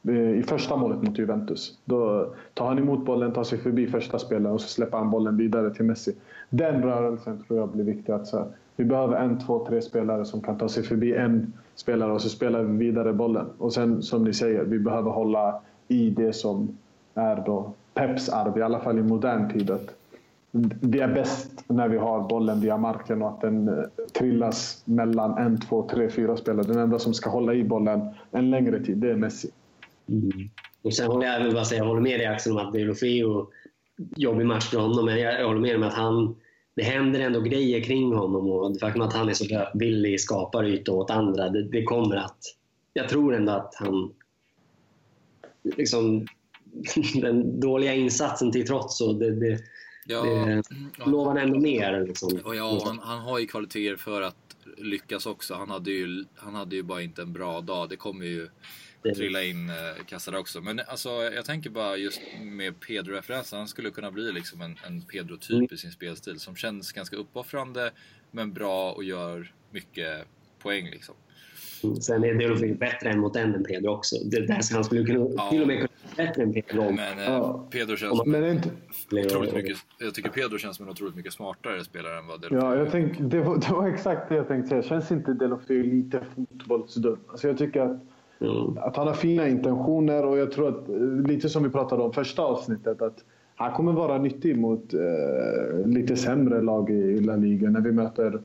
eh, 0.08 0.30
i 0.30 0.44
första 0.44 0.76
målet 0.76 1.04
mot 1.04 1.18
Juventus. 1.18 1.78
Då 1.86 2.34
tar 2.54 2.68
han 2.68 2.78
emot 2.80 3.06
bollen, 3.06 3.34
tar 3.34 3.44
sig 3.44 3.60
förbi 3.60 3.88
första 3.88 4.20
spelaren 4.20 4.54
och 4.54 4.62
så 4.62 4.68
släpper 4.68 4.98
han 4.98 5.12
bollen 5.12 5.38
vidare 5.38 5.74
till 5.74 5.86
Messi. 5.86 6.16
Den 6.50 6.84
rörelsen 6.84 7.44
tror 7.44 7.60
jag 7.60 7.70
blir 7.70 7.84
viktig. 7.84 8.14
Att, 8.14 8.28
så 8.28 8.46
vi 8.76 8.86
behöver 8.86 9.16
en, 9.16 9.40
två, 9.40 9.66
tre 9.66 9.82
spelare 9.82 10.26
som 10.26 10.42
kan 10.42 10.58
ta 10.58 10.70
sig 10.70 10.84
förbi 10.84 11.16
en 11.16 11.54
spelare 11.76 12.12
och 12.12 12.22
så 12.22 12.30
spelar 12.30 12.64
vi 12.64 12.78
vidare 12.78 13.14
bollen. 13.14 13.46
Och 13.58 13.74
sen 13.74 14.02
som 14.02 14.24
ni 14.24 14.34
säger, 14.34 14.64
vi 14.64 14.80
behöver 14.80 15.12
hålla 15.12 15.62
i 15.88 16.10
det 16.10 16.34
som 16.34 16.78
är 17.14 17.44
då 17.46 17.74
Peps 17.94 18.30
arv, 18.30 18.58
i 18.58 18.62
alla 18.62 18.80
fall 18.80 19.00
i 19.00 19.04
modern 19.04 19.50
tid. 19.50 19.72
Att 19.72 19.96
vi 20.52 21.00
är 21.00 21.14
bäst 21.14 21.64
när 21.68 21.90
vi 21.90 21.98
har 21.98 22.30
bollen 22.30 22.62
via 22.62 22.78
marken 22.78 23.22
och 23.22 23.30
att 23.30 23.42
den 23.42 23.68
eh, 23.68 23.84
trillas 24.14 24.82
mellan 24.86 25.38
en, 25.38 25.60
två, 25.60 25.90
tre, 25.90 26.10
fyra 26.10 26.38
spelare. 26.38 26.68
Den 26.68 26.78
enda 26.78 27.00
som 27.00 27.14
ska 27.14 27.30
hålla 27.30 27.54
i 27.54 27.64
bollen 27.64 28.02
en 28.32 28.50
längre 28.50 28.84
tid, 28.84 28.98
det 28.98 29.12
är 29.12 29.16
Messi. 29.16 29.50
Mm. 30.10 30.50
Och 30.82 30.94
sen 30.94 31.08
håller 31.08 31.28
jag, 31.28 31.44
vill 31.44 31.54
bara 31.54 31.66
säga, 31.66 31.82
jag 31.82 31.88
håller 31.88 32.02
med 32.02 32.20
dig 32.20 32.28
Axel 32.28 32.52
om 32.52 32.58
att 32.58 32.74
Deulofeu, 32.74 33.46
jobbig 34.16 34.46
match 34.46 34.70
för 34.70 34.78
honom, 34.78 35.06
men 35.06 35.20
jag, 35.20 35.48
håller 35.48 35.62
med 35.62 35.76
om 35.76 35.84
att 35.84 35.94
han, 35.94 36.36
det 36.76 36.84
händer 36.84 37.20
ändå 37.20 37.42
grejer 37.42 37.82
kring 37.84 38.14
honom 38.14 38.50
och 38.50 38.74
det 38.74 38.80
faktum 38.80 39.02
att 39.02 39.14
han 39.14 39.30
är 39.30 39.34
så 39.34 39.46
löpvillig, 39.46 40.22
skapar 40.22 40.66
ytor 40.66 40.96
åt 40.96 41.12
andra, 41.12 41.50
det, 41.50 41.64
det 41.64 41.84
kommer 41.84 42.16
att... 42.16 42.38
Jag 42.94 43.10
tror 43.10 43.36
ändå 43.36 43.52
att 43.52 43.76
han... 43.76 44.14
Liksom, 45.64 46.26
den 47.22 47.60
dåliga 47.60 47.94
insatsen 47.94 48.52
till 48.52 48.68
trots 48.68 49.02
och 49.02 49.16
det, 49.16 49.32
det, 49.32 49.60
Ja, 50.12 50.24
det 50.24 50.64
lovar 51.06 51.36
ändå 51.36 51.60
mer. 51.60 52.06
Liksom. 52.08 52.40
och 52.44 52.56
ja 52.56 52.82
han, 52.86 53.00
han 53.00 53.20
har 53.20 53.40
ju 53.40 53.48
kvaliteter 53.48 53.96
för 53.96 54.22
att 54.22 54.56
lyckas 54.78 55.26
också. 55.26 55.54
Han 55.54 55.70
hade 55.70 55.92
ju, 55.92 56.26
han 56.36 56.56
hade 56.56 56.76
ju 56.76 56.84
bara 56.84 57.02
inte 57.02 57.22
en 57.22 57.34
bra 57.34 57.62
dag. 57.62 57.90
Det 57.90 57.96
kommer 57.96 58.26
ju 58.26 58.50
trilla 59.16 59.44
in 59.44 59.70
eh, 59.70 60.06
kassar 60.06 60.36
också. 60.36 60.62
Men 60.62 60.82
alltså, 60.88 61.10
jag 61.10 61.46
tänker 61.46 61.70
bara 61.70 61.98
just 61.98 62.22
med 62.42 62.80
Pedro-referensen. 62.80 63.60
Han 63.60 63.68
skulle 63.68 63.90
kunna 63.90 64.12
bli 64.12 64.32
liksom 64.32 64.62
en, 64.62 64.78
en 64.88 65.02
Pedro-typ 65.02 65.72
i 65.72 65.78
sin 65.78 65.92
spelstil 65.92 66.40
som 66.40 66.56
känns 66.56 66.92
ganska 66.92 67.16
uppoffrande 67.16 67.92
men 68.32 68.54
bra 68.54 68.92
och 68.92 69.04
gör 69.04 69.54
mycket 69.72 70.28
poäng 70.60 70.90
liksom. 70.90 71.16
Sen 72.02 72.24
är 72.24 72.34
Deulofeu 72.34 72.76
bättre 72.76 73.10
än 73.10 73.20
mot 73.20 73.34
den 73.34 73.56
än 73.56 73.64
Pedro 73.64 73.90
också. 73.92 74.16
Det, 74.32 74.48
där, 74.48 74.62
så 74.62 74.76
han 74.76 74.84
skulle 74.84 75.04
kunna, 75.06 75.28
Ja. 75.38 75.50
till 75.52 75.62
och 75.62 75.68
med 75.68 75.78
kunna 75.78 75.90
vara 76.18 76.28
bättre 76.28 76.44
än 76.44 76.54
Pedro. 76.54 76.82
om- 76.82 76.96
Men 76.96 77.18
eh, 77.20 77.24
Ja. 77.26 77.68
Pedro 77.72 77.96
känns 77.96 78.26
Men 78.26 78.44
är 78.44 78.52
inte, 78.52 78.70
otroligt 79.26 79.56
mycket, 79.56 79.78
jag 80.00 80.14
tycker 80.14 80.30
Pedro 80.30 80.58
känns 80.58 80.78
som 80.78 80.86
en 80.86 80.92
otroligt 80.92 81.16
mycket 81.16 81.34
smartare 81.34 81.84
spelare 81.84 82.20
än 82.20 82.28
vad 82.28 82.42
Delofeu 82.42 82.60
Ja, 82.68 82.76
jag 82.76 82.92
tänk, 82.92 83.14
det, 83.20 83.40
var, 83.42 83.56
det 83.58 83.72
var 83.74 83.88
exakt 83.88 84.30
det 84.30 84.36
jag 84.36 84.48
tänkte 84.48 84.70
säga. 84.70 84.82
Känns 84.82 85.12
inte 85.12 85.34
Delofeu 85.34 85.84
lite 85.84 86.22
fotbollsdum? 86.36 87.18
Alltså 87.28 87.48
jag 87.48 87.58
tycker 87.58 87.82
att, 87.82 88.02
Mm. 88.42 88.78
att 88.78 88.96
han 88.98 89.08
har 89.08 89.14
fina 89.14 89.48
intentioner 89.48 90.26
och 90.26 90.38
jag 90.38 90.52
tror 90.52 90.68
att, 90.70 90.90
eh, 90.90 90.96
lite 91.28 91.50
som 91.50 91.64
vi 91.64 91.70
pratade 91.70 92.04
om 92.04 92.14
första 92.14 92.42
avsnittet, 92.42 93.02
att 93.02 93.18
han 93.56 93.72
kommer 93.74 93.92
vara 93.94 94.18
nyttig 94.18 94.58
mot 94.58 94.94
eh, 94.94 95.88
lite 95.88 96.16
sämre 96.16 96.62
lag 96.62 96.90
i 96.90 97.20
La 97.20 97.36
Liga. 97.36 97.70
När 97.70 97.82
vi 97.82 97.92
möter 97.92 98.42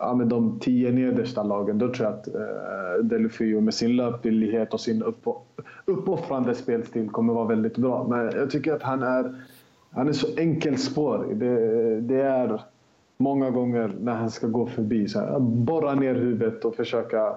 ja, 0.00 0.14
men 0.14 0.28
de 0.28 0.58
tio 0.58 0.92
nedersta 0.92 1.42
lagen, 1.42 1.78
då 1.78 1.92
tror 1.92 2.08
jag 2.08 2.18
att 2.18 2.28
eh, 2.28 3.04
Delofeu 3.04 3.60
med 3.60 3.74
sin 3.74 3.96
löpvillighet 3.96 4.74
och 4.74 4.80
sin 4.80 5.02
upp, 5.02 5.26
uppoffrande 5.84 6.54
spelstil 6.54 7.08
kommer 7.08 7.32
vara 7.32 7.46
väldigt 7.46 7.76
bra. 7.76 8.06
Men 8.08 8.24
jag 8.24 8.50
tycker 8.50 8.72
att 8.72 8.82
han 8.82 9.02
är, 9.02 9.34
han 9.90 10.08
är 10.08 10.12
så 10.12 10.26
enkelspårig. 10.36 11.36
Det, 11.36 12.00
det 12.00 12.20
är 12.20 12.62
många 13.16 13.50
gånger 13.50 13.92
när 14.00 14.14
han 14.14 14.30
ska 14.30 14.46
gå 14.46 14.66
förbi, 14.66 15.08
så 15.08 15.20
här, 15.20 15.38
borra 15.40 15.94
ner 15.94 16.14
huvudet 16.14 16.64
och 16.64 16.74
försöka 16.74 17.36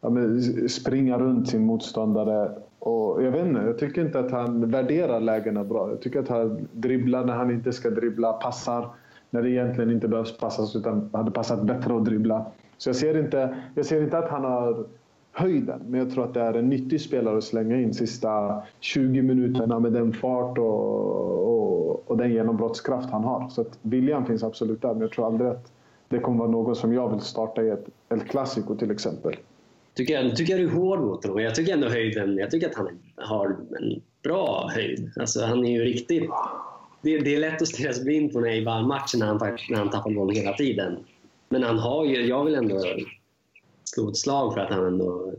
ja, 0.00 0.10
men, 0.10 0.40
springa 0.68 1.18
runt 1.18 1.48
sin 1.48 1.64
motståndare. 1.64 2.50
Och 2.78 3.22
jag 3.22 3.30
vet 3.30 3.46
inte, 3.46 3.60
jag 3.60 3.78
tycker 3.78 4.02
inte 4.02 4.20
att 4.20 4.30
han 4.30 4.70
värderar 4.70 5.20
lägena 5.20 5.64
bra. 5.64 5.90
Jag 5.90 6.00
tycker 6.00 6.20
att 6.20 6.28
han 6.28 6.68
dribblar 6.72 7.24
när 7.24 7.34
han 7.34 7.50
inte 7.50 7.72
ska 7.72 7.90
dribbla, 7.90 8.32
passar 8.32 8.88
när 9.32 9.42
det 9.42 9.50
egentligen 9.50 9.90
inte 9.90 10.08
behövs 10.08 10.38
passas 10.38 10.76
utan 10.76 11.10
hade 11.12 11.30
passat 11.30 11.62
bättre 11.62 11.96
att 11.96 12.04
dribbla. 12.04 12.46
Så 12.78 12.88
jag 12.88 12.96
ser 12.96 13.18
inte, 13.18 13.56
jag 13.74 13.86
ser 13.86 14.02
inte 14.02 14.18
att 14.18 14.30
han 14.30 14.44
har 14.44 14.86
höjden, 15.32 15.80
men 15.88 16.00
jag 16.00 16.10
tror 16.10 16.24
att 16.24 16.34
det 16.34 16.40
är 16.40 16.54
en 16.54 16.68
nyttig 16.68 17.00
spelare 17.00 17.38
att 17.38 17.44
slänga 17.44 17.76
in 17.76 17.94
sista 17.94 18.62
20 18.80 19.22
minuterna 19.22 19.78
med 19.78 19.92
den 19.92 20.12
fart 20.12 20.58
och, 20.58 20.68
och, 21.48 22.10
och 22.10 22.16
den 22.16 22.32
genombrottskraft 22.32 23.10
han 23.10 23.24
har. 23.24 23.48
Så 23.48 23.60
att 23.60 23.78
viljan 23.82 24.26
finns 24.26 24.42
absolut 24.42 24.82
där, 24.82 24.92
men 24.92 25.00
jag 25.00 25.10
tror 25.10 25.26
aldrig 25.26 25.50
att 25.50 25.72
det 26.08 26.18
kommer 26.18 26.38
vara 26.38 26.50
någon 26.50 26.76
som 26.76 26.92
jag 26.92 27.10
vill 27.10 27.20
starta 27.20 27.62
i 27.62 27.68
ett 27.68 27.86
El 28.08 28.20
Clasico 28.20 28.76
till 28.76 28.90
exempel. 28.90 29.36
Tycker 29.94 30.14
jag, 30.14 30.36
tycker 30.36 30.52
jag 30.58 30.60
du 30.60 30.76
är 30.76 30.80
hård 30.80 31.00
mot 31.00 31.24
honom. 31.24 31.42
Jag 31.42 31.54
tycker 31.54 31.72
ändå 31.72 31.88
höjden, 31.88 32.36
jag 32.36 32.50
tycker 32.50 32.68
att 32.68 32.74
han 32.74 32.88
har 33.16 33.46
en 33.46 34.02
bra 34.22 34.70
höjd. 34.74 35.12
Alltså 35.20 35.44
han 35.44 35.64
är 35.64 35.70
ju 35.70 35.84
riktigt... 35.84 36.30
Det, 37.02 37.18
det 37.18 37.34
är 37.34 37.40
lätt 37.40 37.62
att 37.62 37.68
stirra 37.68 37.92
sig 37.92 38.04
blind 38.04 38.32
på 38.32 38.40
när 38.40 38.50
i 38.50 38.64
matchen 38.64 39.18
när 39.20 39.26
han, 39.26 39.38
faktiskt- 39.38 39.70
när 39.70 39.78
han 39.78 39.90
tappar 39.90 40.10
bollen 40.10 40.36
hela 40.36 40.52
tiden. 40.52 40.96
Men 41.48 41.62
han 41.62 41.78
har 41.78 42.04
ju, 42.04 42.26
jag 42.26 42.44
vill 42.44 42.54
ändå 42.54 42.84
slå 43.84 44.08
ett 44.08 44.16
slag 44.16 44.54
för 44.54 44.60
att 44.60 44.70
han 44.70 44.86
ändå 44.86 45.32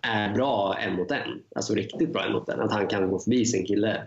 är 0.00 0.34
bra 0.34 0.76
en 0.80 0.96
mot 0.96 1.10
en. 1.10 1.42
Alltså 1.54 1.74
riktigt 1.74 2.12
bra 2.12 2.24
en 2.24 2.32
mot 2.32 2.48
en. 2.48 2.60
Att 2.60 2.72
han 2.72 2.86
kan 2.86 3.10
gå 3.10 3.18
förbi 3.18 3.44
sin 3.46 3.66
kille. 3.66 4.02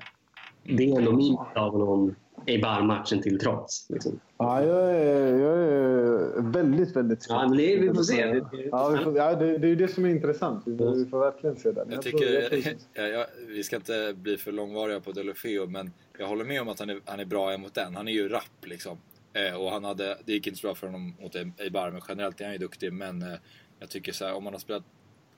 Det 0.63 0.84
är 0.92 0.98
ändå 0.98 1.12
min 1.12 1.18
bild 1.36 1.58
av 1.58 1.72
honom 1.72 2.16
i 2.46 2.58
matchen 2.58 3.22
till 3.22 3.40
trots. 3.40 3.90
Liksom. 3.90 4.20
Ja, 4.38 4.63
jag 4.63 4.96
är, 4.96 5.38
jag 5.38 5.58
är 5.58 6.42
väldigt, 6.52 6.96
väldigt 6.96 7.26
Ja, 7.30 7.48
men 7.48 7.58
det, 7.58 7.76
vi 7.78 7.88
får 7.94 8.04
se. 8.04 8.42
Ja, 8.72 8.90
vi 8.90 9.04
får, 9.04 9.18
ja 9.18 9.36
det, 9.36 9.58
det 9.58 9.68
är 9.68 9.70
ju 9.70 9.76
det 9.76 9.88
som 9.88 10.06
är 10.06 10.10
intressant. 10.10 10.63
Vi, 10.66 10.74
vi 10.74 11.06
får 11.06 11.20
verkligen 11.20 11.56
se 11.56 11.72
det. 11.72 11.84
Men 11.86 11.94
Jag 11.94 12.02
tror- 12.02 12.20
tycker, 12.20 12.74
jag 12.94 13.10
jag, 13.10 13.20
jag, 13.20 13.26
vi 13.48 13.63
ska 13.63 13.76
inte 13.76 14.13
bli 14.16 14.38
för 14.38 14.52
långvariga 14.52 15.00
på 15.00 15.12
Delofeo, 15.12 15.66
men 15.68 15.92
jag 16.18 16.28
håller 16.28 16.46
med 16.46 16.62
om 16.62 16.70
att 16.70 16.80
han 16.80 16.90
är, 16.90 17.02
han 17.06 17.20
är 17.20 17.26
bra 17.26 17.54
emot 17.54 17.74
den. 17.74 17.96
Han 17.96 18.08
är 18.08 18.12
ju 18.12 18.30
rapp 18.30 18.66
liksom. 18.66 18.98
Eh, 19.34 19.54
och 19.54 19.72
han 19.72 19.84
hade, 19.84 20.18
det 20.26 20.34
gick 20.34 20.48
inte 20.48 20.60
så 20.60 20.68
bra 20.68 20.76
för 20.76 20.88
honom 20.88 21.16
mot 21.20 21.36
Eibar, 21.36 21.92
men 21.92 22.02
generellt 22.08 22.42
är 22.42 22.46
han 22.46 22.54
ju 22.54 22.60
duktig. 22.60 22.94
Men 22.94 23.22
eh, 23.22 23.38
jag 23.80 23.90
tycker 23.90 24.12
så 24.12 24.26
här, 24.26 24.34
om 24.34 24.44
man 24.44 24.54
har 24.54 24.60
spelat 24.60 24.84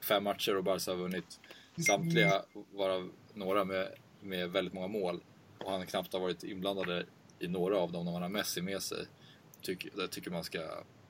fem 0.03 0.23
matcher 0.23 0.57
och 0.57 0.63
Barca 0.63 0.91
har 0.91 0.97
vunnit 0.97 1.39
samtliga, 1.85 2.41
varav 2.73 3.11
några 3.33 3.65
med, 3.65 3.87
med 4.21 4.49
väldigt 4.49 4.73
många 4.73 4.87
mål. 4.87 5.23
och 5.57 5.71
han 5.71 5.85
knappt 5.85 6.13
har 6.13 6.19
varit 6.19 6.43
inblandad 6.43 7.05
i 7.39 7.47
några 7.47 7.77
av 7.77 7.91
dem 7.91 8.05
när 8.05 8.11
man 8.11 8.21
har 8.21 8.29
Messi 8.29 8.61
med 8.61 8.81
sig. 8.81 9.05
Tycker, 9.61 9.91
jag 9.97 10.11
tycker 10.11 10.31
man 10.31 10.43
ska, 10.43 10.59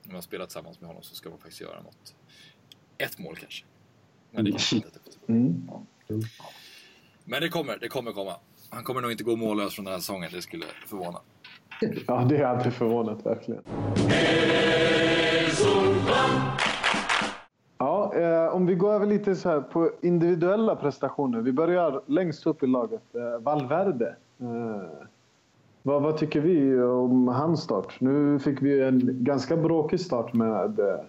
när 0.04 0.14
man 0.14 0.22
spelar 0.22 0.46
tillsammans 0.46 0.80
med 0.80 0.88
honom 0.88 1.04
så 1.04 1.16
ska 1.16 1.30
man 1.30 1.40
faktiskt 1.40 1.62
göra 1.62 1.82
något. 1.82 2.16
Ett 2.98 3.20
mål 3.20 3.36
kanske. 3.36 3.66
Men 4.32 4.46
det 4.46 4.52
kanske 4.52 4.76
inte 4.76 4.90
mm. 5.28 5.70
Men 7.24 7.42
det 7.42 7.50
kommer, 7.50 7.78
det 7.78 7.88
kommer 7.88 8.12
komma. 8.12 8.36
Han 8.70 8.84
kommer 8.84 9.02
nog 9.02 9.12
inte 9.12 9.24
gå 9.24 9.36
mållös 9.36 9.76
från 9.76 9.86
den 9.86 9.92
här 9.92 10.00
säsongen, 10.00 10.30
det 10.34 10.42
skulle 10.42 10.66
förvåna. 10.88 11.20
Ja, 12.08 12.26
det 12.30 12.38
är 12.38 12.46
alltid 12.46 12.74
förvånat 12.74 13.26
verkligen. 13.26 13.62
Ja, 17.78 18.14
eh, 18.16 18.56
om 18.56 18.66
vi 18.66 18.76
går 18.76 18.94
över 18.94 19.06
lite 19.06 19.36
så 19.36 19.50
här 19.50 19.62
på 19.62 19.92
individuella 20.02 20.76
prestationer. 20.76 21.42
Vi 21.42 21.52
börjar 21.52 22.02
längst 22.06 22.48
upp 22.48 22.64
i 22.64 22.68
laget. 22.68 23.16
Eh, 23.16 23.44
Valverde. 23.44 24.16
Eh, 24.40 25.06
vad, 25.84 26.02
vad, 26.02 26.18
tycker 26.18 26.42
vi 26.42 26.82
om 26.82 27.28
hans 27.28 27.62
start? 27.62 27.96
Nu 28.00 28.40
fick 28.40 28.62
vi 28.62 28.84
en 28.84 29.24
ganska 29.24 29.58
bråkig 29.58 30.00
start 30.00 30.34
med 30.34 30.80
eh, 30.80 31.00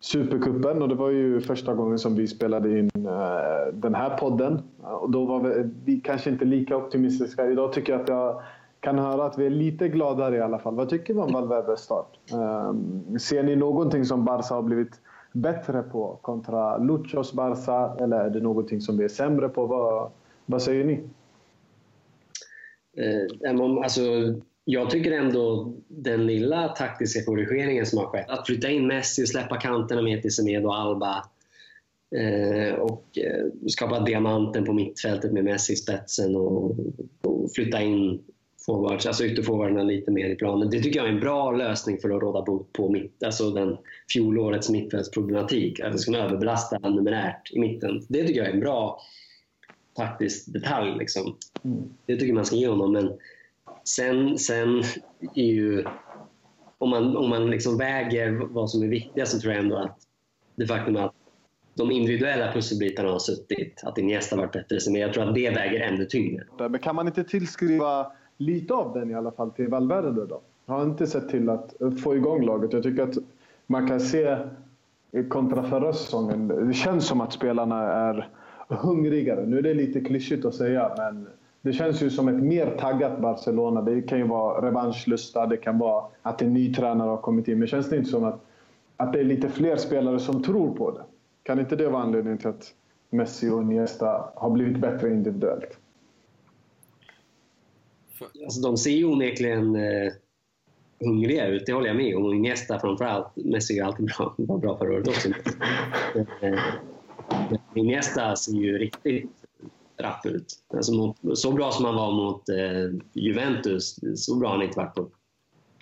Supercupen 0.00 0.82
och 0.82 0.88
det 0.88 0.94
var 0.94 1.10
ju 1.10 1.40
första 1.40 1.74
gången 1.74 1.98
som 1.98 2.14
vi 2.14 2.26
spelade 2.26 2.78
in 2.78 2.90
eh, 2.94 3.72
den 3.72 3.94
här 3.94 4.18
podden. 4.18 4.62
Och 4.82 5.10
då 5.10 5.24
var 5.24 5.40
vi, 5.40 5.70
vi, 5.84 6.00
kanske 6.00 6.30
inte 6.30 6.44
lika 6.44 6.76
optimistiska. 6.76 7.50
Idag 7.50 7.72
tycker 7.72 7.92
jag 7.92 8.02
att 8.02 8.08
jag 8.08 8.42
kan 8.80 8.98
höra 8.98 9.24
att 9.24 9.38
vi 9.38 9.46
är 9.46 9.50
lite 9.50 9.88
gladare 9.88 10.36
i 10.36 10.40
alla 10.40 10.58
fall. 10.58 10.74
Vad 10.74 10.88
tycker 10.88 11.14
vi 11.14 11.20
om 11.20 11.32
Valverdes 11.32 11.80
start? 11.80 12.18
Ehm, 12.32 13.18
ser 13.18 13.42
ni 13.42 13.56
någonting 13.56 14.04
som 14.04 14.24
Barca 14.24 14.54
har 14.54 14.62
blivit 14.62 15.00
bättre 15.32 15.82
på 15.82 16.18
kontra 16.22 16.78
Luchos 16.78 17.32
Barca 17.32 18.04
eller 18.04 18.20
är 18.20 18.30
det 18.30 18.40
någonting 18.40 18.80
som 18.80 18.98
vi 18.98 19.04
är 19.04 19.08
sämre 19.08 19.48
på? 19.48 19.66
Vad, 19.66 20.10
vad 20.46 20.62
säger 20.62 20.84
ni? 20.84 21.00
Eh, 22.96 23.82
alltså, 23.82 24.00
jag 24.64 24.90
tycker 24.90 25.12
ändå 25.12 25.74
den 25.88 26.26
lilla 26.26 26.68
taktiska 26.68 27.24
korrigeringen 27.24 27.86
som 27.86 27.98
har 27.98 28.06
skett, 28.06 28.30
att 28.30 28.46
flytta 28.46 28.70
in 28.70 28.86
Messi 28.86 29.24
och 29.24 29.28
släppa 29.28 29.56
kanterna 29.56 30.02
med 30.02 30.22
till 30.22 30.34
Semedo 30.34 30.68
och 30.68 30.78
Alba 30.78 31.24
eh, 32.16 32.74
och 32.74 33.18
eh, 33.18 33.46
skapa 33.68 34.00
diamanten 34.00 34.64
på 34.64 34.72
mittfältet 34.72 35.32
med 35.32 35.44
Messi 35.44 35.72
i 35.72 35.76
spetsen 35.76 36.36
och, 36.36 36.76
och 37.22 37.52
flytta 37.54 37.82
in 37.82 38.20
forwards, 38.66 39.06
alltså 39.06 39.24
ytterforwarderna 39.24 39.82
lite 39.82 40.10
mer 40.10 40.30
i 40.30 40.36
planen. 40.36 40.70
Det 40.70 40.82
tycker 40.82 41.00
jag 41.00 41.08
är 41.08 41.12
en 41.12 41.20
bra 41.20 41.52
lösning 41.52 41.98
för 41.98 42.10
att 42.10 42.22
råda 42.22 42.42
bot 42.42 42.72
på 42.72 42.88
mitt, 42.88 43.22
alltså 43.22 43.50
den 43.50 43.76
fjolårets 44.12 44.70
mittfältsproblematik. 44.70 45.80
Att 45.80 45.92
det 45.92 45.98
ska 45.98 46.16
överbelasta 46.16 46.78
numerärt 46.78 47.52
i 47.52 47.60
mitten. 47.60 48.02
Det 48.08 48.26
tycker 48.26 48.40
jag 48.40 48.48
är 48.48 48.52
en 48.52 48.60
bra 48.60 49.00
taktisk 49.96 50.52
detalj. 50.52 50.98
Liksom. 50.98 51.36
Mm. 51.64 51.82
Det 52.06 52.16
tycker 52.16 52.32
man 52.32 52.44
ska 52.44 52.56
ge 52.56 52.68
honom. 52.68 52.92
Men 52.92 53.12
sen, 53.96 54.38
sen 54.38 54.82
är 55.34 55.44
ju... 55.44 55.84
Om 56.78 56.90
man, 56.90 57.16
om 57.16 57.30
man 57.30 57.50
liksom 57.50 57.78
väger 57.78 58.30
vad 58.50 58.70
som 58.70 58.82
är 58.82 58.86
viktigast 58.86 59.32
så 59.32 59.40
tror 59.40 59.54
jag 59.54 59.62
ändå 59.62 59.76
att 59.76 59.98
det 60.56 60.66
faktum 60.66 60.96
att 60.96 61.14
de 61.74 61.90
individuella 61.90 62.52
pusselbitarna 62.52 63.10
har 63.10 63.18
suttit, 63.18 63.80
att 63.84 63.98
Iniesta 63.98 64.36
varit 64.36 64.52
bättre, 64.52 64.76
men 64.90 65.00
jag 65.00 65.12
tror 65.12 65.28
att 65.28 65.34
det 65.34 65.50
väger 65.50 65.80
ännu 65.80 66.04
tyngre. 66.04 66.44
Men 66.58 66.78
kan 66.78 66.96
man 66.96 67.06
inte 67.06 67.24
tillskriva 67.24 68.12
lite 68.36 68.74
av 68.74 68.94
den 68.94 69.10
i 69.10 69.14
alla 69.14 69.30
fall 69.30 69.50
till 69.50 69.68
Valverde 69.68 70.26
då? 70.26 70.40
Har 70.66 70.82
inte 70.82 71.06
sett 71.06 71.28
till 71.28 71.48
att 71.48 71.74
få 72.02 72.16
igång 72.16 72.46
laget. 72.46 72.72
Jag 72.72 72.82
tycker 72.82 73.02
att 73.02 73.16
man 73.66 73.88
kan 73.88 74.00
se 74.00 74.36
kontra 75.28 75.62
förra 75.62 75.92
säsongen, 75.92 76.48
det 76.68 76.74
känns 76.74 77.06
som 77.06 77.20
att 77.20 77.32
spelarna 77.32 77.82
är 77.92 78.28
hungrigare. 78.68 79.46
Nu 79.46 79.58
är 79.58 79.62
det 79.62 79.74
lite 79.74 80.00
klyschigt 80.00 80.44
att 80.44 80.54
säga, 80.54 80.94
men 80.98 81.28
det 81.62 81.72
känns 81.72 82.02
ju 82.02 82.10
som 82.10 82.28
ett 82.28 82.42
mer 82.42 82.76
taggat 82.76 83.20
Barcelona. 83.20 83.82
Det 83.82 84.02
kan 84.02 84.18
ju 84.18 84.26
vara 84.26 84.66
revanschlusta, 84.66 85.46
det 85.46 85.56
kan 85.56 85.78
vara 85.78 86.04
att 86.22 86.42
en 86.42 86.54
ny 86.54 86.74
tränare 86.74 87.08
har 87.08 87.16
kommit 87.16 87.48
in. 87.48 87.58
Men 87.58 87.68
känns 87.68 87.90
det 87.90 87.96
inte 87.96 88.10
som 88.10 88.24
att, 88.24 88.40
att 88.96 89.12
det 89.12 89.20
är 89.20 89.24
lite 89.24 89.48
fler 89.48 89.76
spelare 89.76 90.18
som 90.18 90.42
tror 90.42 90.76
på 90.76 90.90
det? 90.90 91.04
Kan 91.42 91.60
inte 91.60 91.76
det 91.76 91.88
vara 91.88 92.02
anledningen 92.02 92.38
till 92.38 92.48
att 92.48 92.74
Messi 93.10 93.48
och 93.50 93.62
Iniesta 93.62 94.32
har 94.34 94.50
blivit 94.50 94.78
bättre 94.78 95.08
individuellt? 95.08 95.78
Alltså, 98.44 98.60
de 98.60 98.76
ser 98.76 98.90
ju 98.90 99.04
onekligen 99.04 99.76
eh, 99.76 100.12
hungriga 101.00 101.46
ut, 101.46 101.66
det 101.66 101.72
håller 101.72 101.86
jag 101.86 101.96
med 101.96 102.16
om. 102.16 102.32
Iniesta 102.32 102.78
framförallt. 102.78 103.36
Messi 103.36 103.78
är 103.78 103.84
alltid 103.84 104.06
bra, 104.06 104.34
var 104.38 104.58
bra 104.62 104.78
förra 104.78 104.94
året 104.94 105.08
också. 105.08 105.28
Eh, 106.40 106.60
Iniesta 107.74 108.36
ser 108.36 108.52
ju 108.52 108.78
riktigt 108.78 109.39
straff 110.00 110.26
ut. 110.26 110.52
Alltså 110.74 110.92
mot, 110.92 111.38
så 111.38 111.52
bra 111.52 111.72
som 111.72 111.84
han 111.84 111.94
var 111.94 112.12
mot 112.12 112.48
eh, 112.48 113.00
Juventus, 113.12 114.00
så 114.16 114.36
bra 114.36 114.48
har 114.48 114.56
han 114.56 114.66
inte 114.66 114.78
varit 114.78 114.94
på, 114.94 115.08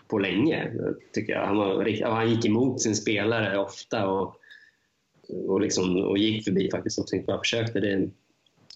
på 0.09 0.19
länge, 0.19 0.73
tycker 1.13 1.33
jag. 1.33 1.47
Han, 1.47 1.57
var, 1.57 2.03
han 2.11 2.31
gick 2.31 2.45
emot 2.45 2.83
sin 2.83 2.97
spelare 2.97 3.59
ofta 3.59 4.09
och, 4.09 4.37
och, 5.47 5.61
liksom, 5.61 5.97
och 5.97 6.19
gick 6.19 6.45
förbi 6.45 6.71
faktiskt 6.71 6.99
också, 6.99 7.17
inte 7.17 7.27
bara 7.27 7.39
försökte. 7.39 7.81
Det, 7.81 8.11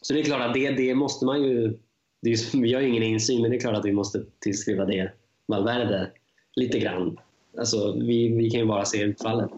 så 0.03 0.15
det 0.15 0.21
är 0.21 0.25
klart 0.25 0.49
att 0.49 0.55
det, 0.55 0.71
det 0.71 0.95
måste 0.95 1.25
man 1.25 1.43
ju... 1.43 1.79
Det 2.21 2.31
är, 2.31 2.61
vi 2.61 2.75
har 2.75 2.81
ju 2.81 2.89
ingen 2.89 3.03
insyn, 3.03 3.43
men 3.43 3.51
det 3.51 3.57
är 3.57 3.61
klart 3.61 3.77
att 3.77 3.85
vi 3.85 3.93
måste 3.93 4.25
tillskriva 4.39 4.85
det 4.85 5.13
Valverde 5.47 6.11
lite 6.57 6.79
grann. 6.79 7.19
Alltså, 7.59 7.93
vi, 7.93 8.29
vi 8.29 8.51
kan 8.51 8.61
ju 8.61 8.67
bara 8.67 8.85
se 8.85 9.03
utfallet. 9.03 9.51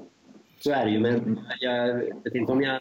Så 0.60 0.70
är 0.70 0.84
det 0.84 0.90
ju, 0.90 1.00
men 1.00 1.40
jag 1.60 1.94
vet 2.24 2.34
inte 2.34 2.52
om 2.52 2.62
jag 2.62 2.80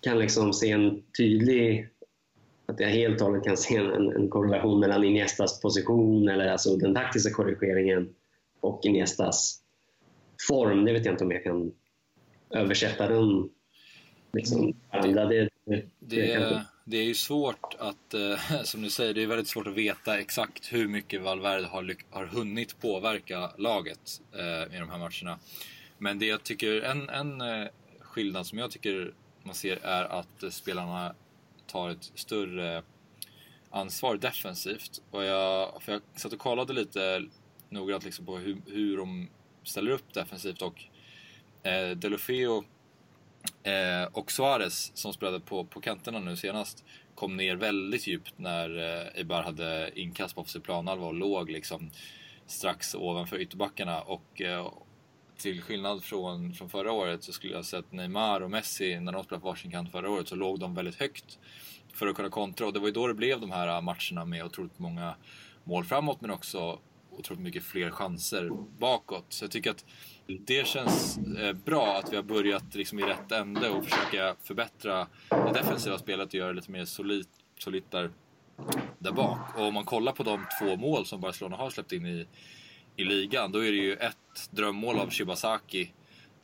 kan 0.00 0.18
liksom 0.18 0.52
se 0.52 0.70
en 0.70 1.02
tydlig 1.18 1.88
att 2.66 2.80
jag 2.80 2.88
helt 2.88 3.20
och 3.20 3.26
hållet 3.26 3.44
kan 3.44 3.56
se 3.56 3.76
en, 3.76 4.16
en 4.16 4.28
korrelation 4.28 4.80
mellan 4.80 5.04
Iniestas 5.04 5.60
position, 5.60 6.28
eller 6.28 6.46
alltså 6.46 6.76
den 6.76 6.94
taktiska 6.94 7.34
korrigeringen, 7.34 8.14
och 8.60 8.80
Iniestas 8.84 9.60
form. 10.48 10.84
Det 10.84 10.92
vet 10.92 11.04
jag 11.04 11.14
inte 11.14 11.24
om 11.24 11.30
jag 11.30 11.44
kan 11.44 11.72
översätta 12.50 13.08
den 13.08 13.50
liksom, 14.32 14.74
varandra. 14.92 15.24
Det, 15.24 15.48
det, 15.64 15.84
det, 15.98 16.64
det, 16.84 16.96
är 16.96 17.04
ju 17.04 17.14
svårt 17.14 17.76
att, 17.78 18.14
eh, 18.14 18.62
som 18.64 18.82
du 18.82 18.90
säger, 18.90 19.14
det 19.14 19.22
är 19.22 19.26
väldigt 19.26 19.48
svårt 19.48 19.66
att 19.66 19.74
veta 19.74 20.18
exakt 20.18 20.72
hur 20.72 20.88
mycket 20.88 21.22
Valverde 21.22 21.66
har, 21.66 21.96
har 22.10 22.26
hunnit 22.26 22.80
påverka 22.80 23.50
laget 23.58 24.20
eh, 24.32 24.76
i 24.76 24.78
de 24.78 24.90
här 24.90 24.98
matcherna. 24.98 25.38
Men 25.98 26.18
det 26.18 26.26
jag 26.26 26.42
tycker, 26.42 26.80
en, 26.80 27.08
en 27.08 27.40
eh, 27.40 27.68
skillnad 28.00 28.46
som 28.46 28.58
jag 28.58 28.70
tycker 28.70 29.12
man 29.42 29.54
ser 29.54 29.78
är 29.82 30.04
att 30.04 30.52
spelarna 30.52 31.14
tar 31.72 31.90
ett 31.90 32.12
större 32.14 32.82
ansvar 33.70 34.16
defensivt. 34.16 35.02
Och 35.10 35.24
jag, 35.24 35.82
för 35.82 35.92
jag 35.92 36.02
satt 36.14 36.32
och 36.32 36.38
kollade 36.38 36.72
lite 36.72 37.24
noggrant 37.68 38.04
liksom 38.04 38.26
på 38.26 38.36
hur, 38.36 38.56
hur 38.66 38.96
de 38.96 39.28
ställer 39.62 39.90
upp 39.90 40.14
defensivt 40.14 40.62
och 40.62 40.84
eh, 41.62 41.90
Delofeo 41.90 42.64
eh, 43.62 44.04
och 44.12 44.32
Suarez 44.32 44.92
som 44.94 45.12
spelade 45.12 45.40
på, 45.40 45.64
på 45.64 45.80
kanterna 45.80 46.18
nu 46.18 46.36
senast 46.36 46.84
kom 47.14 47.36
ner 47.36 47.56
väldigt 47.56 48.06
djupt 48.06 48.34
när 48.36 48.78
eh, 48.78 49.20
Ibar 49.20 49.42
hade 49.42 49.90
inkast 49.94 50.34
på 50.34 50.40
offensiv 50.40 50.60
planhalva 50.60 51.06
och 51.06 51.14
låg 51.14 51.50
liksom 51.50 51.90
strax 52.46 52.94
ovanför 52.94 53.38
ytterbackarna 53.38 54.00
och 54.00 54.42
eh, 54.42 54.72
till 55.38 55.62
skillnad 55.62 56.04
från, 56.04 56.54
från 56.54 56.68
förra 56.68 56.92
året 56.92 57.24
så 57.24 57.32
skulle 57.32 57.52
jag 57.52 57.64
säga 57.64 57.80
att 57.80 57.92
Neymar 57.92 58.40
och 58.40 58.50
Messi, 58.50 59.00
när 59.00 59.12
de 59.12 59.24
spelade 59.24 59.42
på 59.42 59.48
varsin 59.48 59.70
kant 59.70 59.92
förra 59.92 60.10
året, 60.10 60.28
så 60.28 60.36
låg 60.36 60.60
de 60.60 60.74
väldigt 60.74 61.00
högt 61.00 61.38
för 61.94 62.06
att 62.06 62.16
kunna 62.16 62.28
kontra. 62.28 62.66
Och 62.66 62.72
det 62.72 62.78
var 62.78 62.86
ju 62.86 62.92
då 62.92 63.06
det 63.06 63.14
blev 63.14 63.40
de 63.40 63.50
här 63.50 63.80
matcherna 63.80 64.24
med 64.24 64.44
otroligt 64.44 64.78
många 64.78 65.14
mål 65.64 65.84
framåt, 65.84 66.20
men 66.20 66.30
också 66.30 66.78
otroligt 67.10 67.42
mycket 67.42 67.62
fler 67.62 67.90
chanser 67.90 68.50
bakåt. 68.78 69.26
Så 69.28 69.44
jag 69.44 69.50
tycker 69.50 69.70
att 69.70 69.84
det 70.26 70.66
känns 70.66 71.18
eh, 71.18 71.52
bra 71.52 71.96
att 71.96 72.12
vi 72.12 72.16
har 72.16 72.22
börjat 72.22 72.74
liksom 72.74 72.98
i 72.98 73.02
rätt 73.02 73.32
ände 73.32 73.68
och 73.68 73.84
försöka 73.84 74.36
förbättra 74.42 75.06
det 75.28 75.52
defensiva 75.54 75.98
spelet 75.98 76.28
och 76.28 76.34
göra 76.34 76.48
det 76.48 76.54
lite 76.54 76.70
mer 76.70 76.84
solitt, 76.84 77.28
solitt 77.58 77.90
där, 77.90 78.10
där 78.98 79.12
bak. 79.12 79.58
Och 79.58 79.66
om 79.66 79.74
man 79.74 79.84
kollar 79.84 80.12
på 80.12 80.22
de 80.22 80.44
två 80.60 80.76
mål 80.76 81.06
som 81.06 81.20
Barcelona 81.20 81.56
har 81.56 81.70
släppt 81.70 81.92
in 81.92 82.06
i 82.06 82.26
i 82.96 83.04
ligan, 83.04 83.52
då 83.52 83.58
är 83.64 83.72
det 83.72 83.78
ju 83.78 83.94
ett 83.94 84.50
drömmål 84.50 84.98
av 84.98 85.10
Shibasaki. 85.10 85.92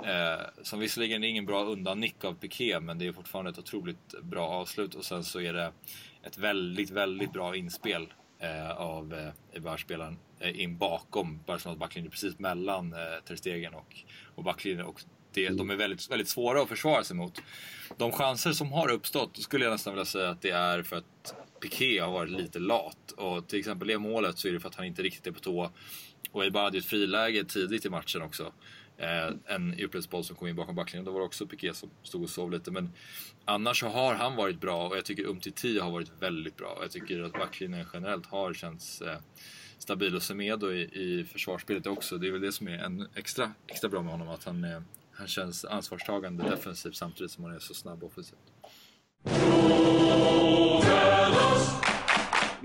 Eh, 0.04 0.46
som 0.62 0.78
visserligen 0.78 1.24
är 1.24 1.28
ingen 1.28 1.46
bra 1.46 1.64
undannick 1.64 2.24
av 2.24 2.34
Piqué, 2.34 2.80
men 2.80 2.98
det 2.98 3.06
är 3.06 3.12
fortfarande 3.12 3.50
ett 3.50 3.58
otroligt 3.58 4.14
bra 4.22 4.48
avslut. 4.48 4.94
Och 4.94 5.04
sen 5.04 5.24
så 5.24 5.40
är 5.40 5.52
det 5.52 5.72
ett 6.22 6.38
väldigt, 6.38 6.90
väldigt 6.90 7.32
bra 7.32 7.56
inspel 7.56 8.12
eh, 8.38 8.70
av 8.70 9.14
eh, 9.14 9.56
Ibar-spelaren 9.56 10.18
eh, 10.40 10.60
in 10.60 10.78
bakom 10.78 11.42
Barcelonas 11.46 11.78
backlinje, 11.78 12.10
precis 12.10 12.38
mellan 12.38 12.92
eh, 12.92 12.98
Ter 13.26 13.36
Stegen 13.36 13.74
och, 13.74 13.96
och 14.34 14.44
backlinjen. 14.44 14.86
Och 14.86 15.02
det, 15.32 15.48
de 15.48 15.70
är 15.70 15.76
väldigt, 15.76 16.10
väldigt 16.10 16.28
svåra 16.28 16.62
att 16.62 16.68
försvara 16.68 17.04
sig 17.04 17.16
mot. 17.16 17.42
De 17.96 18.12
chanser 18.12 18.52
som 18.52 18.72
har 18.72 18.90
uppstått 18.90 19.42
skulle 19.42 19.64
jag 19.64 19.72
nästan 19.72 19.92
vilja 19.92 20.04
säga 20.04 20.30
att 20.30 20.42
det 20.42 20.50
är 20.50 20.82
för 20.82 20.96
att 20.96 21.34
Piqué 21.60 21.98
har 21.98 22.12
varit 22.12 22.30
lite 22.30 22.58
lat. 22.58 23.12
Och 23.16 23.48
till 23.48 23.58
exempel 23.58 23.88
det 23.88 23.98
målet 23.98 24.38
så 24.38 24.48
är 24.48 24.52
det 24.52 24.60
för 24.60 24.68
att 24.68 24.74
han 24.74 24.86
inte 24.86 25.02
riktigt 25.02 25.26
är 25.26 25.32
på 25.32 25.40
tå 25.40 25.70
och 26.38 26.44
Eibar 26.44 26.62
hade 26.62 26.76
ju 26.76 26.78
ett 26.78 26.86
friläge 26.86 27.44
tidigt 27.44 27.86
i 27.86 27.90
matchen 27.90 28.22
också. 28.22 28.52
Eh, 28.96 29.30
en 29.46 29.74
djupledsboll 29.78 30.24
som 30.24 30.36
kom 30.36 30.48
in 30.48 30.56
bakom 30.56 30.74
backlinjen. 30.74 31.04
Då 31.04 31.12
var 31.12 31.20
det 31.20 31.26
också 31.26 31.46
Piqué 31.46 31.74
som 31.74 31.90
stod 32.02 32.22
och 32.22 32.30
sov 32.30 32.50
lite. 32.50 32.70
Men 32.70 32.92
annars 33.44 33.80
så 33.80 33.88
har 33.88 34.14
han 34.14 34.36
varit 34.36 34.60
bra 34.60 34.88
och 34.88 34.96
jag 34.96 35.04
tycker 35.04 35.22
Umtiti 35.22 35.78
har 35.78 35.90
varit 35.90 36.10
väldigt 36.20 36.56
bra. 36.56 36.78
Jag 36.80 36.90
tycker 36.90 37.22
att 37.22 37.32
backlinjen 37.32 37.86
generellt 37.92 38.26
har 38.26 38.54
känts 38.54 39.00
eh, 39.00 39.18
stabil 39.78 40.16
och 40.16 40.22
Semedo 40.22 40.72
i, 40.72 40.80
i 40.80 41.24
försvarsspelet 41.24 41.86
också. 41.86 42.18
Det 42.18 42.28
är 42.28 42.32
väl 42.32 42.40
det 42.40 42.52
som 42.52 42.68
är 42.68 42.78
en 42.78 43.08
extra, 43.14 43.52
extra 43.66 43.88
bra 43.88 44.02
med 44.02 44.12
honom. 44.12 44.28
Att 44.28 44.44
han, 44.44 44.64
eh, 44.64 44.80
han 45.12 45.26
känns 45.26 45.64
ansvarstagande 45.64 46.50
defensivt 46.50 46.96
samtidigt 46.96 47.32
som 47.32 47.44
han 47.44 47.54
är 47.54 47.58
så 47.58 47.74
snabb 47.74 48.04
offensivt. 48.04 48.38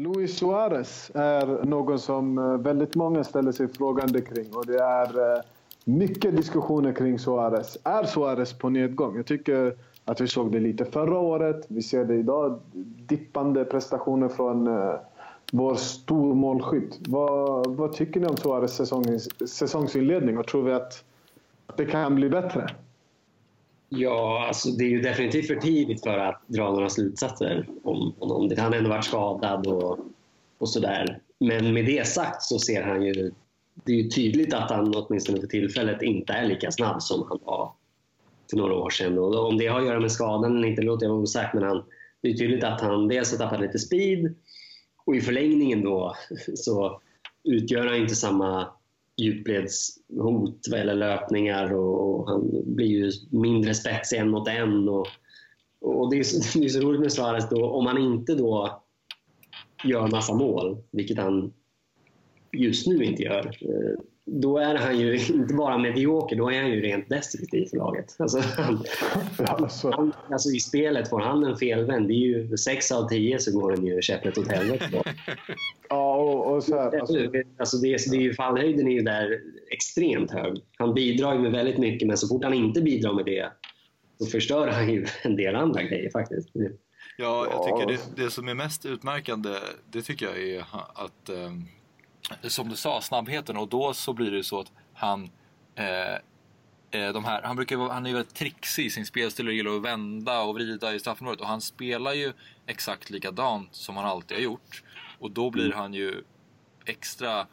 Luis 0.04 0.38
Suarez 0.38 1.12
är 1.14 1.66
någon 1.66 1.99
som 1.99 2.38
eh, 2.38 2.58
väldigt 2.58 2.95
många 2.95 3.24
ställer 3.24 3.51
sig 3.51 3.68
frågande 3.68 4.22
kring 4.22 4.56
och 4.56 4.66
det 4.66 4.80
är 4.80 5.36
eh, 5.36 5.41
mycket 5.84 6.38
diskussioner 6.38 6.93
kring 6.93 7.20
Suarez. 7.20 7.78
Är 7.84 8.04
Suarez 8.04 8.54
på 8.54 8.70
nedgång? 8.70 9.16
Jag 9.16 9.26
tycker 9.26 9.76
att 10.06 10.22
vi 10.22 10.28
såg 10.28 10.51
det 10.51 10.60
lite 10.60 10.86
förra 10.86 11.18
året. 11.18 11.66
Vi 11.68 11.82
ser 11.82 12.06
det 12.06 12.16
idag. 12.16 12.60
Dippande 13.08 13.66
prestationer 13.66 14.30
från 14.30 14.66
vår 14.66 14.99
vår 15.51 15.76
stormålskytt. 15.76 16.99
Vad, 17.08 17.76
vad 17.76 17.93
tycker 17.93 18.20
ni 18.20 18.28
om 18.28 18.38
Suarez 18.38 18.76
säsongs, 18.76 19.49
säsongsinledning 19.49 20.38
och 20.38 20.47
tror 20.47 20.64
vi 20.64 20.74
att 20.74 21.04
det 21.76 21.86
kan 21.86 22.16
bli 22.16 22.30
bättre? 22.30 22.70
Ja, 23.96 24.46
alltså 24.48 24.70
det 24.70 24.84
är 24.84 24.89
ju 24.89 25.02
definitivt 25.02 25.48
för 25.48 25.56
tidigt 25.56 26.04
för 26.04 26.18
att 26.18 26.41
dra 26.48 26.72
några 26.72 26.89
slutsatser 26.89 27.68
om 27.84 28.14
honom. 28.20 28.52
Han 28.58 28.72
har 28.72 28.78
ändå 28.78 28.89
varit 28.89 29.06
skadad 29.06 29.68
och, 29.68 30.00
och 30.58 30.70
sådär. 30.70 31.20
Men 31.39 31.74
med 31.74 31.86
det 31.86 32.08
sagt 32.08 32.44
så 32.44 32.60
ser 32.60 32.84
han 32.84 33.06
ju... 33.06 33.32
Det 33.86 33.91
är 33.91 33.96
ju 33.96 34.10
tydligt 34.10 34.54
att 34.54 34.72
han 34.72 34.96
åtminstone 34.96 35.39
för 35.39 35.48
tillfället 35.48 36.02
inte 36.02 36.34
är 36.34 36.48
lika 36.48 36.72
snabb 36.72 37.02
som 37.02 37.26
han 37.30 37.39
var 37.44 37.72
för 38.50 38.58
några 38.58 38.76
år 38.76 38.89
sedan. 38.89 39.18
Och 39.18 39.48
om 39.48 39.58
det 39.58 39.68
har 39.68 39.80
att 39.80 39.86
göra 39.86 40.00
med 40.00 40.12
skadan 40.12 40.58
eller 40.58 40.68
inte, 40.68 40.82
låter 40.82 41.06
jag 41.06 41.12
vara 41.12 41.22
osagt. 41.22 41.54
Men 41.54 41.64
han, 41.64 41.84
det 42.22 42.30
är 42.30 42.34
tydligt 42.34 42.64
att 42.64 42.82
han 42.82 43.08
dels 43.08 43.32
har 43.32 43.38
tappat 43.38 43.62
lite 43.62 43.80
speed 43.80 44.36
och 45.06 45.16
i 45.16 45.22
förlängningen 45.22 45.84
då 45.84 46.16
så 46.56 47.02
utgör 47.44 47.88
han 47.88 47.96
inte 47.96 48.16
samma 48.16 48.68
djupledshot 49.18 50.68
vad 50.70 50.80
gäller 50.80 50.95
löpningar 50.95 51.74
och, 51.74 52.20
och, 52.20 52.30
han 52.30 52.49
blir 52.66 52.88
ju 52.88 53.11
mindre 53.30 53.74
spetsig 53.74 54.18
en 54.18 54.30
mot 54.30 54.47
en. 54.47 54.89
Och, 54.89 55.07
och 55.82 56.09
det, 56.09 56.20
är 56.20 56.24
så, 56.24 56.59
det 56.59 56.66
är 56.66 56.70
så 56.70 56.80
roligt 56.80 57.01
med 57.01 57.14
Suarez 57.14 57.49
då, 57.49 57.66
om 57.66 57.86
han 57.86 57.97
inte 57.97 58.36
då 58.36 58.84
gör 59.84 60.07
massa 60.07 60.34
mål, 60.34 60.78
vilket 60.91 61.18
han 61.18 61.53
just 62.51 62.88
nu 62.88 63.03
inte 63.03 63.24
gör, 63.24 63.57
eh, 63.61 63.99
då 64.26 64.57
är 64.57 64.76
han 64.76 64.99
ju 64.99 65.20
inte 65.34 65.53
bara 65.53 65.78
medioker, 65.78 66.36
då 66.36 66.51
är 66.51 66.61
han 66.61 66.72
ju 66.72 66.82
rent 66.82 67.09
destruktiv 67.09 67.66
för 67.66 67.78
laget. 67.78 68.16
Alltså, 68.20 68.39
han, 68.57 68.84
alltså. 69.38 69.91
Han, 69.91 70.14
alltså 70.30 70.49
I 70.49 70.59
spelet 70.59 71.09
får 71.09 71.20
han 71.20 71.43
en 71.43 71.57
felvänd, 71.57 72.07
det 72.07 72.14
är 72.14 72.16
ju 72.16 72.57
sex 72.57 72.91
av 72.91 73.07
tio 73.07 73.39
så 73.39 73.59
går 73.59 73.72
den 73.72 73.86
ju 73.86 74.01
käpprätt 74.01 74.38
åt 74.38 74.51
helvete. 74.51 75.03
Ja, 75.94 76.16
och, 76.16 76.56
och 76.56 76.64
så 76.64 76.76
här, 76.76 77.00
alltså. 77.00 77.18
Alltså 77.60 77.78
det, 77.78 78.12
det 78.12 78.18
är 78.18 78.22
ju, 78.22 78.34
fallhöjden 78.34 78.88
är 78.88 78.91
ju 78.91 79.02
där 79.02 79.39
extremt 79.72 80.32
hög. 80.32 80.58
Han 80.78 80.94
bidrar 80.94 81.34
ju 81.34 81.39
med 81.39 81.52
väldigt 81.52 81.78
mycket, 81.78 82.08
men 82.08 82.18
så 82.18 82.28
fort 82.28 82.44
han 82.44 82.54
inte 82.54 82.82
bidrar 82.82 83.14
med 83.14 83.26
det 83.26 83.52
så 84.20 84.26
förstör 84.26 84.68
han 84.68 84.89
ju 84.89 85.06
en 85.24 85.36
del 85.36 85.56
andra 85.56 85.84
grejer 85.84 86.10
faktiskt. 86.10 86.50
Ja, 87.18 87.48
jag 87.52 87.64
tycker 87.64 87.88
det, 87.88 88.24
det 88.24 88.30
som 88.30 88.48
är 88.48 88.54
mest 88.54 88.86
utmärkande, 88.86 89.50
det 89.91 90.02
tycker 90.02 90.26
jag 90.26 90.44
är 90.44 90.66
att 90.94 91.30
um 91.30 91.68
som 92.41 92.70
du 92.70 92.76
sa, 92.76 93.02
snabbheten 93.02 93.58
och 93.58 93.68
då 93.68 93.94
så 93.94 94.14
blir 94.14 94.32
det 94.32 94.44
så 94.44 94.60
att 94.60 94.72
han 94.94 95.30
eh, 95.76 96.14
eh, 97.02 97.14
de 97.14 97.26
här, 97.26 97.41
han, 97.41 97.56
brukar, 97.56 97.78
han 97.78 98.06
är 98.06 98.14
väldigt 98.14 98.36
trixig 98.36 98.86
i 98.86 98.89
sin 98.89 99.06
spelstil 99.06 99.48
och 99.48 99.54
gillar 99.54 99.76
att 99.76 99.82
vända 99.82 100.41
och 100.41 100.56
vrida 100.56 100.94
i 100.94 101.00
straffområdet 101.00 101.41
och 101.41 101.48
han 101.48 101.62
spelar 101.62 102.14
ju 102.14 102.34
exakt 102.66 103.10
likadant 103.10 103.76
som 103.76 103.98
han 103.98 104.06
alltid 104.06 104.38
har 104.38 104.44
gjort. 104.44 104.84
Och 105.24 105.32
då 105.32 105.49
blir 105.49 105.65
mm. 105.65 105.78
han 105.78 105.93
ju 105.93 106.24
extra 106.86 107.47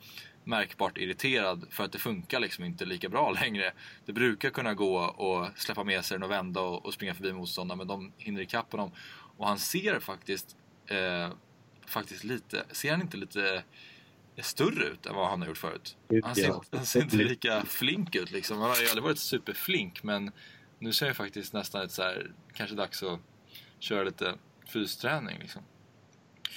märkbart 0.44 0.98
irriterad 0.98 1.66
för 1.70 1.84
att 1.84 1.92
det 1.92 1.98
funkar 1.98 2.40
liksom 2.40 2.64
inte 2.64 2.84
lika 2.84 3.08
bra 3.08 3.30
längre. 3.40 3.72
Det 4.06 4.12
brukar 4.12 4.50
kunna 4.50 4.74
gå 4.74 4.98
att 4.98 5.58
släppa 5.58 5.84
med 5.84 6.04
sig 6.04 6.14
den 6.14 6.22
och 6.22 6.30
vända 6.30 6.60
och, 6.60 6.86
och 6.86 6.94
springa 6.94 7.14
förbi 7.14 7.32
motståndaren 7.32 7.78
men 7.78 7.86
de 7.86 8.12
hinner 8.18 8.40
ikapp 8.40 8.72
honom. 8.72 8.92
Och 9.36 9.46
han 9.46 9.58
ser 9.58 10.00
faktiskt, 10.00 10.56
eh, 10.86 11.30
faktiskt 11.86 12.24
lite, 12.24 12.64
ser 12.70 12.90
han 12.90 13.00
inte 13.00 13.16
lite 13.16 13.62
större 14.38 14.84
ut 14.84 15.06
än 15.06 15.14
vad 15.14 15.30
han 15.30 15.40
har 15.40 15.48
gjort 15.48 15.58
förut. 15.58 15.96
Han 16.24 16.34
ser, 16.34 16.54
han 16.72 16.86
ser 16.86 17.02
inte 17.02 17.16
lika 17.16 17.62
flink 17.64 18.14
ut 18.14 18.30
liksom. 18.30 18.58
Han 18.58 18.70
har 18.70 18.76
ju 18.76 18.86
aldrig 18.86 19.04
varit 19.04 19.18
superflink 19.18 20.02
men 20.02 20.30
nu 20.78 20.92
ser 20.92 21.06
jag 21.06 21.16
faktiskt 21.16 21.52
nästan 21.52 21.82
ett 21.82 21.92
så 21.92 22.02
här, 22.02 22.32
kanske 22.52 22.76
dags 22.76 23.02
att 23.02 23.20
köra 23.78 24.04
lite 24.04 24.34
fysträning 24.66 25.38
liksom. 25.38 25.62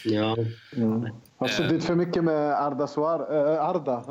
Ja. 0.06 0.38
Mm. 0.78 1.08
Har 1.38 1.48
suttit 1.48 1.84
för 1.84 1.96
mycket 1.96 2.24
med 2.24 2.66
Arda 2.66 2.88
Suar, 2.88 3.20
äh, 3.20 3.70
Arda. 3.70 4.04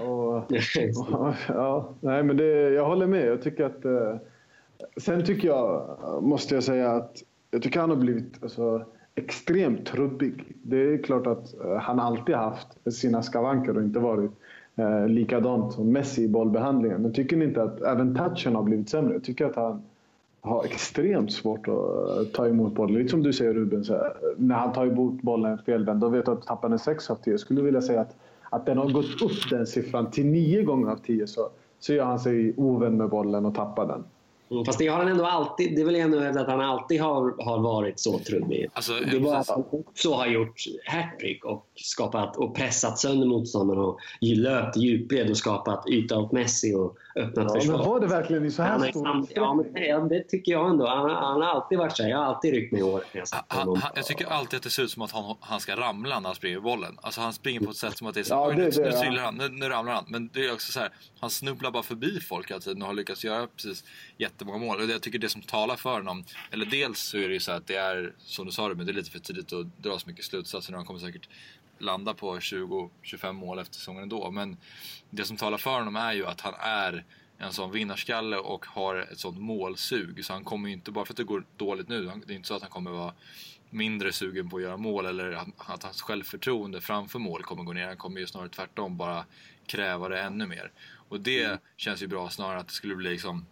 Och, 0.02 0.36
och, 0.36 0.44
ja, 1.48 1.94
nej, 2.00 2.22
men 2.22 2.36
det, 2.36 2.70
jag 2.70 2.84
håller 2.84 3.06
med. 3.06 3.26
Jag 3.26 3.42
tycker 3.42 3.64
att... 3.64 3.84
Äh, 3.84 4.16
sen 4.96 5.24
tycker 5.24 5.48
jag, 5.48 5.98
måste 6.22 6.54
jag 6.54 6.64
säga 6.64 6.92
att 6.92 7.22
jag 7.50 7.62
tycker 7.62 7.80
han 7.80 7.90
har 7.90 7.96
blivit... 7.96 8.42
Alltså, 8.42 8.84
extremt 9.16 9.86
trubbig. 9.86 10.44
Det 10.62 10.76
är 10.76 11.02
klart 11.02 11.26
att 11.26 11.60
eh, 11.60 11.76
han 11.76 12.00
alltid 12.00 12.34
haft 12.34 12.68
sina 12.92 13.22
skavanker 13.22 13.76
och 13.76 13.82
inte 13.82 13.98
varit 13.98 14.30
eh, 14.76 15.08
likadant 15.08 15.72
som 15.72 15.92
Messi 15.92 16.22
i 16.22 16.28
bollbehandlingen. 16.28 17.02
Men 17.02 17.12
tycker 17.12 17.36
ni 17.36 17.44
inte 17.44 17.62
att 17.62 17.80
även 17.80 18.16
touchen 18.16 18.54
har 18.54 18.62
blivit 18.62 18.88
sämre? 18.88 19.12
Jag 19.12 19.24
tycker 19.24 19.46
att 19.46 19.56
han 19.56 19.82
har 20.46 20.64
extremt 20.64 21.32
svårt 21.32 21.68
att 21.68 21.74
eh, 22.18 22.24
ta 22.34 22.48
emot 22.48 22.74
bollen. 22.74 22.98
Lite 22.98 23.10
som 23.10 23.22
du 23.22 23.32
säger 23.32 23.54
Ruben, 23.54 23.84
så 23.84 24.06
när 24.36 24.54
han 24.54 24.72
tar 24.72 24.86
emot 24.86 25.22
bollen 25.22 25.58
felvänd, 25.58 26.00
då 26.00 26.08
vet 26.08 26.24
du 26.24 26.32
att 26.32 26.46
tappar 26.46 26.68
den 26.68 26.78
6 26.78 27.10
av 27.10 27.14
10. 27.14 27.32
Jag 27.32 27.40
skulle 27.40 27.62
vilja 27.62 27.82
säga 27.82 28.00
att, 28.00 28.16
att 28.50 28.66
den 28.66 28.78
har 28.78 28.90
gått 28.90 29.22
upp 29.22 29.50
den 29.50 29.66
siffran 29.66 30.10
till 30.10 30.26
9 30.26 30.62
gånger 30.62 30.90
av 30.90 30.96
10 30.96 31.26
så, 31.26 31.48
så 31.78 31.92
gör 31.92 32.04
han 32.04 32.18
sig 32.18 32.54
ovän 32.56 32.96
med 32.96 33.08
bollen 33.08 33.46
och 33.46 33.54
tappar 33.54 33.86
den. 33.86 34.04
Mm, 34.50 34.64
fast 34.64 34.78
det 34.78 34.86
har 34.86 34.98
han 34.98 35.08
ändå 35.08 35.24
alltid, 35.24 35.76
det 35.76 35.84
vill 35.84 35.94
jag 35.94 36.04
ändå 36.04 36.20
hävda 36.20 36.40
att 36.40 36.46
han 36.46 36.60
alltid 36.60 37.00
har, 37.00 37.44
har 37.44 37.58
varit 37.58 38.00
så 38.00 38.18
trubbig. 38.18 38.66
Alltså, 38.72 38.92
det 38.92 39.16
är 39.16 39.20
bara 39.20 39.38
att 39.38 39.48
han 39.48 39.64
också 39.70 40.12
har 40.12 40.26
gjort 40.26 40.54
hattrick 40.86 41.44
och, 41.44 41.66
skapat, 41.74 42.36
och 42.36 42.56
pressat 42.56 42.98
sönder 42.98 43.26
motståndaren 43.26 43.80
och 43.80 43.98
löpt 44.20 44.76
djupled 44.76 45.30
och 45.30 45.36
skapat 45.36 45.88
yta 45.88 46.18
åt 46.18 46.32
Messi 46.32 46.74
och 46.74 46.96
öppnat 47.16 47.46
ja, 47.48 47.60
försvar. 47.60 47.78
Men 47.78 47.86
var 47.86 48.00
det 48.00 48.06
verkligen 48.06 48.44
i 48.44 48.50
så 48.50 48.62
här 48.62 48.90
stor 48.90 49.26
Ja, 49.34 49.54
men 49.98 50.08
det, 50.08 50.22
tycker 50.22 50.52
jag 50.52 50.70
ändå. 50.70 50.86
Han, 50.86 51.10
han, 51.10 51.42
har 51.42 51.48
alltid 51.48 51.78
varit 51.78 51.96
så 51.96 52.02
här. 52.02 52.10
Jag 52.10 52.18
har 52.18 52.24
alltid 52.24 52.54
ryckt 52.54 52.72
mig 52.72 52.80
i 52.80 52.84
håret 52.84 53.06
när 53.12 53.20
jag 53.20 53.26
han, 53.48 53.76
han, 53.76 53.92
Jag 53.94 54.04
tycker 54.04 54.26
alltid 54.26 54.56
att 54.56 54.62
det 54.62 54.70
ser 54.70 54.82
ut 54.82 54.90
som 54.90 55.02
att 55.02 55.12
han, 55.12 55.36
han 55.40 55.60
ska 55.60 55.76
ramla 55.76 56.20
när 56.20 56.28
han 56.28 56.34
springer 56.34 56.60
bollen. 56.60 56.98
Alltså 57.02 57.20
han 57.20 57.32
springer 57.32 57.60
på 57.60 57.70
ett 57.70 57.76
sätt 57.76 57.98
som 57.98 58.06
att 58.06 58.14
det 58.14 58.20
är 58.20 58.24
så 58.24 58.34
ja, 58.34 58.48
det, 58.48 58.56
nu, 58.56 58.70
det, 58.70 59.10
nu, 59.10 59.18
han, 59.18 59.34
nu, 59.34 59.48
nu 59.48 59.68
ramlar 59.68 59.92
han. 59.92 60.04
Men 60.08 60.30
det 60.32 60.46
är 60.46 60.52
också 60.52 60.72
så 60.72 60.80
här, 60.80 60.90
han 61.20 61.30
snubblar 61.30 61.70
bara 61.70 61.82
förbi 61.82 62.20
folk 62.20 62.50
hela 62.50 62.60
tiden 62.60 62.82
och 62.82 62.88
har 62.88 62.94
lyckats 62.94 63.24
göra 63.24 63.46
precis 63.46 63.84
jättemånga 64.36 64.58
mål. 64.58 64.80
Och 64.80 64.90
jag 64.90 65.02
tycker 65.02 65.18
det 65.18 65.28
som 65.28 65.42
talar 65.42 65.76
för 65.76 65.92
honom, 65.92 66.24
eller 66.50 66.66
dels 66.66 67.00
så 67.00 67.18
är 67.18 67.28
det 67.28 67.34
ju 67.34 67.40
så 67.40 67.52
att 67.52 67.66
det 67.66 67.76
är, 67.76 68.12
som 68.18 68.46
du 68.46 68.52
sa 68.52 68.68
men 68.68 68.86
det 68.86 68.92
är 68.92 68.94
lite 68.94 69.10
för 69.10 69.18
tidigt 69.18 69.52
att 69.52 69.82
dra 69.82 69.98
så 69.98 70.08
mycket 70.08 70.24
slutsatser. 70.24 70.72
Han 70.72 70.84
kommer 70.84 71.00
säkert 71.00 71.28
landa 71.78 72.14
på 72.14 72.38
20-25 72.38 73.32
mål 73.32 73.58
efter 73.58 73.74
säsongen 73.74 74.02
ändå. 74.02 74.30
Men 74.30 74.56
det 75.10 75.24
som 75.24 75.36
talar 75.36 75.58
för 75.58 75.78
honom 75.78 75.96
är 75.96 76.12
ju 76.12 76.26
att 76.26 76.40
han 76.40 76.54
är 76.58 77.04
en 77.38 77.52
sån 77.52 77.72
vinnarskalle 77.72 78.36
och 78.36 78.66
har 78.66 78.96
ett 78.96 79.18
sånt 79.18 79.38
målsug. 79.38 80.24
Så 80.24 80.32
han 80.32 80.44
kommer 80.44 80.68
ju 80.68 80.74
inte, 80.74 80.90
bara 80.90 81.04
för 81.04 81.12
att 81.12 81.16
det 81.16 81.24
går 81.24 81.44
dåligt 81.56 81.88
nu, 81.88 82.10
det 82.26 82.32
är 82.32 82.36
inte 82.36 82.48
så 82.48 82.54
att 82.54 82.62
han 82.62 82.70
kommer 82.70 82.90
vara 82.90 83.14
mindre 83.70 84.12
sugen 84.12 84.50
på 84.50 84.56
att 84.56 84.62
göra 84.62 84.76
mål 84.76 85.06
eller 85.06 85.32
att 85.56 85.82
hans 85.82 86.02
självförtroende 86.02 86.80
framför 86.80 87.18
mål 87.18 87.42
kommer 87.42 87.62
gå 87.62 87.72
ner. 87.72 87.86
Han 87.86 87.96
kommer 87.96 88.20
ju 88.20 88.26
snarare 88.26 88.48
tvärtom 88.48 88.96
bara 88.96 89.24
kräva 89.66 90.08
det 90.08 90.20
ännu 90.20 90.46
mer. 90.46 90.72
Och 91.08 91.20
det 91.20 91.44
mm. 91.44 91.58
känns 91.76 92.02
ju 92.02 92.06
bra 92.06 92.30
snarare 92.30 92.58
att 92.58 92.68
det 92.68 92.74
skulle 92.74 92.96
bli 92.96 93.10
liksom 93.10 93.46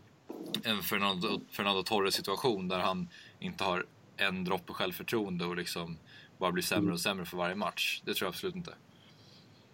en 0.65 0.83
Fernando, 0.83 1.29
Fernando 1.51 1.83
Torres 1.83 2.15
situation 2.15 2.69
där 2.69 2.79
han 2.79 3.09
inte 3.39 3.65
har 3.65 3.85
en 4.17 4.45
droppe 4.45 4.73
självförtroende 4.73 5.45
och 5.45 5.57
liksom 5.57 5.97
bara 6.39 6.53
blir 6.53 6.63
sämre 6.63 6.93
och 6.93 7.01
sämre 7.01 7.25
för 7.25 7.37
varje 7.37 7.55
match. 7.55 8.03
Det 8.05 8.15
tror 8.15 8.27
jag 8.27 8.31
absolut 8.31 8.57
inte. 8.57 8.71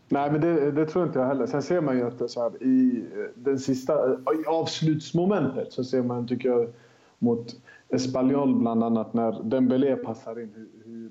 Nej, 0.09 0.33
men 0.33 0.41
det, 0.41 0.71
det, 0.71 0.87
tror 0.87 1.07
inte 1.07 1.19
jag 1.19 1.27
heller. 1.27 1.47
Sen 1.47 1.63
ser 1.63 1.81
man 1.81 1.97
ju 1.97 2.07
att 2.07 2.31
så 2.31 2.43
här, 2.43 2.63
i 2.63 3.05
den 3.35 3.59
sista 3.59 3.93
i 4.15 4.47
avslutsmomentet 4.47 5.73
så 5.73 5.85
ser 5.85 6.03
man, 6.03 6.29
tycker 6.29 6.49
jag, 6.49 6.73
mot 7.19 7.57
Espanyol 7.89 8.55
bland 8.55 8.85
annat 8.85 9.15
när 9.15 9.43
Dembélé 9.43 9.97
passar 9.97 10.41
in 10.41 10.53
hur, 10.55 10.69
hur, 10.85 11.11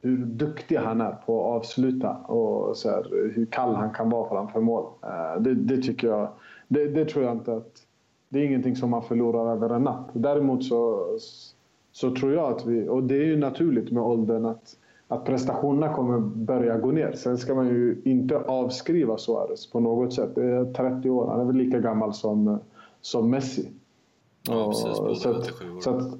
hur 0.00 0.26
duktig 0.26 0.76
han 0.76 1.00
är 1.00 1.12
på 1.12 1.40
att 1.40 1.56
avsluta 1.56 2.10
och 2.10 2.76
så 2.76 2.90
här, 2.90 3.32
hur 3.34 3.46
kall 3.46 3.74
han 3.74 3.90
kan 3.90 4.10
vara 4.10 4.28
framför 4.28 4.60
mål. 4.60 4.92
Eh, 5.02 5.42
det, 5.42 5.54
det 5.54 5.82
tycker 5.82 6.08
jag, 6.08 6.28
det, 6.68 6.88
det, 6.88 7.04
tror 7.04 7.24
jag 7.24 7.32
inte 7.32 7.52
att... 7.56 7.86
Det 8.32 8.38
är 8.38 8.44
ingenting 8.44 8.76
som 8.76 8.90
man 8.90 9.02
förlorar 9.02 9.52
över 9.52 9.70
en 9.70 9.82
natt. 9.82 10.10
Däremot 10.12 10.64
så, 10.64 11.06
så 11.92 12.14
tror 12.14 12.32
jag 12.32 12.52
att 12.52 12.66
vi, 12.66 12.88
och 12.88 13.02
det 13.02 13.14
är 13.14 13.24
ju 13.24 13.36
naturligt 13.36 13.92
med 13.92 14.02
åldern, 14.02 14.46
att 14.46 14.76
att 15.12 15.24
prestationerna 15.24 15.94
kommer 15.94 16.18
börja 16.18 16.78
gå 16.78 16.90
ner. 16.90 17.12
Sen 17.12 17.38
ska 17.38 17.54
man 17.54 17.66
ju 17.66 18.02
inte 18.04 18.38
avskriva 18.38 19.18
Suarez 19.18 19.70
på 19.70 19.80
något 19.80 20.12
sätt. 20.12 20.34
Det 20.34 20.44
är 20.44 20.72
30 20.72 21.10
år, 21.10 21.26
han 21.26 21.40
är 21.40 21.44
väl 21.44 21.56
lika 21.56 21.78
gammal 21.78 22.14
som, 22.14 22.58
som 23.00 23.30
Messi. 23.30 23.70
Ja, 24.48 24.68
precis. 24.68 24.98
Båda 24.98 25.14
så 25.14 25.30
att, 25.30 25.50
så 25.82 25.90
att, 25.90 26.18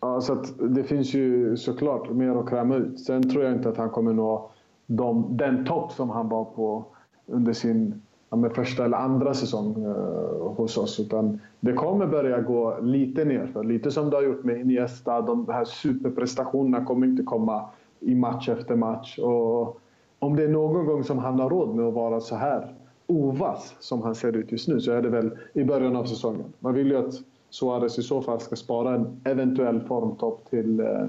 ja, 0.00 0.20
så 0.20 0.32
att 0.32 0.52
det 0.58 0.84
finns 0.84 1.14
ju 1.14 1.56
såklart 1.56 2.10
mer 2.10 2.30
att 2.30 2.48
kräma 2.48 2.76
ut. 2.76 3.00
Sen 3.00 3.30
tror 3.30 3.44
jag 3.44 3.52
inte 3.52 3.68
att 3.68 3.76
han 3.76 3.90
kommer 3.90 4.12
nå 4.12 4.50
de, 4.86 5.36
den 5.36 5.64
topp 5.64 5.92
som 5.92 6.10
han 6.10 6.28
var 6.28 6.44
på 6.44 6.84
under 7.26 7.52
sin 7.52 8.02
ja, 8.30 8.36
med 8.36 8.52
första 8.52 8.84
eller 8.84 8.96
andra 8.96 9.34
säsong 9.34 9.84
eh, 9.84 10.52
hos 10.56 10.78
oss. 10.78 11.00
Utan 11.00 11.40
det 11.60 11.72
kommer 11.72 12.06
börja 12.06 12.40
gå 12.40 12.78
lite 12.82 13.24
nerför. 13.24 13.64
Lite 13.64 13.90
som 13.90 14.10
det 14.10 14.16
har 14.16 14.22
gjort 14.22 14.44
med 14.44 14.60
Iniesta. 14.60 15.20
De 15.20 15.48
här 15.48 15.64
superprestationerna 15.64 16.84
kommer 16.84 17.06
inte 17.06 17.22
komma 17.22 17.64
i 18.00 18.14
match 18.14 18.48
efter 18.48 18.76
match. 18.76 19.18
Och 19.18 19.80
om 20.18 20.36
det 20.36 20.44
är 20.44 20.48
någon 20.48 20.86
gång 20.86 21.04
som 21.04 21.18
han 21.18 21.40
har 21.40 21.50
råd 21.50 21.74
med 21.74 21.86
att 21.86 21.94
vara 21.94 22.20
så 22.20 22.36
här 22.36 22.74
ovass 23.06 23.74
som 23.80 24.02
han 24.02 24.14
ser 24.14 24.36
ut 24.36 24.52
just 24.52 24.68
nu 24.68 24.80
så 24.80 24.92
är 24.92 25.02
det 25.02 25.08
väl 25.08 25.30
i 25.52 25.64
början 25.64 25.96
av 25.96 26.04
säsongen. 26.04 26.44
Man 26.58 26.74
vill 26.74 26.86
ju 26.86 26.96
att 26.96 27.14
Suarez 27.50 27.98
i 27.98 28.02
så 28.02 28.22
fall 28.22 28.40
ska 28.40 28.56
spara 28.56 28.94
en 28.94 29.20
eventuell 29.24 29.80
formtopp 29.80 30.50
till, 30.50 30.80
eh, 30.80 31.06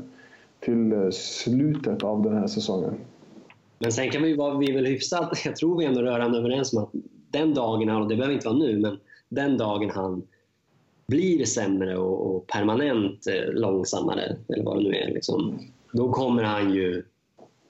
till 0.60 0.94
eh, 0.94 1.10
slutet 1.10 2.04
av 2.04 2.22
den 2.22 2.34
här 2.34 2.48
säsongen. 2.48 2.94
Men 3.82 3.92
sen 3.92 4.10
kan 4.12 4.24
vi 4.24 4.34
vara, 4.34 4.58
vi 4.58 4.72
väl 4.72 4.86
hyfsat, 4.86 5.42
jag 5.46 5.56
tror 5.56 5.78
vi 5.78 5.86
är 5.86 5.90
ändå 5.90 6.02
rörande 6.02 6.38
överens 6.38 6.74
om 6.74 6.84
att 6.84 6.90
den 7.32 7.54
dagen 7.54 7.90
han, 7.90 8.02
och 8.02 8.08
det 8.08 8.16
behöver 8.16 8.34
inte 8.34 8.48
vara 8.48 8.58
nu, 8.58 8.80
men 8.80 9.00
den 9.30 9.58
dagen 9.58 9.90
han 9.90 10.28
blir 11.08 11.46
sämre 11.46 11.98
och, 11.98 12.36
och 12.36 12.48
permanent 12.48 13.28
eh, 13.28 13.54
långsammare, 13.54 14.38
eller 14.50 14.64
vad 14.64 14.78
det 14.78 14.84
nu 14.84 14.96
är, 14.96 15.14
liksom, 15.14 15.60
då 15.94 16.12
kommer 16.12 16.44
han 16.44 16.74
ju 16.74 17.04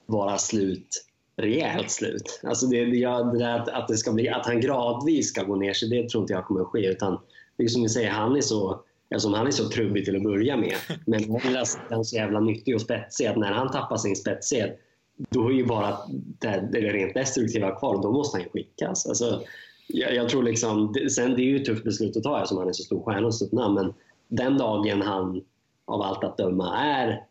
vara 0.06 0.38
slut, 0.38 1.04
rejält 1.36 1.90
slut. 1.90 2.40
Alltså 2.42 2.66
det, 2.66 2.84
det, 2.84 3.06
det 3.32 3.38
där 3.38 3.58
att, 3.58 3.68
att, 3.68 3.88
det 3.88 3.96
ska 3.96 4.12
bli, 4.12 4.28
att 4.28 4.46
han 4.46 4.60
gradvis 4.60 5.28
ska 5.28 5.42
gå 5.42 5.56
ner 5.56 5.72
sig, 5.72 5.88
det 5.88 6.08
tror 6.08 6.22
inte 6.22 6.32
jag 6.32 6.44
kommer 6.44 6.60
att 6.60 6.66
ske. 6.66 6.86
Utan 6.86 7.18
det 7.56 7.64
är 7.64 7.68
som 7.68 7.82
ni 7.82 7.88
säger, 7.88 8.10
han 8.10 8.36
är 8.36 8.40
så, 8.40 8.80
eftersom 9.10 9.34
han 9.34 9.46
är 9.46 9.50
så 9.50 9.68
trubbig 9.68 10.04
till 10.04 10.16
att 10.16 10.22
börja 10.22 10.56
med, 10.56 10.74
men 11.06 11.40
han 11.42 11.56
är 11.56 12.02
så 12.02 12.16
jävla 12.16 12.40
nyttig 12.40 12.74
och 12.74 12.80
spetsig 12.80 13.26
att 13.26 13.36
när 13.36 13.52
han 13.52 13.70
tappar 13.70 13.96
sin 13.96 14.16
spetsighet 14.16 14.80
då 15.16 15.48
är 15.48 15.52
ju 15.52 15.66
bara 15.66 15.96
det, 16.38 16.68
det 16.72 16.78
rent 16.78 17.14
destruktiva 17.14 17.70
kvar 17.70 17.94
och 17.94 18.02
då 18.02 18.12
måste 18.12 18.36
han 18.36 18.44
ju 18.44 18.50
skickas. 18.50 19.06
Alltså, 19.06 19.42
jag, 19.88 20.14
jag, 20.14 20.28
tror 20.28 20.42
liksom, 20.42 20.94
sen 21.10 21.34
det 21.34 21.42
är 21.42 21.44
ju 21.44 21.56
ett 21.56 21.64
tufft 21.64 21.84
beslut 21.84 22.16
att 22.16 22.22
ta 22.22 22.38
eftersom 22.38 22.58
han 22.58 22.68
är 22.68 22.72
så 22.72 22.82
stor 22.82 23.02
stjärna 23.02 23.26
och 23.26 23.34
stort 23.34 23.52
namn 23.52 23.74
men 23.74 23.94
den 24.28 24.58
dagen 24.58 25.02
han 25.02 25.42
av 25.84 26.02
allt 26.02 26.24
att 26.24 26.36
döma 26.36 26.76
är 26.78 27.26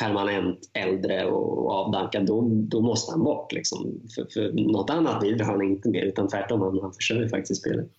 permanent 0.00 0.70
äldre 0.72 1.26
och 1.26 1.70
avdankad, 1.70 2.26
då, 2.26 2.48
då 2.50 2.80
måste 2.80 3.12
han 3.12 3.24
bort. 3.24 3.52
Liksom. 3.52 4.00
För, 4.14 4.26
för 4.32 4.52
något 4.52 4.90
annat 4.90 5.20
bidrar 5.20 5.46
han 5.46 5.62
inte 5.62 5.88
med, 5.88 6.04
utan 6.04 6.28
tvärtom, 6.28 6.60
han, 6.60 6.78
han 6.82 6.92
försörjer 6.92 7.28
faktiskt 7.28 7.60
spelet. 7.60 7.90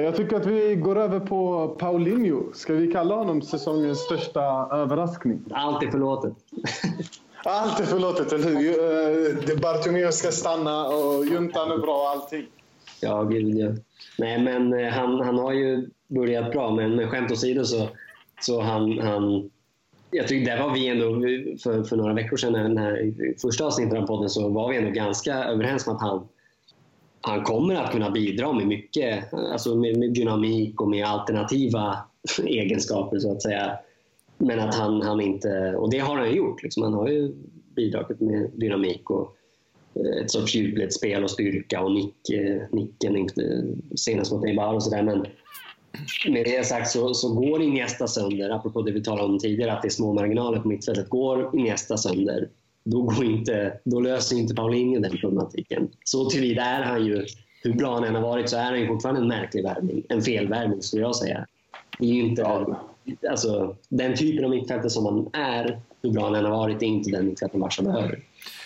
Jag 0.00 0.16
tycker 0.16 0.36
att 0.36 0.46
vi 0.46 0.74
går 0.74 0.98
över 0.98 1.20
på 1.20 1.68
Paulinho. 1.68 2.52
Ska 2.54 2.72
vi 2.72 2.92
kalla 2.92 3.14
honom 3.14 3.42
säsongens 3.42 3.98
största 3.98 4.68
överraskning? 4.72 5.44
Allt 5.50 5.82
är 5.82 5.90
förlåtet. 5.90 6.32
Allt 7.44 7.80
är 7.80 7.84
förlåtet, 7.84 8.32
eller 8.32 8.48
hur? 8.48 9.54
Eh, 9.54 9.60
Bartomeu 9.60 10.12
ska 10.12 10.30
stanna 10.30 10.86
och 10.86 11.26
juntan 11.26 11.72
är 11.72 11.78
bra 11.78 11.96
och 11.96 12.08
allting. 12.08 12.46
Ja, 13.00 13.22
gud 13.22 13.58
ja. 13.58 13.68
Nej, 14.18 14.42
men 14.42 14.72
eh, 14.72 14.88
han, 14.88 15.20
han 15.20 15.38
har 15.38 15.52
ju 15.52 15.88
börjat 16.06 16.52
bra, 16.52 16.70
men, 16.70 16.96
men 16.96 17.08
skämt 17.08 17.32
åsido 17.32 17.64
så, 17.64 17.88
så 18.40 18.60
han, 18.60 18.98
han 18.98 19.50
jag 20.10 20.28
tycker 20.28 20.56
där 20.56 20.62
var 20.62 20.74
vi 20.74 20.88
ändå, 20.88 21.06
för, 21.62 21.82
för 21.82 21.96
några 21.96 22.14
veckor 22.14 22.36
sedan, 22.36 22.52
när, 22.52 22.68
när 22.68 23.40
första 23.40 23.66
avsnittet 23.66 23.98
av 23.98 24.06
podden, 24.06 24.28
så 24.28 24.48
var 24.48 24.70
vi 24.70 24.76
ändå 24.76 24.90
ganska 24.90 25.34
överens 25.34 25.86
om 25.86 25.96
att 25.96 26.02
han, 26.02 26.28
han 27.20 27.44
kommer 27.44 27.74
att 27.74 27.92
kunna 27.92 28.10
bidra 28.10 28.52
med 28.52 28.66
mycket, 28.66 29.32
alltså 29.32 29.74
med, 29.74 29.96
med 29.96 30.12
dynamik 30.12 30.80
och 30.80 30.88
med 30.88 31.06
alternativa 31.06 31.98
egenskaper 32.44 33.18
så 33.18 33.32
att 33.32 33.42
säga. 33.42 33.78
Men 34.38 34.60
att 34.60 34.74
han, 34.74 35.02
han 35.02 35.20
inte, 35.20 35.74
och 35.76 35.90
det 35.90 35.98
har 35.98 36.16
han 36.16 36.34
gjort, 36.34 36.62
liksom. 36.62 36.82
han 36.82 36.94
har 36.94 37.08
ju 37.08 37.34
bidragit 37.76 38.20
med 38.20 38.50
dynamik 38.54 39.10
och 39.10 39.36
eh, 39.94 40.22
ett 40.22 40.30
sorts 40.30 40.54
djupledsspel 40.54 41.24
och 41.24 41.30
styrka 41.30 41.80
och 41.80 41.92
nick, 41.92 42.30
eh, 42.30 42.62
nicken 42.72 43.28
senast 43.96 44.32
mot 44.32 44.44
Eibar 44.44 44.74
och 44.74 44.82
sådär. 44.82 45.02
Men 45.02 45.26
med 46.28 46.44
det 46.44 46.66
sagt 46.66 46.90
så, 46.90 47.14
så 47.14 47.34
går 47.34 47.62
Iniesta 47.62 48.06
sönder, 48.06 48.50
apropå 48.50 48.82
det 48.82 48.92
vi 48.92 49.02
talade 49.02 49.28
om 49.28 49.38
tidigare, 49.38 49.72
att 49.72 49.82
det 49.82 49.88
är 49.88 49.90
små 49.90 50.12
marginaler 50.12 50.60
på 50.60 50.68
mittfältet. 50.68 51.08
Går 51.08 51.56
Iniesta 51.58 51.96
sönder, 51.96 52.48
då, 52.84 53.02
går 53.02 53.24
inte, 53.24 53.78
då 53.84 54.00
löser 54.00 54.36
inte 54.36 54.54
Paulinho 54.54 55.00
den 55.00 55.16
problematiken. 55.16 55.88
Så 56.04 56.30
tillvida 56.30 56.62
är 56.62 56.82
han 56.82 57.04
ju, 57.06 57.26
hur 57.62 57.72
bra 57.72 57.94
han 57.94 58.04
än 58.04 58.14
har 58.14 58.22
varit, 58.22 58.50
så 58.50 58.56
är 58.56 58.64
han 58.64 58.80
ju 58.80 58.86
fortfarande 58.86 59.20
en 59.20 59.28
märklig 59.28 59.64
värvning. 59.64 60.02
En 60.08 60.22
felvärvning 60.22 60.82
skulle 60.82 61.02
jag 61.02 61.16
säga. 61.16 61.46
Det 61.98 62.04
är 62.04 62.12
ju 62.12 62.22
inte, 62.22 62.66
alltså, 63.30 63.76
den 63.88 64.16
typen 64.16 64.44
av 64.44 64.50
mittfältare 64.50 64.90
som 64.90 65.06
han 65.06 65.28
är, 65.32 65.80
hur 66.02 66.10
bra 66.10 66.24
han 66.24 66.34
än 66.34 66.44
har 66.44 66.50
varit, 66.50 66.82
är 66.82 66.86
inte 66.86 67.10
den 67.10 67.26
mittfältaren 67.26 67.60
Barca 67.60 67.82
behöver. 67.82 68.20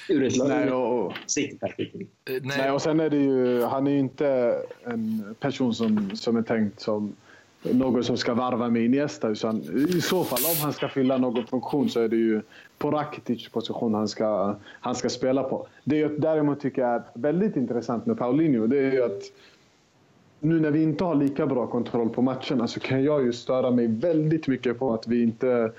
Ur 0.08 0.24
ett 0.24 0.48
nej, 0.48 0.70
och, 0.72 1.12
perspektiv. 1.60 2.06
Eh, 2.30 2.42
nej. 2.42 2.70
och 2.70 2.82
sen 2.82 3.00
är 3.00 3.10
det 3.10 3.16
ju, 3.16 3.62
han 3.62 3.86
är 3.86 3.90
ju 3.90 3.98
inte 3.98 4.56
en 4.84 5.34
person 5.40 5.74
som, 5.74 6.16
som 6.16 6.36
är 6.36 6.42
tänkt 6.42 6.80
som 6.80 7.16
någon 7.62 8.04
som 8.04 8.16
ska 8.16 8.34
varva 8.34 8.68
med 8.68 8.82
Iniesta. 8.82 9.28
Utan 9.28 9.62
I 9.88 10.00
så 10.00 10.24
fall, 10.24 10.38
om 10.38 10.62
han 10.62 10.72
ska 10.72 10.88
fylla 10.88 11.18
någon 11.18 11.46
funktion 11.46 11.88
så 11.88 12.00
är 12.00 12.08
det 12.08 12.16
ju 12.16 12.42
på 12.78 12.90
Rakitic 12.90 13.48
position 13.48 13.94
han 13.94 14.08
ska, 14.08 14.56
han 14.80 14.94
ska 14.94 15.08
spela 15.08 15.42
på. 15.42 15.66
Det 15.84 15.96
jag 15.96 16.20
däremot 16.20 16.60
tycker 16.60 16.84
är 16.84 17.02
väldigt 17.14 17.56
intressant 17.56 18.06
med 18.06 18.18
Paulinho, 18.18 18.66
det 18.66 18.78
är 18.78 18.92
ju 18.92 19.04
att 19.04 19.22
nu 20.40 20.60
när 20.60 20.70
vi 20.70 20.82
inte 20.82 21.04
har 21.04 21.14
lika 21.14 21.46
bra 21.46 21.66
kontroll 21.66 22.08
på 22.08 22.22
matcherna 22.22 22.68
så 22.68 22.80
kan 22.80 23.04
jag 23.04 23.24
ju 23.24 23.32
störa 23.32 23.70
mig 23.70 23.86
väldigt 23.86 24.48
mycket 24.48 24.78
på 24.78 24.94
att 24.94 25.06
vi 25.06 25.22
inte 25.22 25.72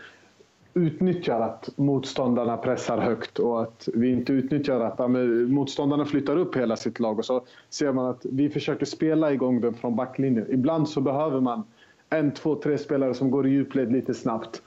utnyttjar 0.74 1.40
att 1.40 1.70
motståndarna 1.76 2.58
pressar 2.58 2.98
högt 2.98 3.40
och 3.40 3.62
att 3.62 3.90
vi 3.94 4.12
inte 4.12 4.34
utnyttjar 4.34 4.80
att 4.80 4.96
ja, 4.98 5.08
motståndarna 5.48 6.06
flyttar 6.06 6.38
upp 6.38 6.56
hela 6.56 6.76
sitt 6.76 7.00
lag 7.00 7.20
och 7.20 7.26
så 7.26 7.42
ser 7.70 7.94
man 7.94 8.06
att 8.06 8.26
vi 8.32 8.50
försöker 8.50 8.86
spela 8.86 9.34
igång 9.34 9.62
den 9.62 9.74
från 9.74 9.96
backlinjen. 9.96 10.46
Ibland 10.50 10.90
så 10.90 11.02
behöver 11.02 11.40
man 11.40 11.64
en, 12.16 12.32
två, 12.32 12.56
tre 12.56 12.78
spelare 12.78 13.14
som 13.14 13.32
går 13.32 13.48
i 13.48 13.50
djupled 13.50 13.92
lite 13.92 14.14
snabbt 14.14 14.62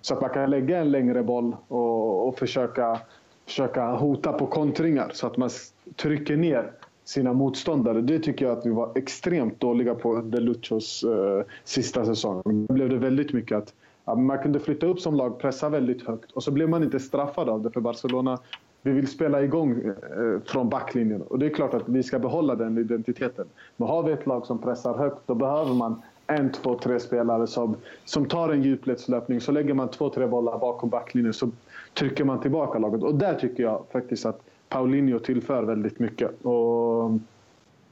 så 0.00 0.14
att 0.14 0.20
man 0.20 0.30
kan 0.30 0.50
lägga 0.50 0.78
en 0.78 0.90
längre 0.90 1.22
boll 1.22 1.56
och, 1.68 2.28
och 2.28 2.38
försöka, 2.38 3.00
försöka 3.46 3.86
hota 3.86 4.32
på 4.32 4.46
kontringar 4.46 5.10
så 5.14 5.26
att 5.26 5.36
man 5.36 5.50
trycker 5.96 6.36
ner 6.36 6.72
sina 7.04 7.32
motståndare. 7.32 8.00
Det 8.00 8.18
tycker 8.18 8.44
jag 8.44 8.58
att 8.58 8.66
vi 8.66 8.70
var 8.70 8.92
extremt 8.94 9.60
dåliga 9.60 9.94
på 9.94 10.16
under 10.16 10.40
Luchos 10.40 11.04
eh, 11.04 11.44
sista 11.64 12.04
säsong. 12.04 12.42
Då 12.44 12.74
blev 12.74 12.88
det 12.88 12.96
väldigt 12.96 13.32
mycket 13.32 13.58
att 13.58 13.74
ja, 14.04 14.14
man 14.14 14.38
kunde 14.38 14.60
flytta 14.60 14.86
upp 14.86 15.00
som 15.00 15.14
lag, 15.14 15.38
pressa 15.38 15.68
väldigt 15.68 16.06
högt 16.06 16.32
och 16.32 16.42
så 16.42 16.50
blev 16.50 16.68
man 16.68 16.82
inte 16.82 17.00
straffad 17.00 17.48
av 17.48 17.62
det 17.62 17.70
för 17.70 17.80
Barcelona 17.80 18.38
vi 18.82 18.90
vill 18.90 19.08
spela 19.08 19.42
igång 19.42 19.82
eh, 19.82 20.40
från 20.44 20.68
backlinjen 20.68 21.22
och 21.22 21.38
det 21.38 21.46
är 21.46 21.50
klart 21.50 21.74
att 21.74 21.88
vi 21.88 22.02
ska 22.02 22.18
behålla 22.18 22.54
den 22.54 22.78
identiteten. 22.78 23.46
Men 23.76 23.88
har 23.88 24.02
vi 24.02 24.12
ett 24.12 24.26
lag 24.26 24.46
som 24.46 24.58
pressar 24.58 24.94
högt 24.94 25.20
då 25.26 25.34
behöver 25.34 25.74
man 25.74 26.02
en, 26.30 26.52
två, 26.52 26.78
tre 26.78 27.00
spelare 27.00 27.46
som, 27.46 27.76
som 28.04 28.26
tar 28.26 28.48
en 28.48 28.62
djupledslöpning. 28.62 29.40
Så 29.40 29.52
lägger 29.52 29.74
man 29.74 29.88
två, 29.88 30.08
tre 30.08 30.26
bollar 30.26 30.58
bakom 30.58 30.88
backlinjen 30.88 31.32
så 31.32 31.50
trycker 31.94 32.24
man 32.24 32.40
tillbaka 32.40 32.78
laget. 32.78 33.02
Och 33.02 33.14
där 33.14 33.34
tycker 33.34 33.62
jag 33.62 33.84
faktiskt 33.92 34.26
att 34.26 34.40
Paulinho 34.68 35.18
tillför 35.18 35.62
väldigt 35.62 35.98
mycket. 35.98 36.42
Och 36.42 37.10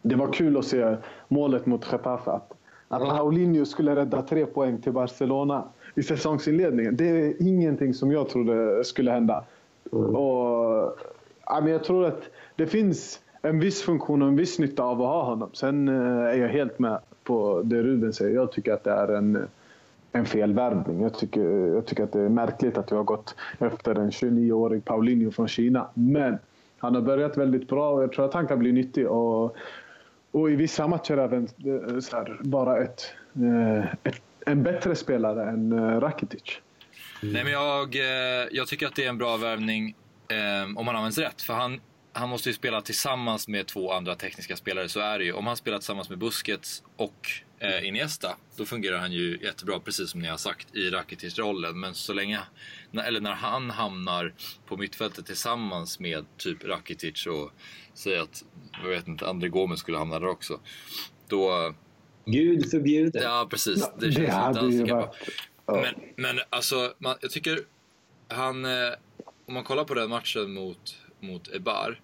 det 0.03 0.17
var 0.17 0.33
kul 0.33 0.57
att 0.57 0.65
se 0.65 0.97
målet 1.29 1.67
mot 1.67 1.93
Getafe. 1.93 2.31
Att, 2.31 2.53
att 2.89 3.09
Paulinho 3.09 3.65
skulle 3.65 3.97
rädda 3.97 4.23
tre 4.23 4.47
poäng 4.47 4.81
till 4.81 4.93
Barcelona 4.93 5.65
i 5.95 6.03
säsongsinledningen. 6.03 6.97
Det 6.97 7.09
är 7.09 7.43
ingenting 7.43 7.95
som 7.95 8.13
jag 8.13 8.29
trodde 8.29 8.85
skulle 8.85 9.11
hända. 9.11 9.45
Mm. 9.93 10.17
Och, 10.17 10.99
ja, 11.47 11.61
men 11.61 11.73
jag 11.73 11.85
tror 11.85 12.07
att 12.07 12.23
det 12.57 12.67
finns 12.67 13.21
en 13.43 13.61
viss 13.61 13.83
funktion 13.83 14.23
och 14.23 14.29
en 14.29 14.37
viss 14.37 14.59
nytta 14.59 14.83
av 14.83 15.03
att 15.03 15.09
ha 15.09 15.25
honom. 15.25 15.51
Sen 15.53 15.89
eh, 15.89 16.25
är 16.25 16.37
jag 16.37 16.49
helt 16.49 16.79
med 16.79 16.99
på 17.29 17.63
det 17.65 17.83
Ruben 17.83 18.13
säger. 18.13 18.35
Jag 18.35 18.53
tycker 18.53 18.73
att 18.73 18.85
det 18.85 18.91
är 18.91 19.09
en, 19.09 19.49
en 20.13 20.27
felvärvning. 20.27 21.03
Jag 21.03 21.15
tycker, 21.19 21.41
jag 21.75 21.87
tycker 21.87 22.05
att 22.05 22.13
det 22.13 22.21
är 22.21 22.29
märkligt 22.29 22.79
att 22.79 22.93
vi 22.93 22.97
har 22.97 23.05
gått 23.05 23.35
efter 23.59 23.95
en 23.95 24.11
29-årig 24.11 24.85
Paulinho 24.85 25.31
från 25.31 25.49
Kina. 25.49 25.89
Men 25.95 26.39
han 26.79 26.95
har 26.95 27.03
börjat 27.03 27.37
väldigt 27.37 27.69
bra 27.69 27.91
och 27.91 28.03
jag 28.03 28.13
tror 28.13 28.25
att 28.25 28.35
han 28.35 28.47
kan 28.47 28.59
bli 28.59 28.73
nyttig. 28.73 29.09
Och, 29.09 29.57
och 30.31 30.51
i 30.51 30.57
vissa 30.57 30.89
matcher 30.89 31.19
även 31.19 31.43
eh, 31.45 31.99
så 32.01 32.17
här, 32.17 32.39
bara 32.41 32.79
ett, 32.79 33.13
eh, 33.35 33.85
ett, 34.03 34.23
en 34.47 34.63
bättre 34.63 34.95
spelare 34.95 35.51
än 35.51 35.73
eh, 35.73 36.01
Rakitic. 36.01 36.61
Mm. 37.23 37.35
Nej, 37.35 37.45
men 37.45 37.53
jag, 37.53 37.95
jag 38.51 38.67
tycker 38.67 38.87
att 38.87 38.95
det 38.95 39.05
är 39.05 39.09
en 39.09 39.19
bra 39.19 39.37
värvning 39.37 39.95
om 40.77 40.87
han 40.87 40.97
används 40.97 41.19
rätt. 41.19 41.43
För 41.43 41.55
han 41.55 41.81
han 42.13 42.29
måste 42.29 42.49
ju 42.49 42.55
spela 42.55 42.81
tillsammans 42.81 43.49
med 43.49 43.67
två 43.67 43.93
andra 43.93 44.15
tekniska 44.15 44.57
spelare, 44.57 44.89
så 44.89 45.01
är 45.01 45.19
det 45.19 45.25
ju. 45.25 45.33
Om 45.33 45.47
han 45.47 45.57
spelar 45.57 45.79
tillsammans 45.79 46.09
med 46.09 46.19
Busquets 46.19 46.83
och 46.97 47.29
eh, 47.59 47.89
Iniesta, 47.89 48.37
då 48.57 48.65
fungerar 48.65 48.99
han 48.99 49.13
ju 49.13 49.39
jättebra, 49.43 49.81
precis 49.81 50.11
som 50.11 50.21
ni 50.21 50.29
har 50.29 50.37
sagt, 50.37 50.75
i 50.75 50.91
Rakitic-rollen. 50.91 51.81
Men 51.81 51.95
så 51.95 52.13
länge, 52.13 52.41
eller 53.05 53.21
när 53.21 53.33
han 53.33 53.71
hamnar 53.71 54.35
på 54.67 54.77
mittfältet 54.77 55.27
tillsammans 55.27 56.01
med 56.01 56.27
typ 56.37 56.65
Rakitic 56.65 57.27
och 57.27 57.53
säger 57.95 58.21
att, 58.21 58.45
jag 58.83 58.89
vet 58.91 59.09
inte, 59.09 59.29
André 59.29 59.49
Gomes 59.49 59.81
skulle 59.81 59.99
hamna 59.99 60.19
där 60.19 60.29
också. 60.29 60.61
Då... 61.29 61.75
Gud 62.25 62.71
förbjude. 62.71 63.23
Ja, 63.23 63.47
precis. 63.51 63.91
Det, 63.99 64.11
det 64.11 64.31
hade 64.31 64.67
ju 64.67 64.85
varit... 64.85 65.17
Ja. 65.67 65.83
Men, 65.83 65.95
men 66.17 66.45
alltså, 66.51 66.95
man, 66.99 67.17
jag 67.21 67.31
tycker 67.31 67.59
han, 68.29 68.65
eh, 68.65 68.93
om 69.47 69.55
man 69.55 69.65
kollar 69.65 69.85
på 69.85 69.95
den 69.95 70.11
matchen 70.11 70.53
mot, 70.53 70.97
mot 71.21 71.55
Ebar, 71.55 72.01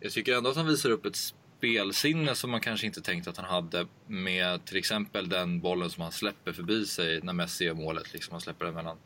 jag 0.00 0.12
tycker 0.12 0.36
ändå 0.36 0.50
att 0.50 0.56
han 0.56 0.66
visar 0.66 0.90
upp 0.90 1.06
ett 1.06 1.16
spelsinne 1.58 2.34
som 2.34 2.50
man 2.50 2.60
kanske 2.60 2.86
inte 2.86 3.00
tänkt 3.00 3.28
att 3.28 3.36
han 3.36 3.46
hade 3.46 3.86
med 4.06 4.64
till 4.64 4.76
exempel 4.76 5.28
den 5.28 5.60
bollen 5.60 5.90
som 5.90 6.02
han 6.02 6.12
släpper 6.12 6.52
förbi 6.52 6.86
sig 6.86 7.20
när 7.22 7.32
Messi 7.32 7.64
gör 7.64 7.74
målet. 7.74 8.12
Liksom 8.12 8.32
han 8.32 8.40
släpper 8.40 8.64
den 8.64 8.74
mellan, 8.74 8.96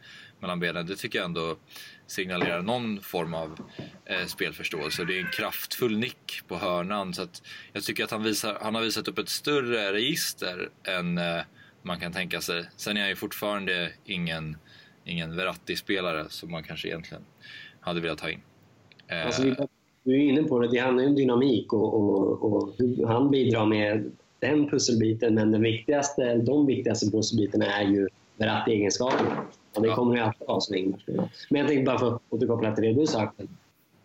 mellan 0.41 0.61
benen. 0.61 0.87
Det 0.87 0.97
tycker 0.97 1.19
jag 1.19 1.27
ändå 1.27 1.57
signalerar 2.07 2.63
någon 2.63 3.01
form 3.01 3.35
av 3.35 3.59
eh, 4.05 4.27
spelförståelse. 4.27 5.05
Det 5.05 5.17
är 5.17 5.21
en 5.21 5.31
kraftfull 5.31 5.99
nick 5.99 6.41
på 6.49 6.57
hörnan. 6.57 7.15
Så 7.15 7.23
att 7.23 7.43
jag 7.73 7.83
tycker 7.83 8.05
att 8.05 8.11
han, 8.11 8.23
visar, 8.23 8.59
han 8.63 8.75
har 8.75 8.83
visat 8.83 9.09
upp 9.09 9.19
ett 9.19 9.29
större 9.29 9.93
register 9.93 10.71
än 10.85 11.19
eh, 11.19 11.43
man 11.83 12.01
kan 12.01 12.13
tänka 12.13 12.41
sig. 12.41 12.65
Sen 12.77 12.97
är 12.97 13.01
han 13.01 13.11
ju 13.11 13.17
fortfarande 13.17 13.93
ingen, 14.05 14.57
ingen 15.05 15.37
Verratti-spelare 15.37 16.29
som 16.29 16.51
man 16.51 16.63
kanske 16.63 16.89
egentligen 16.89 17.25
hade 17.81 18.01
velat 18.01 18.21
ha 18.21 18.31
in. 18.31 18.43
Eh, 19.13 19.27
alltså, 19.27 19.43
du 20.05 20.15
är 20.15 20.19
inne 20.19 20.43
på 20.43 20.59
det, 20.59 20.69
det 20.69 20.79
handlar 20.79 21.03
ju 21.03 21.09
om 21.09 21.15
dynamik 21.15 21.73
och, 21.73 21.95
och, 21.95 22.53
och 22.53 22.75
hur 22.79 23.07
han 23.07 23.31
bidrar 23.31 23.67
med 23.67 24.11
den 24.39 24.71
pusselbiten. 24.71 25.35
Men 25.35 25.53
den 25.53 25.63
viktigaste, 25.63 26.35
de 26.35 26.67
viktigaste 26.67 27.11
pusselbitarna 27.11 27.67
är 27.67 27.85
ju 27.85 28.09
Verratti-egenskaperna. 28.37 29.45
Och 29.75 29.83
det 29.83 29.89
kommer 29.89 30.17
ju 30.17 30.21
alltid 30.21 30.49
vara 30.49 30.61
så 30.61 30.73
länge 30.73 30.97
Men 31.51 31.61
jag 31.61 31.69
tänkte 31.69 31.85
bara 31.85 31.99
för 31.99 32.15
att 32.15 32.23
återkoppla 32.31 32.75
till 32.75 32.85
det 32.85 32.93
du 32.93 33.07
sa. 33.07 33.33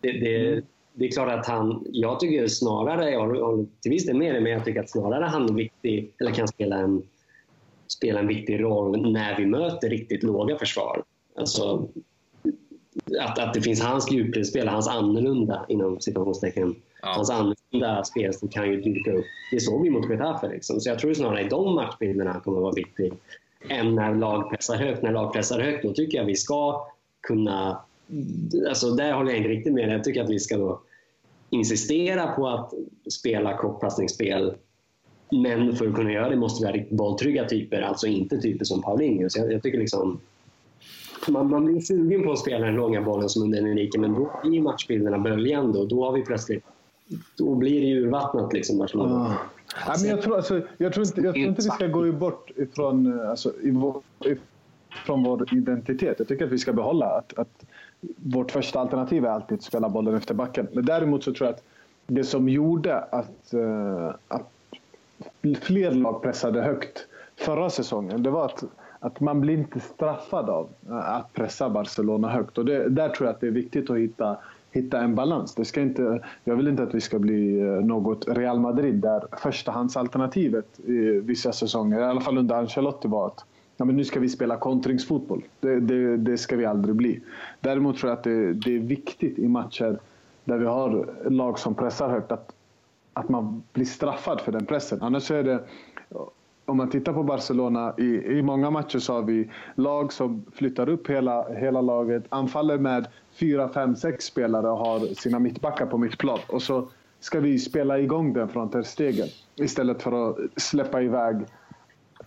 Det, 0.02 0.12
det, 0.12 0.48
mm. 0.48 0.66
det 0.94 1.06
är 1.06 1.12
klart 1.12 1.40
att 1.40 1.48
han, 1.48 1.86
jag 1.92 2.20
tycker 2.20 2.48
snarare, 2.48 3.12
jag 3.12 3.20
håller 3.20 3.66
till 3.82 3.92
viss 3.92 4.06
del 4.06 4.18
med 4.18 4.34
dig, 4.34 4.42
men 4.42 4.52
jag 4.52 4.66
tycker 4.66 4.80
att 4.80 4.90
snarare 4.90 5.26
han 5.26 5.50
är 5.50 5.54
viktig, 5.54 6.14
eller 6.20 6.32
kan 6.32 6.48
spela 6.48 6.76
en, 6.76 7.02
spela 7.88 8.20
en 8.20 8.28
viktig 8.28 8.64
roll 8.64 9.12
när 9.12 9.38
vi 9.38 9.46
möter 9.46 9.90
riktigt 9.90 10.24
låga 10.24 10.58
försvar. 10.58 11.04
Alltså, 11.36 11.88
att, 13.20 13.40
att 13.40 13.54
det 13.54 13.62
finns 13.62 13.82
hans 13.82 14.12
djupledsspel, 14.12 14.68
hans 14.68 14.88
annorlunda 14.88 15.66
inom 15.70 16.00
situationstecken. 16.00 16.76
Ja. 17.02 17.14
Hans 17.16 17.30
annorlunda 17.30 18.04
spel 18.04 18.34
som 18.34 18.48
kan 18.48 18.72
ju 18.72 18.82
dyka 18.82 19.12
upp. 19.12 19.26
Det 19.52 19.60
såg 19.60 19.84
vi 19.84 19.90
mot 19.90 20.10
Getafe. 20.10 20.48
Liksom. 20.48 20.80
Så 20.80 20.90
jag 20.90 21.00
tror 21.00 21.14
snarare 21.14 21.42
i 21.42 21.50
de 21.50 21.76
matchbilderna 21.76 22.40
kommer 22.40 22.58
att 22.58 22.64
vara 22.64 22.74
viktigt 22.74 23.14
än 23.70 23.96
när 23.96 24.16
lag 24.16 24.50
pressar 24.50 24.76
högt. 24.76 25.04
När 25.04 25.12
lag 25.12 25.34
pressar 25.34 25.60
högt, 25.60 25.84
då 25.84 25.94
tycker 25.94 26.18
jag 26.18 26.26
vi 26.26 26.36
ska 26.36 26.88
kunna... 27.22 27.82
Alltså 28.70 28.92
där 28.92 29.14
håller 29.14 29.32
jag 29.32 29.38
inte 29.38 29.50
riktigt 29.50 29.74
med. 29.74 29.90
Jag 29.90 30.04
tycker 30.04 30.24
att 30.24 30.30
vi 30.30 30.40
ska 30.40 30.58
då 30.58 30.82
insistera 31.50 32.28
på 32.28 32.48
att 32.48 32.74
spela 33.12 33.58
kortpassningsspel. 33.58 34.54
Men 35.32 35.76
för 35.76 35.88
att 35.88 35.96
kunna 35.96 36.12
göra 36.12 36.30
det 36.30 36.36
måste 36.36 36.64
vi 36.64 36.68
ha 36.68 36.78
riktigt 36.78 36.98
bolltrygga 36.98 37.46
typer, 37.46 37.82
alltså 37.82 38.08
inte 38.08 38.38
typer 38.38 38.66
som 38.66 38.82
Paulinho. 38.82 39.30
Så 39.30 39.40
jag, 39.40 39.52
jag 39.52 39.64
tycker 39.64 39.78
liksom 39.78 40.20
man, 41.28 41.50
man 41.50 41.66
blir 41.66 41.82
sugen 41.82 42.24
på 42.24 42.32
att 42.32 42.40
spela 42.40 42.66
den 42.66 42.76
långa 42.76 43.02
bollen 43.02 43.30
som 43.30 43.44
under 43.44 43.58
Enrique, 43.58 44.00
men 44.00 44.14
då 44.14 44.32
blir 44.44 44.62
matchbilderna 44.62 45.20
böljande 45.20 45.80
och 45.80 45.88
då 45.88 46.06
har 46.06 46.12
vi 46.12 46.22
plötsligt 46.22 46.64
då 47.38 47.56
blir 47.56 47.82
det 47.82 48.02
urvattnat 48.02 48.54
liksom. 48.54 48.82
Ah. 48.82 49.34
Ja, 49.86 49.96
men 50.02 50.10
jag, 50.10 50.22
tror, 50.22 50.36
alltså, 50.36 50.62
jag, 50.78 50.94
tror 50.94 51.06
inte, 51.06 51.22
jag 51.22 51.34
tror 51.34 51.46
inte 51.46 51.62
vi 51.62 51.70
ska 51.70 51.88
gå 51.88 52.12
bort 52.12 52.52
ifrån, 52.56 53.20
eh, 53.20 53.30
alltså, 53.30 53.54
vår, 53.64 54.02
ifrån 55.04 55.24
vår 55.24 55.54
identitet. 55.54 56.16
Jag 56.20 56.28
tycker 56.28 56.46
att 56.46 56.52
vi 56.52 56.58
ska 56.58 56.74
behålla 56.74 57.06
att, 57.06 57.40
att 57.40 57.66
vårt 58.16 58.52
första 58.52 58.80
alternativ 58.80 59.26
är 59.26 59.30
alltid 59.30 59.58
att 59.58 59.64
spela 59.64 59.90
bollen 59.90 60.16
efter 60.16 60.34
backen. 60.34 60.68
Men 60.74 60.86
däremot 60.86 61.24
så 61.24 61.34
tror 61.34 61.48
jag 61.48 61.54
att 61.56 61.64
det 62.08 62.24
som 62.24 62.50
gjorde 62.50 62.98
att, 63.00 63.54
uh, 63.54 64.12
att 64.28 64.52
fler 65.62 65.92
lag 65.92 66.22
pressade 66.22 66.62
högt 66.62 67.08
förra 67.36 67.70
säsongen, 67.70 68.24
det 68.24 68.30
var 68.30 68.46
att 68.46 68.64
att 69.00 69.20
man 69.20 69.42
blir 69.42 69.58
inte 69.58 69.80
straffad 69.80 70.50
av 70.50 70.70
att 70.90 71.34
pressa 71.34 71.70
Barcelona 71.70 72.30
högt. 72.30 72.58
Och 72.58 72.66
det, 72.66 72.90
där 72.90 73.10
tror 73.10 73.28
jag 73.28 73.34
att 73.34 73.42
det 73.42 73.48
är 73.48 73.52
viktigt 73.52 73.90
att 73.90 73.98
hitta, 73.98 74.38
hitta 74.72 75.00
en 75.02 75.16
balans. 75.16 75.56
Det 75.56 75.66
ska 75.66 75.82
inte, 75.82 76.24
jag 76.44 76.56
vill 76.56 76.68
inte 76.68 76.84
att 76.84 76.96
vi 76.96 77.02
ska 77.02 77.20
bli 77.20 77.60
eh, 77.60 77.66
något 77.66 78.28
Real 78.28 78.60
Madrid 78.60 78.96
där 78.96 79.24
förstahandsalternativet 79.38 80.80
i 80.80 81.20
vissa 81.20 81.52
säsonger, 81.52 82.00
i 82.00 82.04
alla 82.04 82.22
fall 82.22 82.38
under 82.38 82.56
Ancelotti 82.56 83.08
var 83.08 83.28
att 83.28 83.46
ja, 83.78 83.86
men 83.86 83.96
nu 83.96 84.06
ska 84.06 84.20
vi 84.20 84.30
spela 84.30 84.58
kontringsfotboll. 84.58 85.44
Det, 85.60 85.80
det, 85.80 86.18
det 86.18 86.38
ska 86.38 86.56
vi 86.56 86.66
aldrig 86.66 86.96
bli. 86.96 87.22
Däremot 87.60 87.98
tror 87.98 88.10
jag 88.10 88.18
att 88.18 88.24
det, 88.24 88.54
det, 88.54 88.76
är 88.76 88.80
viktigt 88.80 89.40
i 89.40 89.48
matcher 89.48 90.00
där 90.44 90.58
vi 90.58 90.66
har 90.66 91.14
lag 91.30 91.60
som 91.60 91.76
pressar 91.76 92.10
högt 92.10 92.32
att, 92.32 92.52
att 93.14 93.30
man 93.30 93.64
blir 93.74 93.86
straffad 93.86 94.42
för 94.42 94.52
den 94.52 94.66
pressen. 94.66 95.02
Annars 95.02 95.32
är 95.32 95.44
det 95.44 95.60
om 96.68 96.78
man 96.78 96.90
tittar 96.90 97.14
på 97.14 97.24
Barcelona, 97.24 97.94
i, 97.98 98.38
i 98.38 98.42
många 98.42 98.70
matcher 98.70 99.00
så 99.00 99.14
har 99.14 99.22
vi 99.22 99.50
lag 99.76 100.14
som 100.14 100.46
flyttar 100.54 100.90
upp 100.90 101.10
hela, 101.10 101.50
hela 101.50 101.82
laget, 101.82 102.24
anfaller 102.30 102.78
med 102.78 103.08
fyra, 103.32 103.70
fem, 103.70 103.96
sex 103.96 104.26
spelare 104.26 104.70
och 104.70 104.78
har 104.78 105.00
sina 105.00 105.40
mittbackar 105.40 105.86
på 105.86 105.98
mittplan. 105.98 106.40
Och 106.48 106.62
så 106.62 106.88
ska 107.20 107.40
vi 107.40 107.60
spela 107.60 108.00
igång 108.00 108.34
den 108.34 108.50
från 108.50 108.70
Ter 108.70 108.82
Stegen 108.82 109.28
istället 109.56 110.02
för 110.02 110.30
att 110.30 110.38
släppa 110.56 111.02
iväg 111.02 111.46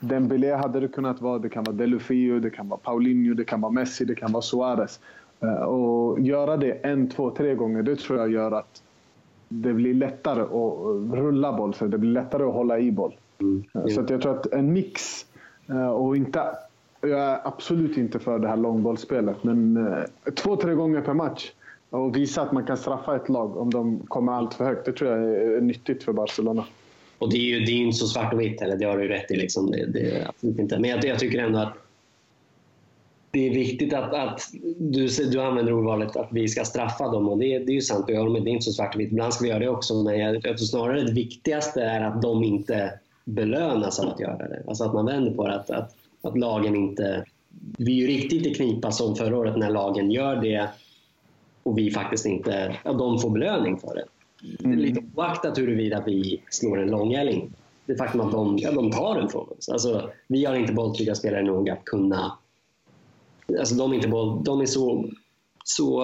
Dembélé 0.01 0.55
hade 0.55 0.81
det 0.81 0.89
kunnat 0.89 1.21
vara, 1.21 1.39
det 1.39 1.49
kan 1.49 1.65
vara 1.65 1.77
Delufio, 1.77 2.41
det 2.41 2.51
kan 2.51 2.69
vara 2.69 2.81
Paulinho, 2.81 3.35
det 3.35 3.45
kan 3.45 3.61
vara 3.61 3.73
Messi, 3.73 4.05
det 4.05 4.15
kan 4.15 4.33
vara 4.33 4.43
Suarez. 4.43 5.01
Eh, 5.41 5.63
och 5.63 6.21
göra 6.21 6.57
det 6.57 6.73
en, 6.73 7.09
två, 7.09 7.31
tre 7.31 7.55
gånger, 7.55 7.83
det 7.83 7.97
tror 7.97 8.19
jag 8.19 8.33
gör 8.33 8.53
att 8.53 8.83
det 9.49 9.73
blir 9.73 9.95
lättare 9.95 10.43
att 10.43 11.19
rulla 11.19 11.53
boll, 11.53 11.75
så 11.75 11.87
det 11.87 11.99
blir 11.99 12.11
lättare 12.11 12.43
att 12.43 12.55
hålla 12.55 12.79
i 12.79 12.93
boll. 12.93 13.15
Mm. 13.41 13.65
Så 13.89 14.01
att 14.01 14.11
jag 14.11 14.23
tror 14.23 14.39
att 14.39 14.53
en 14.53 14.73
mix 14.73 15.27
eh, 15.69 15.89
och 15.89 16.17
inte... 16.17 16.43
Jag 17.01 17.21
är 17.21 17.41
absolut 17.45 17.97
inte 17.97 18.19
för 18.19 18.39
det 18.39 18.49
här 18.49 18.57
långbollsspelet, 18.57 19.45
men 19.45 19.77
eh, 19.77 20.33
två, 20.35 20.57
tre 20.57 20.75
gånger 20.75 21.01
per 21.01 21.15
match 21.15 21.53
och 21.91 22.17
visa 22.17 22.43
att 22.43 22.53
man 22.53 22.67
kan 22.67 22.77
straffa 22.77 23.17
ett 23.17 23.29
lag 23.29 23.57
om 23.57 23.71
de 23.71 24.01
kommer 24.09 24.33
allt 24.33 24.55
för 24.55 24.65
högt. 24.65 24.87
Det 24.87 24.93
tror 24.93 25.11
jag 25.11 25.35
är 25.57 25.61
nyttigt 25.61 26.03
för 26.03 26.13
Barcelona. 26.13 26.65
Och 27.19 27.31
det 27.31 27.37
är 27.37 27.59
ju 27.59 27.61
det 27.61 27.73
är 27.73 27.77
inte 27.77 27.97
så 27.97 28.07
svart 28.07 28.33
och 28.33 28.41
vitt 28.41 28.61
heller, 28.61 28.77
det 28.77 28.85
har 28.85 28.99
du 28.99 29.09
rätt 29.09 29.31
i. 29.31 29.37
Liksom. 29.37 29.71
Det, 29.71 29.87
det 29.87 30.29
absolut 30.29 30.59
inte. 30.59 30.79
Men 30.79 30.91
jag, 30.91 31.05
jag, 31.05 31.19
tycker 31.19 31.39
ändå 31.39 31.59
att 31.59 31.75
det 33.31 33.47
är 33.47 33.55
viktigt 33.55 33.95
att, 33.95 34.15
att 34.15 34.41
du, 34.79 35.07
du 35.07 35.41
använder 35.41 35.73
ordvalet 35.73 36.17
att 36.17 36.29
vi 36.31 36.49
ska 36.49 36.65
straffa 36.65 37.09
dem 37.09 37.29
och 37.29 37.39
det, 37.39 37.59
det 37.59 37.73
är 37.73 37.75
ju 37.75 37.81
sant, 37.81 38.05
och 38.05 38.11
jag, 38.11 38.45
det 38.45 38.51
är 38.51 38.53
inte 38.53 38.65
så 38.65 38.73
svart 38.73 38.95
och 38.95 39.01
vitt. 39.01 39.13
Ibland 39.13 39.35
ska 39.35 39.45
vi 39.45 39.51
göra 39.51 39.59
det 39.59 39.69
också, 39.69 39.95
men 39.95 40.19
jag, 40.19 40.35
jag 40.35 40.43
tror 40.43 40.57
snarare 40.57 41.03
det 41.03 41.13
viktigaste 41.13 41.83
är 41.83 42.01
att 42.01 42.23
de 42.23 42.45
inte 42.45 42.93
belönas 43.25 44.01
av 44.01 44.09
att 44.09 44.21
göra 44.21 44.49
det. 44.49 44.63
Alltså 44.69 44.85
att 44.85 44.95
man 44.95 45.07
vänder 45.07 45.31
på 45.31 45.47
det. 45.47 45.55
Att, 45.55 45.71
att, 45.71 45.97
att 46.23 46.39
lagen 46.39 46.77
inte... 46.77 47.25
Vi 47.79 47.93
är 47.93 47.97
ju 47.97 48.07
riktigt 48.07 48.47
i 48.47 48.55
knipa 48.55 48.91
som 48.91 49.17
förra 49.17 49.39
året 49.39 49.57
när 49.57 49.71
lagen 49.71 50.11
gör 50.11 50.37
det 50.37 50.71
och 51.63 51.79
vi 51.79 51.91
faktiskt 51.91 52.27
inte... 52.27 52.77
Ja, 52.85 52.93
de 52.93 53.19
får 53.19 53.31
belöning 53.31 53.79
för 53.79 53.95
det. 53.95 54.05
Mm. 54.65 54.79
Lite 54.79 55.03
oaktat 55.15 55.59
huruvida 55.59 56.03
vi 56.07 56.43
slår 56.51 56.83
en 56.83 56.91
långälling. 56.91 57.53
Det 57.87 57.97
faktum 57.97 58.21
att 58.21 58.33
de, 58.33 58.59
ja, 58.59 58.73
de 58.73 58.91
tar 58.91 59.15
den 59.15 59.29
från 59.29 59.49
oss. 59.59 59.69
Alltså, 59.69 60.11
vi 60.27 60.45
har 60.45 60.55
inte 60.55 60.73
bolltrygga 60.73 61.15
spelare 61.15 61.43
nog 61.43 61.71
att 61.71 61.85
kunna... 61.85 62.39
Alltså, 63.59 63.75
de, 63.75 63.93
är 63.93 63.97
inte 63.97 64.09
boll, 64.09 64.45
de 64.45 64.61
är 64.61 64.67
så... 64.67 65.09
så 65.65 66.03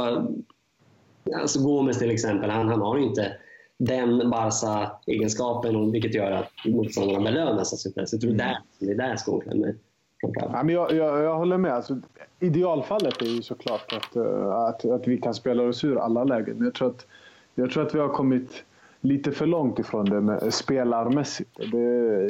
alltså 1.35 1.63
Gomes 1.63 1.99
till 1.99 2.11
exempel, 2.11 2.51
han, 2.51 2.69
han 2.69 2.81
har 2.81 2.99
inte 2.99 3.37
den 3.79 4.31
Barca-egenskapen, 4.31 5.93
vilket 5.93 6.15
gör 6.15 6.31
att 6.31 6.53
motståndarna 6.65 7.25
belönas. 7.25 7.83
Så 7.83 7.91
jag 7.95 8.21
tror 8.21 8.33
där, 8.33 8.59
det 8.79 8.91
är 8.91 8.95
där 8.95 9.17
skon 9.17 9.41
klämmer. 9.41 9.75
Ja, 10.21 10.71
jag, 10.71 10.93
jag, 10.93 11.23
jag 11.23 11.37
håller 11.37 11.59
med. 11.59 11.73
Alltså, 11.73 12.01
idealfallet 12.41 13.23
är 13.23 13.27
ju 13.27 13.43
såklart 13.43 13.93
att, 13.93 14.17
eh, 14.17 14.49
att, 14.49 14.85
att 14.85 15.09
vi 15.09 15.19
kan 15.19 15.35
spela 15.35 15.63
oss 15.63 15.85
ur 15.85 15.99
alla 15.99 16.25
lägen. 16.25 16.57
Men 16.57 16.65
jag 16.65 16.75
tror 16.75 16.89
att, 16.89 17.07
jag 17.55 17.71
tror 17.71 17.87
att 17.87 17.95
vi 17.95 17.99
har 17.99 18.09
kommit 18.09 18.65
lite 19.01 19.33
för 19.33 19.47
långt 19.47 19.79
ifrån 19.79 20.05
det 20.05 20.21
med 20.21 20.55
spelarmässigt. 20.55 21.51
Det, 21.73 21.79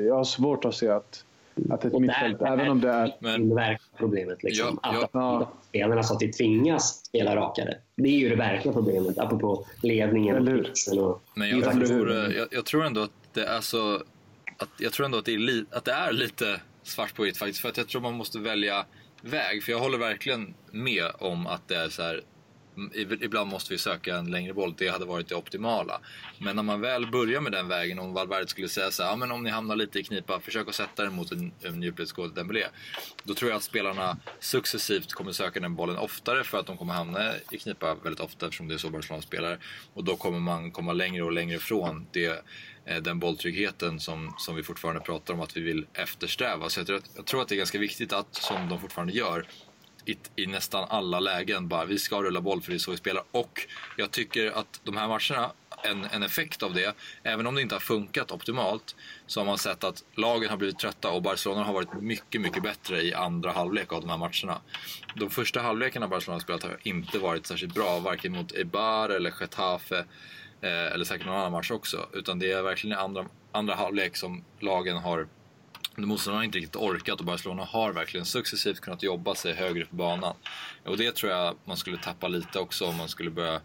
jag 0.05 0.14
har 0.14 0.24
svårt 0.24 0.64
att 0.64 0.74
se 0.74 0.88
att 0.88 1.24
att 1.70 1.84
ett 1.84 1.92
mittfält, 1.92 2.42
även 2.42 2.68
om 2.68 2.80
det 2.80 2.90
är... 2.90 3.16
Men, 3.20 3.48
det 3.48 3.54
verkliga 3.54 3.98
problemet. 3.98 4.42
Liksom, 4.42 4.80
ja, 4.82 5.04
att 5.04 5.11
ja. 5.12 5.52
spelarna 5.68 6.02
så 6.02 6.14
att 6.14 6.20
de 6.20 6.32
tvingas 6.32 7.04
spela 7.04 7.36
rakare. 7.36 7.74
Det 7.96 8.09
är 8.09 8.18
ju 8.18 8.28
det 8.28 8.36
verkliga 8.36 8.74
problemet, 8.74 9.18
apropå 9.18 9.66
ledningen 9.82 10.46
pitchen. 10.46 10.98
Och, 10.98 11.22
Men 11.34 11.48
jag, 11.48 11.59
jag, 11.59 11.86
tror, 11.86 12.11
jag, 12.12 12.48
jag, 12.50 12.64
tror 12.64 12.84
ändå 12.84 13.00
att 13.00 13.11
det 13.32 13.44
är 13.44 13.61
så... 13.61 13.94
Att, 14.59 14.68
jag 14.78 14.92
tror 14.92 15.07
ändå 15.07 15.18
att 15.18 15.24
det, 15.24 15.34
är 15.34 15.38
li, 15.38 15.64
att 15.70 15.84
det 15.84 15.92
är 15.92 16.12
lite 16.12 16.61
svart 16.82 17.14
på 17.14 17.22
vitt 17.22 17.38
faktiskt. 17.38 17.61
För 17.61 17.68
att 17.68 17.76
jag 17.76 17.88
tror 17.88 18.00
man 18.00 18.14
måste 18.14 18.38
välja 18.38 18.86
väg. 19.22 19.62
För 19.62 19.72
jag 19.72 19.78
håller 19.78 19.98
verkligen 19.98 20.54
med 20.70 21.04
om 21.18 21.46
att 21.46 21.68
det 21.68 21.76
är 21.76 21.88
så 21.88 22.02
här, 22.02 22.22
ibland 23.20 23.50
måste 23.50 23.72
vi 23.72 23.78
söka 23.78 24.16
en 24.16 24.30
längre 24.30 24.54
boll, 24.54 24.74
det 24.78 24.88
hade 24.88 25.04
varit 25.04 25.28
det 25.28 25.34
optimala. 25.34 26.00
Men 26.38 26.56
när 26.56 26.62
man 26.62 26.80
väl 26.80 27.06
börjar 27.06 27.40
med 27.40 27.52
den 27.52 27.68
vägen, 27.68 27.98
om 27.98 28.14
Valverde 28.14 28.46
skulle 28.46 28.68
säga 28.68 28.90
så 28.90 29.02
här, 29.02 29.10
ja, 29.10 29.16
men 29.16 29.32
om 29.32 29.42
ni 29.42 29.50
hamnar 29.50 29.76
lite 29.76 29.98
i 29.98 30.04
knipa, 30.04 30.40
försök 30.40 30.68
att 30.68 30.74
sätta 30.74 31.02
den 31.02 31.14
mot 31.14 31.32
en, 31.32 31.52
en 31.62 31.82
djupledsgående 31.82 32.34
Dembélé. 32.34 32.66
Då 33.24 33.34
tror 33.34 33.50
jag 33.50 33.56
att 33.56 33.62
spelarna 33.62 34.18
successivt 34.40 35.12
kommer 35.12 35.32
söka 35.32 35.60
den 35.60 35.74
bollen 35.74 35.96
oftare 35.96 36.44
för 36.44 36.58
att 36.58 36.66
de 36.66 36.76
kommer 36.76 36.94
hamna 36.94 37.32
i 37.50 37.58
knipa 37.58 37.94
väldigt 37.94 38.20
ofta 38.20 38.46
eftersom 38.46 38.68
det 38.68 38.74
är 38.74 38.78
så 38.78 38.90
Barcelona 38.90 39.22
spelar. 39.22 39.58
Och 39.94 40.04
då 40.04 40.16
kommer 40.16 40.38
man 40.38 40.70
komma 40.70 40.92
längre 40.92 41.22
och 41.22 41.32
längre 41.32 41.56
ifrån 41.56 42.06
det, 42.12 42.44
eh, 42.84 43.02
den 43.02 43.18
bolltryggheten 43.18 44.00
som, 44.00 44.34
som 44.38 44.56
vi 44.56 44.62
fortfarande 44.62 45.00
pratar 45.00 45.34
om 45.34 45.40
att 45.40 45.56
vi 45.56 45.60
vill 45.60 45.86
eftersträva. 45.92 46.68
Så 46.68 46.80
jag 46.80 46.86
tror, 46.86 46.96
att, 46.96 47.10
jag 47.16 47.24
tror 47.24 47.42
att 47.42 47.48
det 47.48 47.54
är 47.54 47.56
ganska 47.56 47.78
viktigt 47.78 48.12
att, 48.12 48.34
som 48.34 48.68
de 48.68 48.80
fortfarande 48.80 49.12
gör, 49.12 49.46
i, 50.07 50.16
i, 50.36 50.46
nästan 50.46 50.86
alla 50.88 51.20
lägen 51.20 51.68
bara 51.68 51.84
vi 51.84 51.98
ska 51.98 52.22
rulla 52.22 52.40
boll 52.40 52.62
för 52.62 52.70
det 52.70 52.76
är 52.76 52.78
så 52.78 52.90
vi 52.90 52.96
spelar. 52.96 53.22
Och 53.30 53.66
jag 53.96 54.11
tycker 54.11 54.50
att 54.50 54.80
de 54.84 54.96
här 54.96 55.09
matcherna, 55.09 55.52
en, 55.82 56.04
en 56.04 56.22
effekt 56.22 56.62
av 56.62 56.74
det, 56.74 56.96
även 57.22 57.46
om 57.46 57.54
det 57.54 57.62
inte 57.62 57.74
har 57.74 57.80
funkat 57.80 58.32
optimalt, 58.32 58.96
så 59.26 59.40
har 59.40 59.44
man 59.46 59.59
sett 59.59 59.84
att 59.84 60.04
lagen 60.14 60.50
har 60.50 60.57
blivit 60.57 60.78
trötta 60.78 61.11
och 61.11 61.22
Barcelona 61.22 61.64
har 61.64 61.72
varit 61.72 61.92
mycket, 62.00 62.40
mycket 62.40 62.62
bättre 62.62 63.02
i 63.02 63.14
andra 63.14 63.52
halvlek 63.52 63.92
av 63.92 64.00
de 64.00 64.11
här 64.11 64.16
matcherna. 64.16 64.61
De 65.14 65.30
första 65.30 65.61
halvlekarna 65.61 66.09
Barcelona 66.09 66.40
spelat 66.40 66.62
har 66.62 66.78
inte 66.82 67.18
varit 67.18 67.46
särskilt 67.46 67.74
bra, 67.74 67.98
varken 67.98 68.32
mot 68.32 68.52
Eibar 68.52 69.09
eller 69.09 69.34
Getafe 69.40 69.98
eh, 70.61 70.92
eller 70.92 71.04
säkert 71.04 71.26
någon 71.26 71.36
annan 71.36 71.52
match 71.52 71.70
också. 71.70 72.07
Utan 72.12 72.38
det 72.38 72.52
är 72.52 72.62
verkligen 72.62 72.98
i 72.98 73.00
andra, 73.00 73.26
andra 73.52 73.74
halvlek 73.74 74.16
som 74.16 74.44
lagen 74.61 74.96
har 74.96 75.28
Motståndarna 75.97 76.38
har 76.38 76.44
inte 76.44 76.59
riktigt 76.59 76.76
orkat 76.76 77.20
och 77.20 77.26
Barcelona 77.26 77.64
har 77.64 77.92
verkligen 77.92 78.26
successivt 78.26 78.80
kunnat 78.80 79.03
jobba 79.03 79.34
sig 79.34 79.55
högre 79.55 79.84
på 79.84 79.97
banan. 79.97 80.36
Och 80.84 80.97
det 80.97 81.14
tror 81.14 81.32
jag 81.32 81.57
man 81.64 81.76
skulle 81.76 81.99
tappa 81.99 82.28
lite 82.28 82.59
också 82.59 82.86
om 82.86 82.97
man 82.97 83.09
skulle 83.09 83.30
börja 83.30 83.61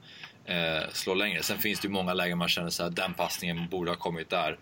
eh, 0.46 0.90
slå 0.92 1.14
längre. 1.14 1.44
Sen 1.44 1.58
finns 1.58 1.80
det 1.80 1.88
ju 1.88 1.92
många 1.92 2.14
lägen 2.14 2.38
man 2.38 2.48
känner 2.48 2.82
att 2.82 2.96
den 2.96 3.14
passningen 3.14 3.70
borde 3.70 3.92
ha 3.92 3.96
kommit 3.96 4.30
där. 4.30 4.58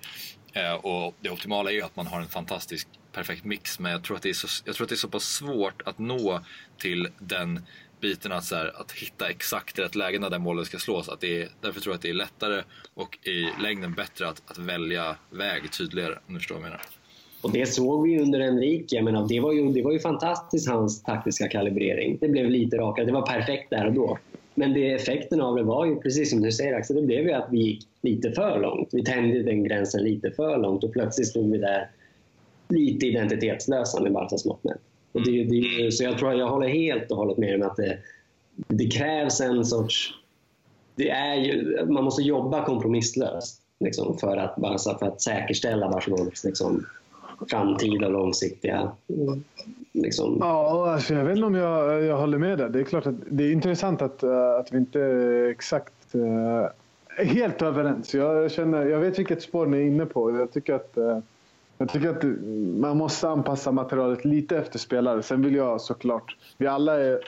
Eh, 0.54 0.74
och 0.74 1.16
det 1.22 1.30
optimala 1.30 1.72
är 1.72 1.76
ju 1.76 1.82
att 1.82 1.96
man 1.96 2.08
har 2.08 2.22
en 2.22 2.28
fantastisk 2.28 2.88
perfekt 3.12 3.46
mix 3.46 3.80
men 3.80 3.92
jag 3.92 4.04
tror 4.04 4.18
att 4.18 4.24
det 4.24 4.30
är 4.30 4.34
så, 4.34 4.48
jag 4.66 4.76
tror 4.76 4.86
att 4.86 4.90
det 4.90 4.96
är 4.96 4.98
så 4.98 5.10
pass 5.10 5.24
svårt 5.24 5.82
att 5.86 6.00
nå 6.00 6.42
till 6.78 7.08
den 7.20 7.66
biten 8.02 8.32
att, 8.32 8.46
så 8.46 8.56
här, 8.56 8.82
att 8.82 8.92
hitta 8.92 9.30
exakt 9.30 9.80
rätt 9.80 9.96
läge 9.96 10.20
när 10.20 10.30
den 10.30 10.44
bollen 10.44 10.66
ska 10.66 10.80
slås. 10.80 11.10
Att 11.10 11.20
det 11.20 11.42
är, 11.42 11.50
därför 11.62 11.82
tror 11.82 11.94
jag 11.94 11.96
att 11.96 12.02
det 12.02 12.10
är 12.10 12.14
lättare 12.14 12.64
och 12.94 13.28
i 13.28 13.50
längden 13.62 13.94
bättre 13.94 14.30
att, 14.30 14.42
att 14.52 14.58
välja 14.58 15.16
väg 15.30 15.72
tydligare 15.72 16.20
om 16.28 16.34
du 16.34 16.40
förstår 16.40 16.56
vad 16.56 16.64
jag 16.64 16.70
menar. 16.70 16.82
Och 17.42 17.52
det 17.52 17.66
såg 17.66 18.08
vi 18.08 18.20
under 18.20 18.40
Enrique. 18.40 18.96
Jag 18.96 19.06
menar, 19.06 19.28
det, 19.28 19.40
var 19.40 19.54
ju, 19.54 19.72
det 19.72 19.82
var 19.82 19.92
ju 19.92 20.00
fantastiskt, 20.00 20.70
hans 20.70 21.04
taktiska 21.04 21.48
kalibrering. 21.48 22.18
Det 22.22 22.28
blev 22.28 22.50
lite 22.50 22.78
rakare. 22.78 23.06
Det 23.06 23.12
var 23.12 23.22
perfekt 23.22 23.70
där 23.70 23.88
och 23.88 23.94
då. 23.94 24.18
Men 24.56 24.74
det, 24.74 24.92
effekten 24.92 25.42
av 25.42 25.56
det 25.56 25.64
var 25.64 25.86
ju, 25.86 25.96
precis 25.96 26.30
som 26.30 26.42
du 26.42 26.52
säger 26.52 26.74
Axel, 26.74 26.96
det 26.96 27.02
blev 27.02 27.22
ju 27.22 27.32
att 27.32 27.48
vi 27.52 27.58
gick 27.58 27.88
lite 28.02 28.32
för 28.32 28.60
långt. 28.60 28.90
Vi 28.92 29.04
tände 29.04 29.44
den 29.44 29.64
gränsen 29.64 30.04
lite 30.04 30.32
för 30.32 30.58
långt 30.58 30.84
och 30.84 30.94
plötsligt 30.94 31.28
stod 31.28 31.52
vi 31.52 31.58
där 31.58 31.90
lite 32.70 33.06
identitetslösa 33.06 34.02
med 34.02 34.14
Barcas 34.14 34.46
mått 34.46 34.64
mätt. 34.64 34.82
Det, 35.12 35.44
det, 35.44 35.92
så 35.92 36.04
jag 36.04 36.18
tror 36.18 36.34
jag 36.34 36.48
håller 36.48 36.68
helt 36.68 37.12
och 37.12 37.18
hållet 37.18 37.38
med 37.38 37.56
om 37.56 37.70
att 37.70 37.76
det, 37.76 37.98
det 38.68 38.88
krävs 38.88 39.42
en 39.42 39.66
sorts... 39.66 40.14
Det 40.96 41.10
är 41.10 41.36
ju, 41.36 41.86
man 41.86 42.04
måste 42.04 42.22
jobba 42.22 42.66
kompromisslöst 42.66 43.62
liksom, 43.80 44.18
för, 44.18 44.38
att, 44.38 44.56
för 45.00 45.08
att 45.08 45.22
säkerställa 45.22 45.90
Barcelonas 45.90 46.44
liksom, 46.44 46.86
framtida 47.48 48.08
långsiktiga... 48.08 48.92
Liksom. 49.94 50.38
Ja, 50.40 50.92
alltså 50.92 51.14
jag 51.14 51.26
vet 51.26 51.36
inte 51.36 51.48
om 51.48 51.56
jag, 51.56 52.04
jag 52.04 52.18
håller 52.18 52.38
med 52.38 52.58
där. 52.58 52.70
Det 52.70 52.80
är 52.80 52.84
klart 52.84 53.06
att 53.06 53.16
det 53.30 53.44
är 53.44 53.52
intressant 53.52 54.02
att, 54.02 54.24
eh, 54.24 54.56
att 54.60 54.74
vi 54.74 54.78
inte 54.78 55.00
är 55.02 55.50
exakt 55.50 56.16
uh, 56.16 56.66
helt 57.26 57.62
överens. 57.62 58.14
Jag, 58.14 58.52
känner, 58.52 58.86
jag 58.86 59.00
vet 59.00 59.20
vilket 59.20 59.42
spår 59.42 59.66
ni 59.66 59.78
är 59.78 59.82
inne 59.82 60.06
på. 60.06 60.38
Jag 60.38 60.52
tycker 60.52 60.74
att, 60.74 60.94
uh, 60.98 61.18
jag 61.78 61.90
tycker 61.90 62.10
att 62.10 62.24
man 62.80 62.98
måste 62.98 63.30
anpassa 63.30 63.72
materialet 63.72 64.26
lite 64.26 64.58
efter 64.58 64.80
spelare. 64.80 65.24
Sen 65.24 65.42
vill 65.42 65.56
jag 65.56 65.82
såklart... 65.82 66.38
Vi 66.58 66.68
alla 66.68 67.00
är 67.00 67.20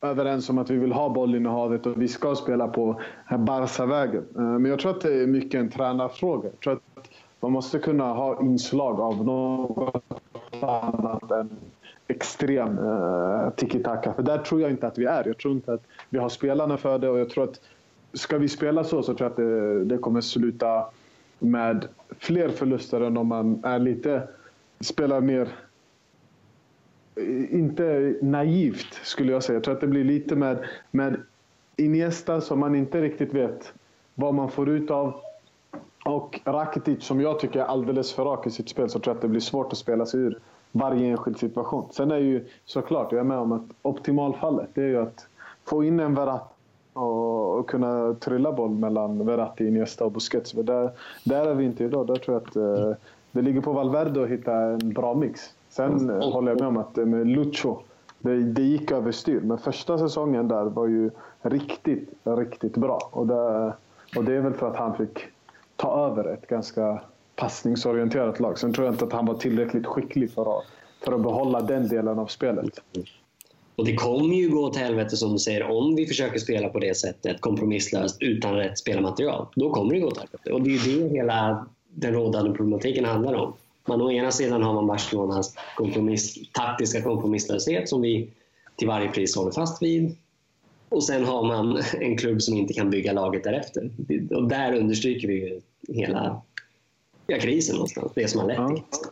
överens 0.00 0.50
om 0.50 0.58
att 0.58 0.70
vi 0.70 0.76
vill 0.76 0.92
ha 0.92 1.08
bollinnehavet 1.08 1.86
och 1.86 2.02
vi 2.02 2.08
ska 2.08 2.34
spela 2.34 2.68
på 2.68 3.00
Barca-vägen. 3.38 4.24
Men 4.32 4.64
jag 4.64 4.78
tror 4.78 4.90
att 4.90 5.00
det 5.00 5.22
är 5.22 5.26
mycket 5.26 5.60
en 5.60 5.70
tränarfråga. 5.70 6.48
Jag 6.48 6.60
tror 6.60 6.72
att 6.72 7.10
man 7.46 7.52
måste 7.52 7.78
kunna 7.78 8.12
ha 8.12 8.42
inslag 8.42 9.00
av 9.00 9.24
något 9.24 10.02
annat 10.60 11.30
än 11.30 11.50
extrem 12.08 12.78
uh, 12.78 13.50
tiki-taka. 13.50 14.12
För 14.12 14.22
där 14.22 14.38
tror 14.38 14.60
jag 14.60 14.70
inte 14.70 14.86
att 14.86 14.98
vi 14.98 15.04
är. 15.04 15.26
Jag 15.26 15.38
tror 15.38 15.54
inte 15.54 15.72
att 15.72 15.82
vi 16.10 16.18
har 16.18 16.28
spelarna 16.28 16.76
för 16.76 16.98
det 16.98 17.08
och 17.08 17.18
jag 17.18 17.30
tror 17.30 17.44
att 17.44 17.60
ska 18.12 18.38
vi 18.38 18.48
spela 18.48 18.84
så 18.84 19.02
så 19.02 19.14
tror 19.14 19.20
jag 19.20 19.30
att 19.30 19.36
det, 19.36 19.84
det 19.84 19.98
kommer 19.98 20.20
sluta 20.20 20.84
med 21.38 21.88
fler 22.18 22.48
förluster 22.48 23.00
än 23.00 23.16
om 23.16 23.26
man 23.26 23.64
är 23.64 23.78
lite, 23.78 24.28
spelar 24.80 25.20
mer 25.20 25.48
eh, 27.16 27.54
inte 27.54 28.14
naivt 28.22 28.94
skulle 28.94 29.32
jag 29.32 29.42
säga. 29.42 29.56
Jag 29.56 29.64
tror 29.64 29.74
att 29.74 29.80
det 29.80 29.86
blir 29.86 30.04
lite 30.04 30.36
med, 30.36 30.64
med 30.90 31.16
Iniesta 31.76 32.40
som 32.40 32.60
man 32.60 32.74
inte 32.74 33.00
riktigt 33.00 33.34
vet 33.34 33.72
vad 34.14 34.34
man 34.34 34.50
får 34.50 34.68
ut 34.68 34.90
av. 34.90 35.20
Och 36.06 36.40
Rakitic 36.44 37.04
som 37.04 37.20
jag 37.20 37.40
tycker 37.40 37.60
är 37.60 37.64
alldeles 37.64 38.12
för 38.12 38.24
rak 38.24 38.46
i 38.46 38.50
sitt 38.50 38.68
spel 38.68 38.90
så 38.90 38.98
tror 38.98 39.10
jag 39.10 39.16
att 39.16 39.22
det 39.22 39.28
blir 39.28 39.40
svårt 39.40 39.72
att 39.72 39.78
spela 39.78 40.06
sig 40.06 40.20
ur 40.20 40.38
varje 40.72 41.10
enskild 41.10 41.38
situation. 41.38 41.88
Sen 41.92 42.10
är 42.10 42.18
ju 42.18 42.44
såklart, 42.64 43.12
jag 43.12 43.20
är 43.20 43.24
med 43.24 43.38
om 43.38 43.52
att 43.52 43.62
optimalfallet 43.82 44.68
det 44.74 44.82
är 44.82 44.88
ju 44.88 45.02
att 45.02 45.26
få 45.64 45.84
in 45.84 46.00
en 46.00 46.14
Verratti 46.14 46.56
och, 46.92 47.68
kunna 47.68 48.14
trilla 48.14 48.52
boll 48.52 48.70
mellan 48.70 49.26
Verratti, 49.26 49.66
Iniesta 49.68 50.04
och 50.04 50.12
Busquets. 50.12 50.54
Men 50.54 50.66
där, 50.66 50.90
där 51.24 51.46
är 51.46 51.54
vi 51.54 51.64
inte 51.64 51.84
idag. 51.84 52.06
Där 52.06 52.16
tror 52.16 52.34
jag 52.34 52.42
att 52.42 52.56
eh, 52.56 52.96
det 53.32 53.42
ligger 53.42 53.60
på 53.60 53.72
Valverde 53.72 54.22
att 54.22 54.28
hitta 54.28 54.54
en 54.54 54.92
bra 54.92 55.14
mix. 55.14 55.40
Sen 55.68 56.10
eh, 56.10 56.30
håller 56.32 56.50
jag 56.50 56.60
med 56.60 56.68
om 56.68 56.76
att 56.76 56.98
eh, 56.98 57.06
med 57.06 57.26
Lucho, 57.26 57.76
det, 58.18 58.42
det 58.42 58.62
gick 58.62 58.90
överstyr. 58.90 59.40
Men 59.40 59.58
första 59.58 59.98
säsongen 59.98 60.48
där 60.48 60.64
var 60.64 60.86
ju 60.86 61.10
riktigt, 61.42 62.10
riktigt 62.24 62.76
bra. 62.76 63.08
Och 63.10 63.26
det, 63.26 63.72
och 64.16 64.24
det 64.24 64.34
är 64.34 64.40
väl 64.40 64.52
för 64.52 64.70
att 64.70 64.76
han 64.76 64.96
fick 64.96 65.26
ta 65.76 66.10
över 66.10 66.32
ett 66.32 66.46
ganska 66.46 67.02
passningsorienterat 67.36 68.40
lag. 68.40 68.58
Sen 68.58 68.72
tror 68.72 68.86
jag 68.86 68.94
inte 68.94 69.04
att 69.04 69.12
han 69.12 69.26
var 69.26 69.34
tillräckligt 69.34 69.86
skicklig 69.86 70.30
för 70.30 70.58
att, 70.58 70.64
för 71.04 71.12
att 71.12 71.22
behålla 71.22 71.60
den 71.60 71.88
delen 71.88 72.18
av 72.18 72.26
spelet. 72.26 72.80
Och 73.76 73.84
det 73.84 73.94
kommer 73.94 74.34
ju 74.34 74.48
gå 74.50 74.64
åt 74.64 74.76
helvete 74.76 75.16
som 75.16 75.32
du 75.32 75.38
säger 75.38 75.70
om 75.70 75.96
vi 75.96 76.06
försöker 76.06 76.38
spela 76.38 76.68
på 76.68 76.78
det 76.78 76.96
sättet 76.96 77.40
kompromisslöst 77.40 78.16
utan 78.20 78.54
rätt 78.54 78.78
spelarmaterial. 78.78 79.46
Då 79.54 79.70
kommer 79.70 79.94
det 79.94 80.00
gå 80.00 80.06
åt 80.06 80.18
helvete. 80.18 80.52
Och 80.52 80.62
det 80.62 80.70
är 80.70 80.86
ju 80.86 81.00
det 81.00 81.08
hela 81.08 81.66
den 81.90 82.12
rådande 82.12 82.50
problematiken 82.50 83.04
handlar 83.04 83.34
om. 83.34 83.52
Men 83.86 84.00
å 84.00 84.10
ena 84.10 84.30
sidan 84.30 84.62
har 84.62 84.74
man 84.74 84.86
Barcelonas 84.86 85.54
kompromiss, 85.76 86.52
taktiska 86.52 87.02
kompromisslöshet 87.02 87.88
som 87.88 88.02
vi 88.02 88.30
till 88.76 88.88
varje 88.88 89.08
pris 89.08 89.36
håller 89.36 89.52
fast 89.52 89.82
vid. 89.82 90.16
Och 90.88 91.04
sen 91.04 91.24
har 91.24 91.46
man 91.46 91.82
en 92.00 92.18
klubb 92.18 92.42
som 92.42 92.56
inte 92.56 92.74
kan 92.74 92.90
bygga 92.90 93.12
laget 93.12 93.44
därefter. 93.44 93.90
Och 94.30 94.48
där 94.48 94.74
understryker 94.74 95.28
vi 95.28 95.60
hela 95.88 96.42
ja, 97.26 97.38
krisen 97.40 97.74
någonstans. 97.74 98.12
Det 98.14 98.28
som 98.28 98.40
har 98.40 98.48
lett 98.48 98.68
till. 98.74 99.10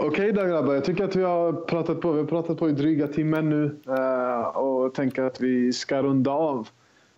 Okej 0.00 0.32
då 0.32 0.44
grabbar, 0.44 0.74
jag 0.74 0.84
tycker 0.84 1.04
att 1.04 1.16
vi 1.16 1.22
har 1.22 1.52
pratat 1.52 2.00
på. 2.00 2.12
Vi 2.12 2.18
har 2.18 2.26
pratat 2.26 2.58
på 2.58 2.68
i 2.68 2.72
dryga 2.72 3.08
timmen 3.08 3.50
nu 3.50 3.76
eh, 3.86 4.56
och 4.56 4.94
tänker 4.94 5.22
att 5.22 5.40
vi 5.40 5.72
ska 5.72 6.02
runda 6.02 6.30
av. 6.30 6.68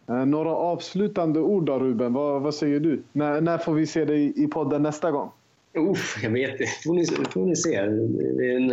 Eh, 0.06 0.26
några 0.26 0.50
avslutande 0.50 1.40
ord 1.40 1.64
då 1.64 1.78
Ruben, 1.78 2.12
vad, 2.12 2.42
vad 2.42 2.54
säger 2.54 2.80
du? 2.80 3.02
När, 3.12 3.40
när 3.40 3.58
får 3.58 3.74
vi 3.74 3.86
se 3.86 4.04
dig 4.04 4.44
i 4.44 4.46
podden 4.46 4.82
nästa 4.82 5.10
gång? 5.10 5.30
Uff, 5.74 6.18
jag 6.22 6.30
vet 6.30 6.50
inte. 6.50 6.66
får 6.84 6.94
ni, 6.94 7.06
får 7.06 7.46
ni 7.46 7.56
se. 7.56 7.82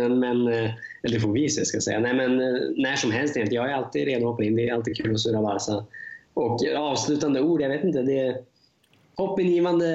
Men, 0.08 0.48
eh, 0.48 0.70
eller 1.02 1.14
det 1.14 1.20
får 1.20 1.32
vi 1.32 1.48
se, 1.48 1.64
ska 1.64 1.76
jag 1.76 1.82
säga. 1.82 2.00
Nej, 2.00 2.14
men 2.14 2.40
eh, 2.40 2.60
när 2.76 2.96
som 2.96 3.10
helst 3.10 3.36
egentligen. 3.36 3.64
Jag 3.64 3.72
är 3.72 3.76
alltid 3.76 4.04
redo 4.04 4.26
att 4.26 4.30
hoppa 4.30 4.44
in. 4.44 4.56
Det 4.56 4.68
är 4.68 4.74
alltid 4.74 4.96
kul 4.96 5.14
att 5.14 5.20
surra 5.20 5.42
Barca. 5.42 5.84
Och 6.34 6.64
eh, 6.64 6.80
avslutande 6.80 7.40
ord, 7.40 7.60
jag 7.60 7.68
vet 7.68 7.84
inte. 7.84 8.02
Det 8.02 8.18
är 8.18 8.36
hoppingivande 9.16 9.86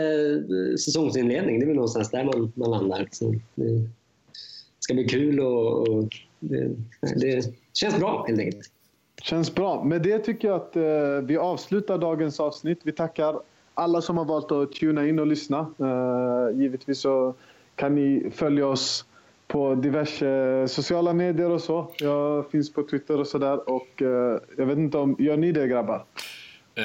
säsongsinledning. 0.77 1.59
Det 1.59 1.65
är 1.65 1.67
väl 1.67 1.75
någonstans 1.75 2.11
där 2.11 2.23
man, 2.23 2.51
man 2.55 2.71
landar. 2.71 3.07
Så 3.11 3.35
det 3.55 3.89
ska 4.79 4.93
bli 4.93 5.07
kul 5.07 5.39
och, 5.39 5.87
och 5.87 6.09
det, 6.39 6.69
det, 7.15 7.53
känns 7.73 7.99
bra 7.99 8.25
helt 8.27 8.39
enkelt. 8.39 8.69
Känns 9.21 9.55
bra. 9.55 9.83
Med 9.83 10.01
det 10.01 10.19
tycker 10.19 10.47
jag 10.47 10.55
att 10.55 10.75
eh, 10.75 11.27
vi 11.27 11.37
avslutar 11.37 11.97
dagens 11.97 12.39
avsnitt. 12.39 12.79
Vi 12.83 12.91
tackar 12.91 13.39
alla 13.73 14.01
som 14.01 14.17
har 14.17 14.25
valt 14.25 14.51
att 14.51 14.71
tuna 14.71 15.07
in 15.07 15.19
och 15.19 15.27
lyssna. 15.27 15.73
Uh, 15.81 16.61
givetvis 16.61 16.99
så 16.99 17.35
kan 17.75 17.95
ni 17.95 18.31
följa 18.31 18.67
oss 18.67 19.05
på 19.47 19.75
diverse 19.75 20.67
sociala 20.67 21.13
medier 21.13 21.49
och 21.49 21.61
så. 21.61 21.91
Jag 21.97 22.51
finns 22.51 22.73
på 22.73 22.83
Twitter 22.83 23.19
och 23.19 23.27
sådär. 23.27 23.69
Och 23.69 24.01
uh, 24.01 24.37
jag 24.57 24.65
vet 24.65 24.77
inte 24.77 24.97
om, 24.97 25.15
gör 25.19 25.37
ni 25.37 25.51
det 25.51 25.67
grabbar? 25.67 26.05
Eh, 26.75 26.83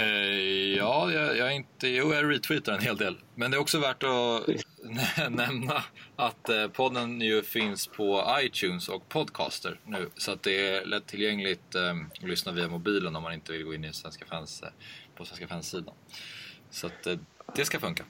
ja, 0.76 1.12
jag, 1.12 1.36
jag, 1.36 1.54
inte, 1.54 1.88
jo, 1.88 2.12
jag 2.12 2.30
retweetar 2.30 2.72
en 2.72 2.80
hel 2.80 2.96
del. 2.96 3.18
Men 3.34 3.50
det 3.50 3.56
är 3.56 3.60
också 3.60 3.78
värt 3.78 4.02
att 4.02 4.48
nämna 5.30 5.84
att 6.16 6.50
podden 6.72 7.20
ju 7.20 7.42
finns 7.42 7.86
på 7.86 8.24
iTunes 8.42 8.88
och 8.88 9.08
Podcaster 9.08 9.80
nu. 9.84 10.08
Så 10.16 10.32
att 10.32 10.42
det 10.42 10.68
är 10.68 10.84
lättillgängligt 10.84 11.74
att 11.74 12.22
lyssna 12.22 12.52
via 12.52 12.68
mobilen 12.68 13.16
om 13.16 13.22
man 13.22 13.32
inte 13.32 13.52
vill 13.52 13.64
gå 13.64 13.74
in 13.74 13.84
i 13.84 13.92
Svenska 13.92 14.24
fans, 14.26 14.62
på 15.16 15.24
Svenska 15.24 15.48
fans-sidan. 15.48 15.94
Så 16.70 16.86
att 16.86 17.06
eh, 17.06 17.14
det 17.54 17.64
ska 17.64 17.78
funka. 17.78 18.04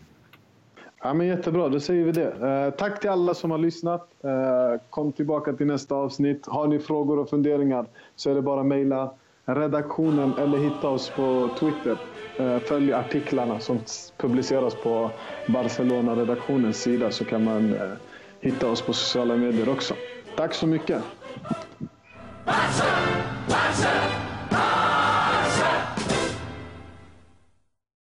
Ja, 1.02 1.14
men 1.14 1.26
jättebra, 1.26 1.68
då 1.68 1.80
säger 1.80 2.04
vi 2.04 2.12
det. 2.12 2.32
Eh, 2.48 2.70
tack 2.70 3.00
till 3.00 3.10
alla 3.10 3.34
som 3.34 3.50
har 3.50 3.58
lyssnat. 3.58 4.08
Eh, 4.24 4.80
kom 4.90 5.12
tillbaka 5.12 5.52
till 5.52 5.66
nästa 5.66 5.94
avsnitt. 5.94 6.46
Har 6.46 6.66
ni 6.66 6.78
frågor 6.78 7.18
och 7.18 7.30
funderingar 7.30 7.86
så 8.16 8.30
är 8.30 8.34
det 8.34 8.42
bara 8.42 8.60
att 8.60 8.66
mejla 8.66 9.12
redaktionen 9.44 10.34
eller 10.38 10.58
hitta 10.58 10.88
oss 10.88 11.10
på 11.10 11.50
Twitter. 11.58 11.96
Eh, 12.36 12.58
följ 12.58 12.92
artiklarna 12.92 13.60
som 13.60 13.80
publiceras 14.16 14.74
på 14.74 15.10
Barcelona-redaktionens 15.48 16.82
sida 16.82 17.10
så 17.10 17.24
kan 17.24 17.44
man 17.44 17.74
eh, 17.74 17.92
hitta 18.40 18.70
oss 18.70 18.82
på 18.82 18.92
sociala 18.92 19.36
medier 19.36 19.68
också. 19.68 19.94
Tack 20.36 20.54
så 20.54 20.66
mycket! 20.66 21.02